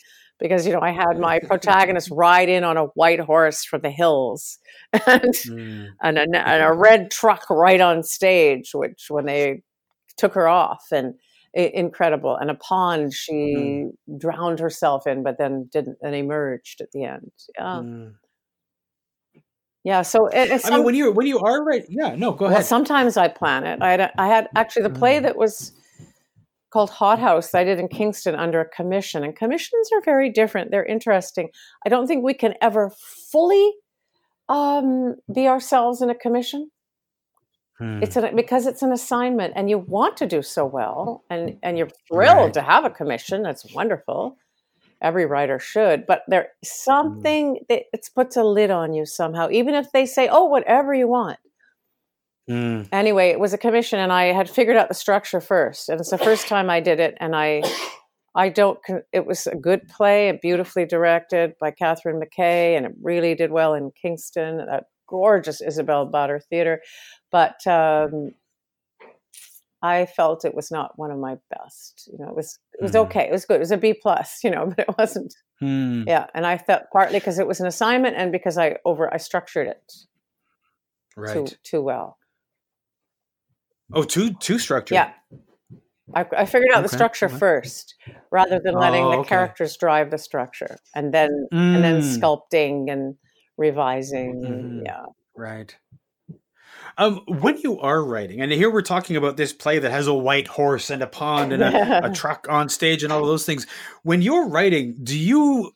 because, 0.43 0.67
you 0.67 0.73
know, 0.75 0.81
I 0.83 0.91
had 0.91 1.19
my 1.19 1.39
protagonist 1.47 2.11
ride 2.11 2.51
in 2.51 2.65
on 2.65 2.77
a 2.77 2.87
white 2.87 3.21
horse 3.21 3.65
from 3.65 3.81
the 3.81 3.91
hills. 3.91 4.59
And 5.07 5.35
Mm. 5.47 5.89
and 6.03 6.19
a, 6.19 6.23
and 6.23 6.63
a 6.63 6.73
red 6.73 7.11
truck 7.11 7.49
right 7.49 7.81
on 7.81 8.03
stage, 8.03 8.73
which 8.75 9.07
when 9.09 9.25
they 9.25 9.63
took 10.19 10.35
her 10.35 10.49
off 10.49 10.85
and 10.93 11.15
i- 11.57 11.71
incredible, 11.73 12.37
and 12.37 12.51
a 12.51 12.55
pond 12.55 13.15
she 13.15 13.87
drowned 14.19 14.59
herself 14.59 15.07
in, 15.07 15.23
but 15.23 15.39
then 15.39 15.71
didn't 15.73 15.97
and 16.03 16.15
emerged 16.15 16.83
at 16.83 16.91
the 16.93 17.05
end. 17.05 17.31
Yeah, 17.59 17.65
Mm. 17.81 18.15
yeah. 19.85 20.03
So 20.03 20.27
it, 20.27 20.51
it's 20.51 20.67
I 20.67 20.71
mean, 20.71 20.85
when 20.85 20.95
you 20.95 21.13
when 21.13 21.27
you 21.27 21.39
are 21.41 21.65
right, 21.65 21.85
yeah, 21.89 22.15
no, 22.15 22.33
go 22.33 22.45
well, 22.47 22.55
ahead. 22.55 22.67
sometimes 22.67 23.17
I 23.17 23.29
plan 23.29 23.65
it. 23.65 23.81
I 23.83 23.91
had 23.93 24.13
I 24.19 24.27
had 24.29 24.49
actually 24.55 24.83
the 24.83 24.91
play 24.91 25.19
Mm. 25.19 25.23
that 25.23 25.37
was 25.37 25.73
called 26.73 26.91
Hot 26.91 27.19
House 27.19 27.51
that 27.51 27.59
I 27.59 27.65
did 27.65 27.79
in 27.79 27.89
Kingston 27.89 28.35
under 28.35 28.61
a 28.61 28.69
commission, 28.69 29.23
and 29.25 29.37
commissions 29.37 29.91
are 29.93 30.01
very 30.03 30.31
different. 30.31 30.71
They're 30.71 30.85
interesting. 30.85 31.51
I 31.85 31.89
don't 31.89 32.07
think 32.07 32.25
we 32.25 32.35
can 32.35 32.55
ever 32.61 32.91
fully 33.31 33.73
um, 34.49 35.17
be 35.33 35.47
ourselves 35.49 36.03
in 36.03 36.11
a 36.11 36.15
commission. 36.15 36.71
Hmm. 37.79 38.03
it's 38.03 38.17
an, 38.17 38.37
because 38.37 38.67
it's 38.67 38.83
an 38.83 38.93
assignment 38.93 39.55
and 39.57 39.71
you 39.71 39.79
want 39.79 40.19
to 40.19 40.27
do 40.27 40.43
so 40.43 40.67
well 40.67 41.25
and 41.31 41.57
and 41.63 41.79
you're 41.79 41.89
thrilled 42.07 42.37
Right. 42.45 42.55
to 42.55 42.61
have 42.63 42.85
a 42.85 42.91
commission 42.91 43.43
that's 43.43 43.65
wonderful 43.75 44.37
every 45.01 45.25
writer 45.25 45.59
should 45.59 46.07
but 46.07 46.21
there's 46.29 46.45
Mm. 46.63 46.67
something 46.67 47.59
that 47.71 47.85
it's 47.95 48.11
puts 48.11 48.37
a 48.37 48.45
lid 48.45 48.71
on 48.71 48.93
you 48.93 49.07
somehow 49.07 49.49
even 49.51 49.75
if 49.75 49.91
they 49.91 50.05
say 50.05 50.29
oh 50.31 50.45
whatever 50.45 50.93
you 50.93 51.09
want 51.09 51.39
Mm. 52.53 52.88
anyway 52.93 53.29
it 53.31 53.41
was 53.41 53.53
a 53.55 53.59
commission 53.59 53.99
and 53.99 54.12
i 54.12 54.25
had 54.38 54.51
figured 54.51 54.77
out 54.77 54.88
the 54.88 54.95
structure 54.95 55.41
first 55.41 55.88
and 55.88 55.99
it's 56.01 56.11
the 56.11 56.19
first 56.19 56.49
time 56.49 56.69
i 56.69 56.81
did 56.81 57.01
it 57.01 57.15
and 57.21 57.35
i 57.35 57.62
i 58.35 58.49
don't 58.49 58.79
it 59.12 59.25
was 59.27 59.47
a 59.47 59.57
good 59.57 59.88
play 59.88 60.29
and 60.29 60.41
beautifully 60.41 60.85
directed 60.85 61.55
by 61.61 61.71
catherine 61.71 62.21
mckay 62.21 62.77
and 62.77 62.85
it 62.87 62.93
really 63.03 63.35
did 63.35 63.51
well 63.53 63.73
in 63.75 63.91
kingston 64.01 64.61
at 64.61 64.67
that 64.67 64.85
gorgeous 65.09 65.61
isabel 65.61 66.05
bader 66.07 66.41
theater 66.51 66.81
but 67.31 67.65
um 67.67 68.33
i 69.83 70.07
felt 70.07 70.45
it 70.45 70.55
was 70.55 70.71
not 70.71 70.99
one 70.99 71.11
of 71.11 71.19
my 71.19 71.37
best 71.57 72.09
you 72.12 72.19
know 72.19 72.29
it 72.29 72.37
was 72.37 72.59
it 72.75 72.83
was 72.83 72.93
Mhm. 72.93 73.05
okay 73.07 73.25
it 73.29 73.33
was 73.33 73.45
good 73.45 73.57
it 73.57 73.61
was 73.61 73.71
a 73.73 73.77
b 73.79 73.95
plus 73.95 74.41
you 74.45 74.51
know 74.51 74.67
but 74.77 74.81
it 74.88 74.95
wasn't 74.99 75.35
Hmm. 75.61 76.03
yeah 76.09 76.27
and 76.35 76.45
i 76.45 76.59
felt 76.59 76.83
partly 76.93 77.19
because 77.21 77.38
it 77.38 77.47
was 77.47 77.61
an 77.61 77.67
assignment 77.69 78.17
and 78.17 78.33
because 78.33 78.59
i 78.59 78.77
over 78.85 79.12
i 79.12 79.17
structured 79.17 79.69
it 79.69 79.93
Right. 81.17 81.47
too 81.47 81.57
too 81.62 81.83
well 81.83 82.17
oh, 83.93 84.03
too 84.03 84.35
too. 84.35 84.59
Yeah. 84.91 85.13
I, 86.15 86.27
I 86.37 86.45
figured 86.45 86.71
out 86.75 86.83
the 86.83 86.89
structure 86.89 87.27
okay. 87.27 87.39
first, 87.39 87.95
rather 88.31 88.61
than 88.63 88.75
letting 88.75 89.05
Oh, 89.05 89.11
the 89.13 89.17
okay. 89.19 89.29
characters 89.29 89.77
drive 89.77 90.11
the 90.11 90.19
structure, 90.19 90.77
and 90.95 91.13
then 91.15 91.31
and 91.53 91.83
then 91.83 92.01
Mm. 92.01 92.21
sculpting 92.21 92.91
and 92.93 93.17
revising. 93.57 94.35
Mhm. 94.43 94.83
Yeah, 94.85 95.05
Right. 95.35 95.75
Um, 96.99 97.23
when 97.27 97.59
you 97.59 97.81
are 97.81 98.05
writing, 98.05 98.43
and 98.43 98.53
here 98.53 98.71
we're 98.71 98.83
talking 98.83 99.17
about 99.17 99.37
this 99.39 99.53
play 99.53 99.79
that 99.79 99.91
has 99.91 100.07
a 100.07 100.15
white 100.15 100.47
horse 100.47 100.91
and 100.91 101.03
a 101.03 101.07
pond 101.07 101.53
and 101.53 101.63
a, 101.63 102.07
a 102.07 102.11
truck 102.15 102.47
on 102.51 102.69
stage 102.69 103.03
and 103.03 103.13
all 103.13 103.25
those 103.25 103.47
things. 103.47 103.67
When 104.03 104.21
you're 104.21 104.49
writing, 104.49 104.97
do 105.03 105.19
you 105.19 105.73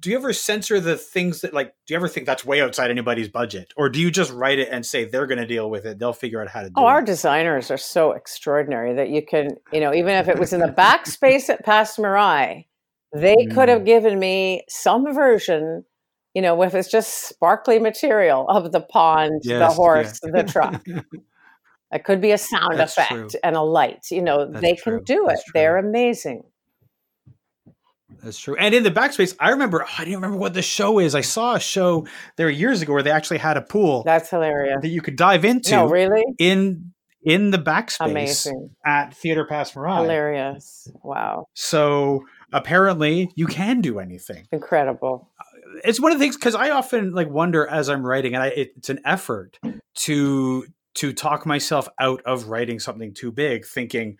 do 0.00 0.10
you 0.10 0.16
ever 0.16 0.32
censor 0.32 0.80
the 0.80 0.96
things 0.96 1.40
that 1.40 1.52
like? 1.52 1.74
Do 1.86 1.94
you 1.94 1.96
ever 1.96 2.08
think 2.08 2.26
that's 2.26 2.44
way 2.44 2.60
outside 2.60 2.90
anybody's 2.90 3.28
budget, 3.28 3.72
or 3.76 3.88
do 3.88 4.00
you 4.00 4.10
just 4.10 4.32
write 4.32 4.58
it 4.58 4.68
and 4.70 4.84
say 4.84 5.04
they're 5.04 5.26
going 5.26 5.38
to 5.38 5.46
deal 5.46 5.68
with 5.70 5.84
it? 5.86 5.98
They'll 5.98 6.12
figure 6.12 6.40
out 6.40 6.48
how 6.48 6.60
to 6.60 6.66
oh, 6.66 6.70
do 6.70 6.74
Oh, 6.76 6.86
our 6.86 7.02
designers 7.02 7.70
are 7.70 7.78
so 7.78 8.12
extraordinary 8.12 8.94
that 8.94 9.10
you 9.10 9.24
can, 9.24 9.50
you 9.72 9.80
know, 9.80 9.92
even 9.92 10.14
if 10.14 10.28
it 10.28 10.38
was 10.38 10.52
in 10.52 10.60
the 10.60 10.68
backspace 10.68 11.48
at 11.48 11.64
Passe 11.64 12.00
Muraille, 12.00 12.66
they 13.14 13.46
could 13.52 13.68
have 13.68 13.82
mm. 13.82 13.86
given 13.86 14.18
me 14.18 14.64
some 14.68 15.12
version, 15.12 15.84
you 16.34 16.42
know, 16.42 16.62
if 16.62 16.74
it's 16.74 16.90
just 16.90 17.28
sparkly 17.28 17.78
material 17.78 18.46
of 18.48 18.70
the 18.72 18.80
pond, 18.80 19.42
the 19.44 19.68
horse, 19.68 20.20
yeah. 20.24 20.42
the 20.42 20.44
truck. 20.44 20.84
It 21.90 22.04
could 22.04 22.20
be 22.20 22.32
a 22.32 22.38
sound 22.38 22.78
That's 22.78 22.98
effect 22.98 23.30
true. 23.30 23.40
and 23.42 23.56
a 23.56 23.62
light. 23.62 24.10
You 24.10 24.22
know, 24.22 24.50
That's 24.50 24.60
they 24.60 24.74
true. 24.74 24.98
can 24.98 25.04
do 25.04 25.28
it. 25.28 25.40
They're 25.54 25.78
amazing. 25.78 26.42
That's 28.22 28.38
true. 28.38 28.56
And 28.56 28.74
in 28.74 28.82
the 28.82 28.90
backspace, 28.90 29.34
I 29.40 29.50
remember 29.50 29.84
oh, 29.84 29.94
I 29.98 30.04
didn't 30.04 30.16
remember 30.16 30.38
what 30.38 30.54
the 30.54 30.62
show 30.62 30.98
is. 30.98 31.14
I 31.14 31.20
saw 31.20 31.54
a 31.54 31.60
show 31.60 32.06
there 32.36 32.50
years 32.50 32.82
ago 32.82 32.92
where 32.92 33.02
they 33.02 33.10
actually 33.10 33.38
had 33.38 33.56
a 33.56 33.62
pool 33.62 34.02
That's 34.04 34.30
hilarious. 34.30 34.78
that 34.82 34.88
you 34.88 35.00
could 35.00 35.16
dive 35.16 35.44
into 35.44 35.70
No, 35.70 35.86
really? 35.88 36.24
in 36.38 36.92
in 37.22 37.50
the 37.50 37.58
backspace 37.58 38.10
Amazing. 38.10 38.70
at 38.84 39.12
Theater 39.14 39.44
Passe 39.44 39.74
Muraille. 39.74 40.02
Hilarious. 40.02 40.88
Wow. 41.02 41.46
So 41.54 42.22
apparently 42.52 43.30
you 43.34 43.46
can 43.46 43.80
do 43.80 43.98
anything. 43.98 44.46
Incredible. 44.52 45.28
Uh, 45.38 45.44
it's 45.84 46.00
one 46.00 46.12
of 46.12 46.18
the 46.18 46.24
things 46.24 46.36
because 46.36 46.54
I 46.54 46.70
often 46.70 47.12
like 47.12 47.28
wonder 47.28 47.66
as 47.66 47.88
I'm 47.88 48.04
writing, 48.06 48.34
and 48.34 48.42
I, 48.42 48.46
it, 48.48 48.70
it's 48.76 48.88
an 48.88 49.00
effort 49.04 49.58
to 49.96 50.66
to 50.94 51.12
talk 51.12 51.46
myself 51.46 51.88
out 52.00 52.22
of 52.24 52.48
writing 52.48 52.78
something 52.80 53.14
too 53.14 53.30
big, 53.30 53.64
thinking 53.66 54.16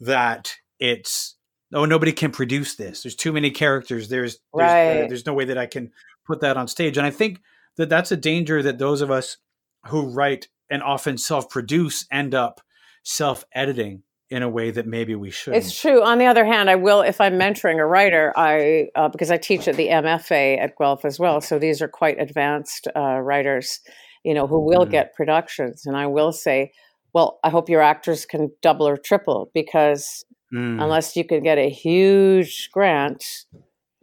that 0.00 0.54
it's 0.78 1.36
oh 1.74 1.84
nobody 1.84 2.12
can 2.12 2.30
produce 2.30 2.76
this. 2.76 3.02
There's 3.02 3.14
too 3.16 3.32
many 3.32 3.50
characters. 3.50 4.08
There's 4.08 4.38
there's, 4.54 4.70
uh, 4.72 5.08
there's 5.08 5.26
no 5.26 5.34
way 5.34 5.44
that 5.46 5.58
I 5.58 5.66
can 5.66 5.92
put 6.26 6.40
that 6.40 6.56
on 6.56 6.68
stage. 6.68 6.96
And 6.96 7.06
I 7.06 7.10
think 7.10 7.40
that 7.76 7.88
that's 7.88 8.12
a 8.12 8.16
danger 8.16 8.62
that 8.62 8.78
those 8.78 9.00
of 9.00 9.10
us 9.10 9.38
who 9.86 10.08
write 10.08 10.48
and 10.70 10.82
often 10.82 11.16
self-produce 11.16 12.06
end 12.10 12.34
up 12.34 12.60
self-editing 13.02 14.02
in 14.30 14.42
a 14.42 14.48
way 14.48 14.70
that 14.70 14.86
maybe 14.86 15.14
we 15.14 15.30
should. 15.30 15.54
It's 15.54 15.78
true. 15.80 16.02
On 16.02 16.18
the 16.18 16.26
other 16.26 16.44
hand, 16.44 16.68
I 16.68 16.74
will, 16.74 17.00
if 17.00 17.18
I'm 17.20 17.38
mentoring 17.38 17.78
a 17.78 17.86
writer, 17.86 18.32
I 18.36 18.88
uh, 18.94 19.08
because 19.08 19.30
I 19.30 19.38
teach 19.38 19.66
at 19.66 19.76
the 19.76 19.88
MFA 19.88 20.58
at 20.58 20.76
Guelph 20.76 21.04
as 21.06 21.18
well. 21.18 21.40
So 21.40 21.58
these 21.58 21.80
are 21.80 21.88
quite 21.88 22.20
advanced 22.20 22.88
uh, 22.94 23.20
writers, 23.20 23.80
you 24.24 24.34
know, 24.34 24.46
who 24.46 24.60
will 24.64 24.84
Mhm. 24.84 24.90
get 24.90 25.14
productions, 25.14 25.86
and 25.86 25.96
I 25.96 26.06
will 26.06 26.32
say, 26.32 26.72
well, 27.14 27.38
I 27.42 27.48
hope 27.48 27.70
your 27.70 27.80
actors 27.80 28.26
can 28.26 28.50
double 28.60 28.86
or 28.86 28.98
triple 28.98 29.50
because 29.54 30.24
Mm. 30.52 30.82
unless 30.82 31.16
you 31.16 31.24
could 31.24 31.42
get 31.42 31.58
a 31.58 31.68
huge 31.70 32.70
grant, 32.72 33.46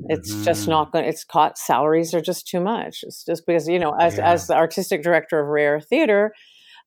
it's 0.10 0.44
just 0.44 0.68
Mhm. 0.68 0.70
not 0.70 0.92
going. 0.94 1.06
It's 1.06 1.24
caught 1.26 1.58
salaries 1.58 2.14
are 2.14 2.22
just 2.22 2.48
too 2.48 2.60
much. 2.62 3.04
It's 3.04 3.24
just 3.26 3.46
because 3.48 3.68
you 3.68 3.80
know, 3.80 3.94
as 4.02 4.18
Yeah. 4.18 4.32
as 4.34 4.48
the 4.48 4.56
artistic 4.56 5.04
director 5.04 5.40
of 5.40 5.48
Rare 5.48 5.80
Theater, 5.82 6.34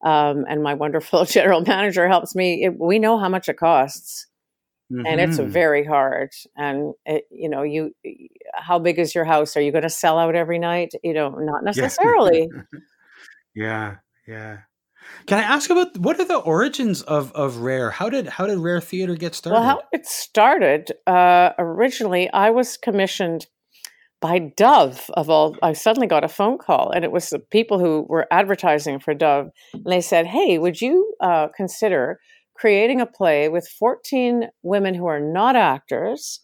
um, 0.04 0.44
and 0.48 0.62
my 0.62 0.74
wonderful 0.84 1.24
general 1.26 1.62
manager 1.62 2.08
helps 2.08 2.34
me. 2.36 2.64
It, 2.64 2.78
we 2.80 2.98
know 3.00 3.18
how 3.18 3.28
much 3.30 3.48
it 3.48 3.58
costs 3.58 4.26
and 5.06 5.20
it's 5.20 5.38
Mhm. 5.38 5.52
very 5.52 5.84
hard 5.84 6.30
and 6.56 6.94
it, 7.06 7.24
you 7.30 7.48
know 7.48 7.62
you 7.62 7.92
how 8.54 8.78
big 8.78 8.98
is 8.98 9.14
your 9.14 9.24
house 9.24 9.56
are 9.56 9.60
you 9.62 9.72
going 9.72 9.82
to 9.84 9.90
sell 9.90 10.18
out 10.18 10.34
every 10.34 10.58
night 10.58 10.92
you 11.04 11.12
know 11.14 11.30
not 11.30 11.64
Yeah. 11.64 11.64
necessarily 11.64 12.48
yeah, 13.54 13.96
yeah. 14.26 14.58
Can 15.26 15.38
I 15.38 15.42
ask 15.42 15.70
about 15.70 15.98
what 15.98 16.18
are 16.20 16.24
the 16.24 16.38
origins 16.38 17.02
of 17.02 17.32
of 17.32 17.58
Rare? 17.58 17.90
How 17.90 18.08
did 18.08 18.26
how 18.28 18.46
did 18.46 18.58
Rare 18.58 18.80
Theater 18.80 19.14
get 19.14 19.34
started? 19.34 19.58
well 19.60 19.68
how 19.68 19.82
it 19.92 20.06
started 20.06 20.90
uh, 21.06 21.50
originally 21.58 22.30
i 22.32 22.50
was 22.50 22.76
commissioned 22.76 23.46
by 24.20 24.38
dove 24.56 25.10
of 25.14 25.30
all 25.30 25.56
i 25.62 25.72
suddenly 25.72 26.06
got 26.06 26.24
a 26.24 26.28
phone 26.28 26.58
call 26.58 26.90
and 26.90 27.04
it 27.04 27.12
was 27.12 27.30
the 27.30 27.38
people 27.38 27.78
who 27.78 28.06
were 28.08 28.26
advertising 28.30 28.98
for 28.98 29.14
dove 29.14 29.48
and 29.72 29.86
they 29.86 30.00
said 30.00 30.26
hey 30.26 30.58
would 30.58 30.80
you 30.80 31.14
uh, 31.20 31.48
consider 31.56 32.18
creating 32.54 33.00
a 33.00 33.06
play 33.06 33.48
with 33.48 33.68
14 33.78 34.48
women 34.62 34.94
who 34.94 35.06
are 35.06 35.20
not 35.20 35.54
actors 35.56 36.40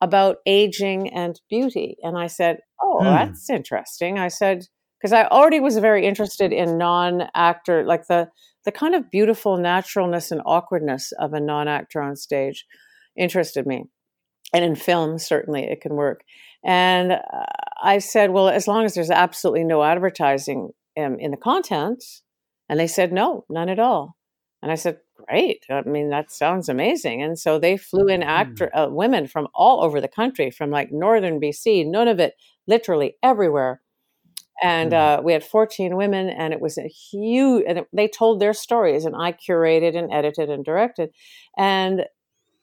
about 0.00 0.36
aging 0.46 1.12
and 1.12 1.40
beauty 1.50 1.96
and 2.02 2.16
i 2.16 2.26
said 2.26 2.58
oh 2.82 2.98
Hmm. 3.00 3.04
that's 3.04 3.50
interesting 3.50 4.18
i 4.18 4.28
said 4.28 4.64
because 4.98 5.12
i 5.12 5.24
already 5.26 5.60
was 5.60 5.78
very 5.78 6.06
interested 6.06 6.52
in 6.52 6.78
non-actor 6.78 7.84
like 7.84 8.06
the 8.06 8.28
the 8.64 8.72
kind 8.72 8.94
of 8.94 9.10
beautiful 9.10 9.56
naturalness 9.56 10.30
and 10.30 10.42
awkwardness 10.44 11.12
of 11.18 11.32
a 11.32 11.40
non-actor 11.40 12.00
on 12.00 12.16
stage 12.16 12.66
interested 13.16 13.66
me 13.66 13.84
and 14.52 14.64
in 14.64 14.74
film 14.74 15.18
certainly 15.18 15.64
it 15.64 15.80
can 15.80 15.94
work 15.94 16.22
and 16.64 17.12
uh, 17.12 17.18
i 17.82 17.98
said 17.98 18.30
well 18.30 18.48
as 18.48 18.66
long 18.68 18.84
as 18.84 18.94
there's 18.94 19.10
absolutely 19.10 19.64
no 19.64 19.82
advertising 19.82 20.70
um, 20.98 21.16
in 21.18 21.30
the 21.30 21.36
content 21.36 22.02
and 22.68 22.78
they 22.78 22.86
said 22.86 23.12
no 23.12 23.44
none 23.48 23.68
at 23.68 23.78
all 23.78 24.16
and 24.62 24.72
i 24.72 24.74
said 24.74 24.98
great. 25.28 25.64
I 25.70 25.82
mean, 25.82 26.10
that 26.10 26.30
sounds 26.30 26.68
amazing. 26.68 27.22
And 27.22 27.38
so 27.38 27.58
they 27.58 27.76
flew 27.76 28.06
in 28.06 28.20
Mm. 28.20 28.26
actor 28.26 28.70
uh, 28.76 28.88
women 28.88 29.26
from 29.26 29.48
all 29.54 29.82
over 29.82 30.00
the 30.00 30.08
country, 30.08 30.50
from 30.50 30.70
like 30.70 30.90
northern 30.92 31.40
BC, 31.40 31.84
Nunavut, 31.84 32.32
literally 32.66 33.16
everywhere. 33.22 33.80
And 34.62 34.92
Mm. 34.92 35.18
uh, 35.18 35.22
we 35.22 35.32
had 35.32 35.44
14 35.44 35.96
women, 35.96 36.28
and 36.28 36.52
it 36.52 36.60
was 36.60 36.78
a 36.78 36.88
huge. 36.88 37.64
And 37.68 37.78
it, 37.78 37.88
they 37.92 38.08
told 38.08 38.40
their 38.40 38.54
stories, 38.54 39.04
and 39.04 39.14
I 39.16 39.32
curated 39.32 39.96
and 39.96 40.12
edited 40.12 40.50
and 40.50 40.64
directed, 40.64 41.10
and 41.56 42.06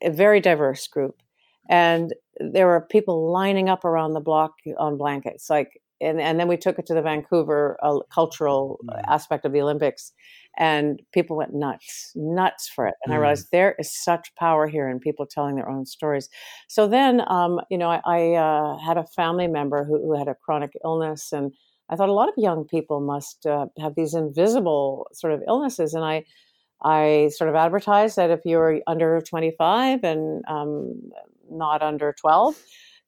a 0.02 0.10
very 0.10 0.40
diverse 0.40 0.86
group. 0.88 1.22
And 1.68 2.14
there 2.38 2.66
were 2.66 2.86
people 2.90 3.32
lining 3.32 3.68
up 3.68 3.84
around 3.84 4.12
the 4.12 4.20
block 4.20 4.52
on 4.78 4.96
blankets, 4.98 5.50
like. 5.50 5.80
And, 5.98 6.20
and 6.20 6.38
then 6.38 6.46
we 6.46 6.58
took 6.58 6.78
it 6.78 6.84
to 6.88 6.94
the 6.94 7.00
Vancouver 7.00 7.78
uh, 7.82 8.00
cultural 8.12 8.78
Mm. 8.84 9.00
aspect 9.08 9.46
of 9.46 9.52
the 9.52 9.62
Olympics, 9.62 10.12
and 10.58 11.00
people 11.12 11.36
went 11.38 11.54
nuts, 11.54 12.12
nuts 12.14 12.68
for 12.68 12.86
it. 12.86 12.94
And 13.02 13.14
I 13.14 13.16
Mm. 13.16 13.20
realized 13.20 13.48
there 13.50 13.74
is 13.78 13.90
such 14.04 14.34
power 14.34 14.66
here 14.66 14.90
in 14.90 15.00
people 15.00 15.24
telling 15.26 15.54
their 15.56 15.68
own 15.70 15.86
stories. 15.86 16.28
So 16.68 16.86
then, 16.86 17.22
um, 17.28 17.60
you 17.70 17.78
know, 17.78 17.88
I, 17.90 18.00
I 18.04 18.34
uh, 18.34 18.78
had 18.78 18.98
a 18.98 19.06
family 19.06 19.46
member 19.48 19.84
who, 19.84 19.96
who 20.02 20.18
had 20.18 20.28
a 20.28 20.34
chronic 20.34 20.72
illness, 20.84 21.32
and 21.32 21.52
I 21.88 21.96
thought 21.96 22.08
a 22.08 22.12
lot 22.12 22.28
of 22.28 22.34
young 22.36 22.64
people 22.64 23.00
must 23.00 23.46
uh, 23.46 23.66
have 23.78 23.94
these 23.94 24.14
invisible 24.14 25.08
sort 25.12 25.32
of 25.32 25.42
illnesses, 25.46 25.94
and 25.94 26.04
I. 26.04 26.24
I 26.82 27.30
sort 27.34 27.48
of 27.48 27.56
advertised 27.56 28.16
that 28.16 28.30
if 28.30 28.40
you're 28.44 28.80
under 28.86 29.20
25 29.22 30.04
and 30.04 30.44
um, 30.46 31.10
not 31.50 31.82
under 31.82 32.12
12, 32.20 32.54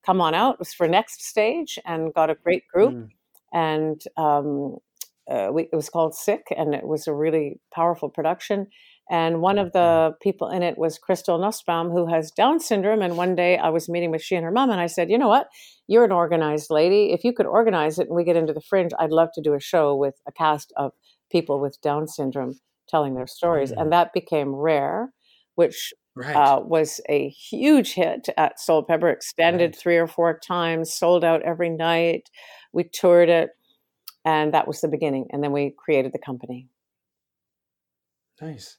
come 0.03 0.21
on 0.21 0.33
out. 0.33 0.55
It 0.55 0.59
was 0.59 0.73
for 0.73 0.87
next 0.87 1.23
stage 1.23 1.77
and 1.85 2.11
got 2.13 2.31
a 2.31 2.35
great 2.35 2.63
group 2.73 2.95
Mm. 2.95 3.09
and 3.53 4.01
um, 4.17 4.77
uh, 5.29 5.49
we, 5.51 5.63
it 5.71 5.75
was 5.75 5.89
called 5.89 6.15
Sick, 6.15 6.47
and 6.57 6.73
it 6.73 6.87
was 6.87 7.07
a 7.07 7.13
really 7.13 7.59
powerful 7.71 8.09
production. 8.09 8.67
And 9.09 9.41
one 9.41 9.57
of 9.57 9.71
the 9.71 10.15
people 10.21 10.49
in 10.49 10.61
it 10.61 10.77
was 10.77 10.99
Crystal 10.99 11.39
Nussbaum, 11.39 11.89
who 11.89 12.05
has 12.05 12.29
Down 12.31 12.59
syndrome. 12.59 13.01
And 13.01 13.17
one 13.17 13.35
day 13.35 13.57
I 13.57 13.69
was 13.69 13.89
meeting 13.89 14.11
with 14.11 14.21
she 14.21 14.35
and 14.35 14.45
her 14.45 14.51
mom, 14.51 14.69
and 14.69 14.79
I 14.79 14.85
said, 14.87 15.09
"You 15.09 15.17
know 15.17 15.27
what? 15.27 15.49
You're 15.87 16.05
an 16.05 16.11
organized 16.11 16.69
lady. 16.69 17.11
If 17.11 17.23
you 17.23 17.33
could 17.33 17.47
organize 17.47 17.97
it 17.97 18.07
and 18.07 18.15
we 18.15 18.23
get 18.23 18.35
into 18.35 18.53
the 18.53 18.61
fringe, 18.61 18.91
I'd 18.99 19.11
love 19.11 19.29
to 19.33 19.41
do 19.41 19.55
a 19.55 19.59
show 19.59 19.95
with 19.95 20.21
a 20.27 20.31
cast 20.31 20.71
of 20.77 20.93
people 21.31 21.59
with 21.59 21.81
Down 21.81 22.07
syndrome 22.07 22.59
telling 22.87 23.15
their 23.15 23.27
stories." 23.27 23.71
Mm. 23.71 23.81
And 23.81 23.91
that 23.91 24.13
became 24.13 24.53
rare, 24.55 25.11
which 25.55 25.93
Right. 26.15 26.35
uh, 26.35 26.59
was 26.61 26.99
a 27.07 27.29
huge 27.29 27.93
hit 27.93 28.27
at 28.35 28.57
Soulpepper, 28.59 29.11
extended 29.11 29.71
Right. 29.71 29.75
three 29.75 29.97
or 29.97 30.07
four 30.07 30.37
times, 30.37 30.93
sold 30.93 31.23
out 31.23 31.41
every 31.43 31.69
night. 31.69 32.29
We 32.73 32.83
toured 32.83 33.29
it, 33.29 33.51
and 34.25 34.53
that 34.53 34.67
was 34.67 34.81
the 34.81 34.87
beginning. 34.87 35.27
And 35.31 35.41
then 35.43 35.51
we 35.53 35.71
created 35.71 36.11
the 36.11 36.19
company. 36.19 36.67
Nice. 38.41 38.75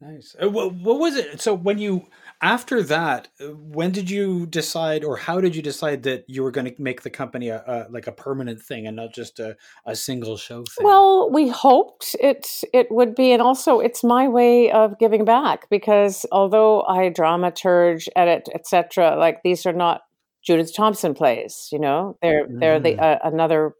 Nice. 0.00 0.36
Uh, 0.40 0.48
what, 0.48 0.74
what 0.74 1.00
was 1.00 1.16
it? 1.16 1.40
So 1.40 1.54
when 1.54 1.78
you 1.78 2.06
after 2.40 2.84
that, 2.84 3.28
uh, 3.40 3.46
when 3.46 3.90
did 3.90 4.08
you 4.08 4.46
decide, 4.46 5.02
or 5.02 5.16
how 5.16 5.40
did 5.40 5.56
you 5.56 5.62
decide 5.62 6.04
that 6.04 6.24
you 6.28 6.44
were 6.44 6.52
going 6.52 6.72
to 6.72 6.80
make 6.80 7.02
the 7.02 7.10
company 7.10 7.48
a, 7.48 7.64
a 7.66 7.86
like 7.90 8.06
a 8.06 8.12
permanent 8.12 8.62
thing 8.62 8.86
and 8.86 8.94
not 8.94 9.12
just 9.12 9.40
a, 9.40 9.56
a 9.86 9.96
single 9.96 10.36
show 10.36 10.62
thing? 10.64 10.86
Well, 10.86 11.28
we 11.32 11.48
hoped 11.48 12.14
it 12.20 12.62
it 12.72 12.86
would 12.92 13.16
be, 13.16 13.32
and 13.32 13.42
also 13.42 13.80
it's 13.80 14.04
my 14.04 14.28
way 14.28 14.70
of 14.70 14.96
giving 15.00 15.24
back 15.24 15.68
because 15.68 16.24
although 16.30 16.82
I 16.82 17.10
dramaturge, 17.10 18.06
edit, 18.14 18.48
etc., 18.54 19.16
like 19.18 19.38
these 19.42 19.66
are 19.66 19.72
not 19.72 20.02
Judith 20.44 20.76
Thompson 20.76 21.12
plays. 21.12 21.68
You 21.72 21.80
know, 21.80 22.16
they're 22.22 22.46
they're 22.60 22.78
the 22.78 22.94
Mhm. 22.94 23.02
uh, 23.02 23.18
another 23.24 23.74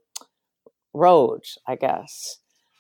road, 0.93 1.43
I 1.69 1.77
guess. 1.77 2.39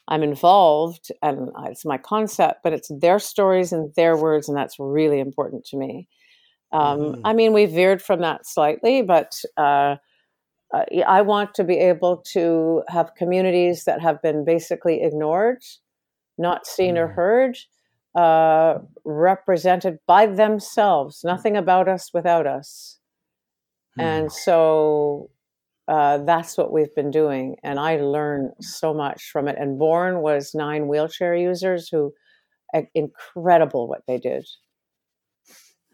I'm 0.08 0.22
involved, 0.22 1.12
and 1.22 1.50
it's 1.66 1.84
my 1.84 1.98
concept, 1.98 2.62
but 2.64 2.72
it's 2.72 2.90
their 3.00 3.18
stories 3.18 3.72
and 3.72 3.94
their 3.94 4.16
words, 4.16 4.48
and 4.48 4.56
that's 4.56 4.78
really 4.78 5.20
important 5.20 5.64
to 5.66 5.76
me. 5.76 6.08
Um, 6.72 6.98
Mhm. 6.98 7.20
I 7.24 7.32
mean, 7.34 7.52
we 7.52 7.66
veered 7.66 8.02
from 8.02 8.20
that 8.22 8.46
slightly, 8.46 9.02
but. 9.02 9.40
Uh, 9.56 9.96
uh, 10.74 10.84
I 11.06 11.22
want 11.22 11.54
to 11.54 11.64
be 11.64 11.78
able 11.78 12.18
to 12.32 12.82
have 12.88 13.14
communities 13.14 13.84
that 13.84 14.02
have 14.02 14.20
been 14.20 14.44
basically 14.44 15.02
ignored, 15.02 15.62
not 16.36 16.66
seen 16.66 16.98
or 16.98 17.08
Mm. 17.08 17.14
heard, 17.14 17.58
uh, 18.14 18.78
represented 19.04 19.98
by 20.06 20.26
themselves. 20.26 21.24
Nothing 21.24 21.56
about 21.56 21.88
us 21.88 22.12
without 22.12 22.46
us. 22.46 22.98
Hmm. 23.94 24.00
And 24.02 24.32
so 24.32 25.30
uh, 25.88 26.18
that's 26.18 26.58
what 26.58 26.70
we've 26.70 26.94
been 26.94 27.10
doing. 27.10 27.56
And 27.62 27.80
I 27.80 27.96
learn 27.96 28.52
so 28.60 28.92
much 28.92 29.30
from 29.32 29.48
it. 29.48 29.56
And 29.58 29.78
Born 29.78 30.20
was 30.20 30.54
nine 30.54 30.86
wheelchair 30.86 31.34
users 31.34 31.88
who, 31.88 32.12
uh, 32.74 32.82
incredible 32.94 33.88
what 33.88 34.02
they 34.06 34.18
did. 34.18 34.46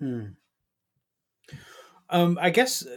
Hmm. 0.01 0.24
Um, 2.11 2.38
I 2.40 2.51
guess 2.51 2.84
uh, 2.84 2.97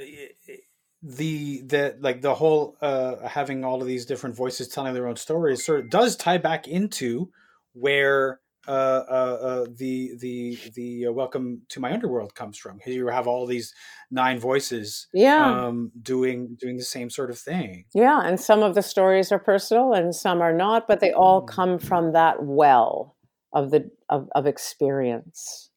the 1.04 1.62
the 1.62 1.96
like 2.00 2.22
the 2.22 2.34
whole 2.34 2.76
uh 2.82 3.28
having 3.28 3.64
all 3.64 3.82
of 3.82 3.88
these 3.88 4.06
different 4.06 4.36
voices 4.36 4.68
telling 4.68 4.94
their 4.96 5.08
own 5.08 5.16
stories 5.16 5.64
sort 5.64 5.80
of 5.80 5.90
does 5.92 6.16
tie 6.16 6.40
back 6.40 6.68
into 6.68 7.30
where 7.74 8.40
the 8.68 10.16
the 10.20 10.72
the 10.76 11.06
uh, 11.08 11.12
welcome 11.12 11.62
to 11.70 11.80
my 11.80 11.94
underworld 11.94 12.36
comes 12.36 12.58
from 12.58 12.78
because 12.78 12.96
you 12.96 13.08
have 13.08 13.28
all 13.28 13.46
these 13.46 13.74
nine 14.12 14.40
voices 14.40 15.08
Yeah. 15.14 15.38
um 15.38 15.92
doing 16.02 16.56
doing 16.56 16.78
the 16.78 16.84
same 16.84 17.10
sort 17.10 17.30
of 17.30 17.40
thing 17.40 17.86
Yeah, 17.94 18.22
and 18.24 18.40
some 18.40 18.64
of 18.64 18.76
the 18.76 18.82
stories 18.82 19.32
are 19.32 19.40
personal 19.40 19.94
and 19.94 20.16
some 20.16 20.42
are 20.42 20.54
not, 20.54 20.88
but 20.88 21.00
they 21.00 21.12
all 21.12 21.42
Mm. 21.42 21.48
come 21.48 21.80
from 21.80 22.12
that 22.14 22.44
well 22.44 23.18
of 23.54 23.72
the 23.72 23.92
of, 24.10 24.30
of 24.36 24.46
experience. 24.46 25.70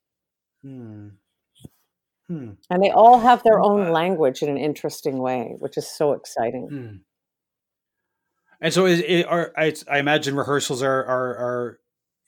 hmm. 0.63 1.21
Hmm. 2.29 2.53
And 2.69 2.83
they 2.83 2.91
all 2.91 3.21
have 3.21 3.45
their 3.45 3.61
own 3.61 3.87
Uh, 3.87 3.93
language 3.93 4.43
in 4.43 4.49
an 4.49 4.57
interesting 4.57 5.19
way, 5.19 5.55
which 5.61 5.77
is 5.77 5.87
so 5.87 6.13
exciting. 6.15 6.71
Hmm. 6.71 7.03
And 8.61 8.73
so, 8.75 8.87
is 8.87 9.01
it, 9.01 9.25
are 9.27 9.53
I, 9.57 9.75
I 9.89 9.99
imagine 9.99 10.37
rehearsals 10.37 10.83
are 10.83 11.05
are 11.05 11.37
are 11.37 11.81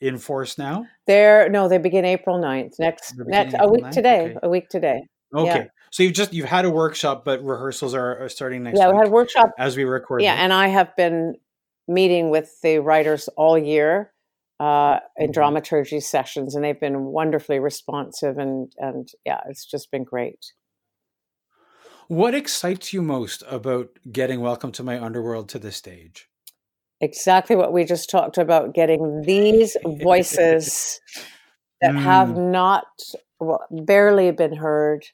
in 0.03 0.19
force 0.19 0.59
now? 0.59 0.87
They're 1.07 1.49
no, 1.49 1.69
they 1.69 1.79
begin 1.79 2.05
April 2.05 2.39
9th. 2.39 2.79
Next 2.79 3.15
next 3.17 3.53
beginning 3.53 3.55
a 3.61 3.69
week 3.71 3.85
9th? 3.85 3.93
today. 3.93 4.21
Okay. 4.23 4.39
A 4.43 4.49
week 4.49 4.69
today. 4.69 5.03
Okay. 5.35 5.47
Yeah. 5.47 5.65
So 5.93 6.03
you've 6.03 6.13
just 6.13 6.33
you've 6.35 6.49
had 6.49 6.65
a 6.65 6.71
workshop, 6.71 7.25
but 7.25 7.43
rehearsals 7.43 7.95
are, 7.95 8.25
are 8.25 8.29
starting 8.29 8.65
next 8.65 8.79
Yeah, 8.79 8.91
we 8.91 8.97
had 8.97 9.07
a 9.07 9.11
workshop. 9.11 9.51
as 9.59 9.77
we 9.77 9.85
record. 9.85 10.23
Yeah, 10.23 10.35
and 10.35 10.53
I 10.53 10.69
have 10.69 10.95
been 10.97 11.37
meeting 11.87 12.31
with 12.31 12.61
the 12.63 12.79
writers 12.81 13.29
all 13.37 13.57
year 13.57 14.13
uh, 14.61 14.99
in 15.17 15.31
Mhm. 15.31 15.35
dramaturgy 15.35 16.01
sessions, 16.01 16.55
and 16.55 16.65
they've 16.65 16.79
been 16.79 17.05
wonderfully 17.07 17.59
responsive 17.61 18.39
and 18.39 18.73
and 18.79 19.09
yeah, 19.25 19.41
it's 19.49 19.65
just 19.65 19.91
been 19.91 20.05
great. 20.05 20.53
What 22.09 22.35
excites 22.35 22.93
you 22.93 23.01
most 23.03 23.43
about 23.49 23.89
getting 24.11 24.41
Welcome 24.41 24.73
to 24.73 24.83
My 24.83 25.01
Underworld 25.01 25.49
to 25.51 25.59
the 25.59 25.73
stage? 25.73 26.29
Exactly 27.03 27.57
what 27.57 27.73
we 27.73 27.85
just 27.85 28.09
talked 28.09 28.39
about 28.39 28.75
getting 28.75 29.23
these 29.27 29.77
voices 29.85 31.01
that 31.83 31.97
have 31.97 32.29
Mm. 32.29 32.53
not 32.53 32.87
well, 33.41 33.67
barely 33.71 34.31
been 34.31 34.55
heard 34.55 35.05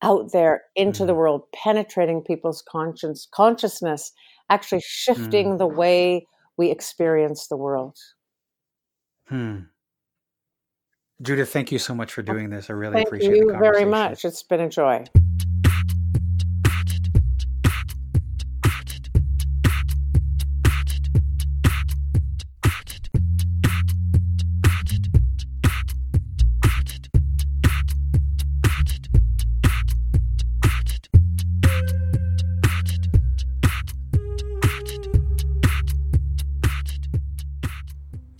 out 0.00 0.30
there 0.32 0.62
into 0.76 1.04
the 1.04 1.12
Mm. 1.12 1.16
world 1.16 1.42
penetrating 1.52 2.22
people's 2.22 2.62
conscience 2.62 3.26
consciousness 3.34 4.12
actually 4.48 4.82
shifting 4.86 5.54
Mm. 5.54 5.58
the 5.58 5.66
way 5.66 6.26
we 6.56 6.70
experience 6.70 7.48
the 7.48 7.56
world 7.56 7.98
Hmm. 9.26 9.60
Judith, 11.22 11.50
thank 11.50 11.72
you 11.72 11.78
so 11.78 11.94
much 11.94 12.12
for 12.12 12.22
doing 12.22 12.50
this. 12.50 12.68
I 12.68 12.74
really 12.74 12.94
thank 12.94 13.06
appreciate 13.08 13.30
the 13.30 13.36
you 13.36 13.58
very 13.58 13.84
much 13.86 14.24
it's 14.24 14.42
been 14.42 14.60
a 14.60 14.68
joy 14.68 15.04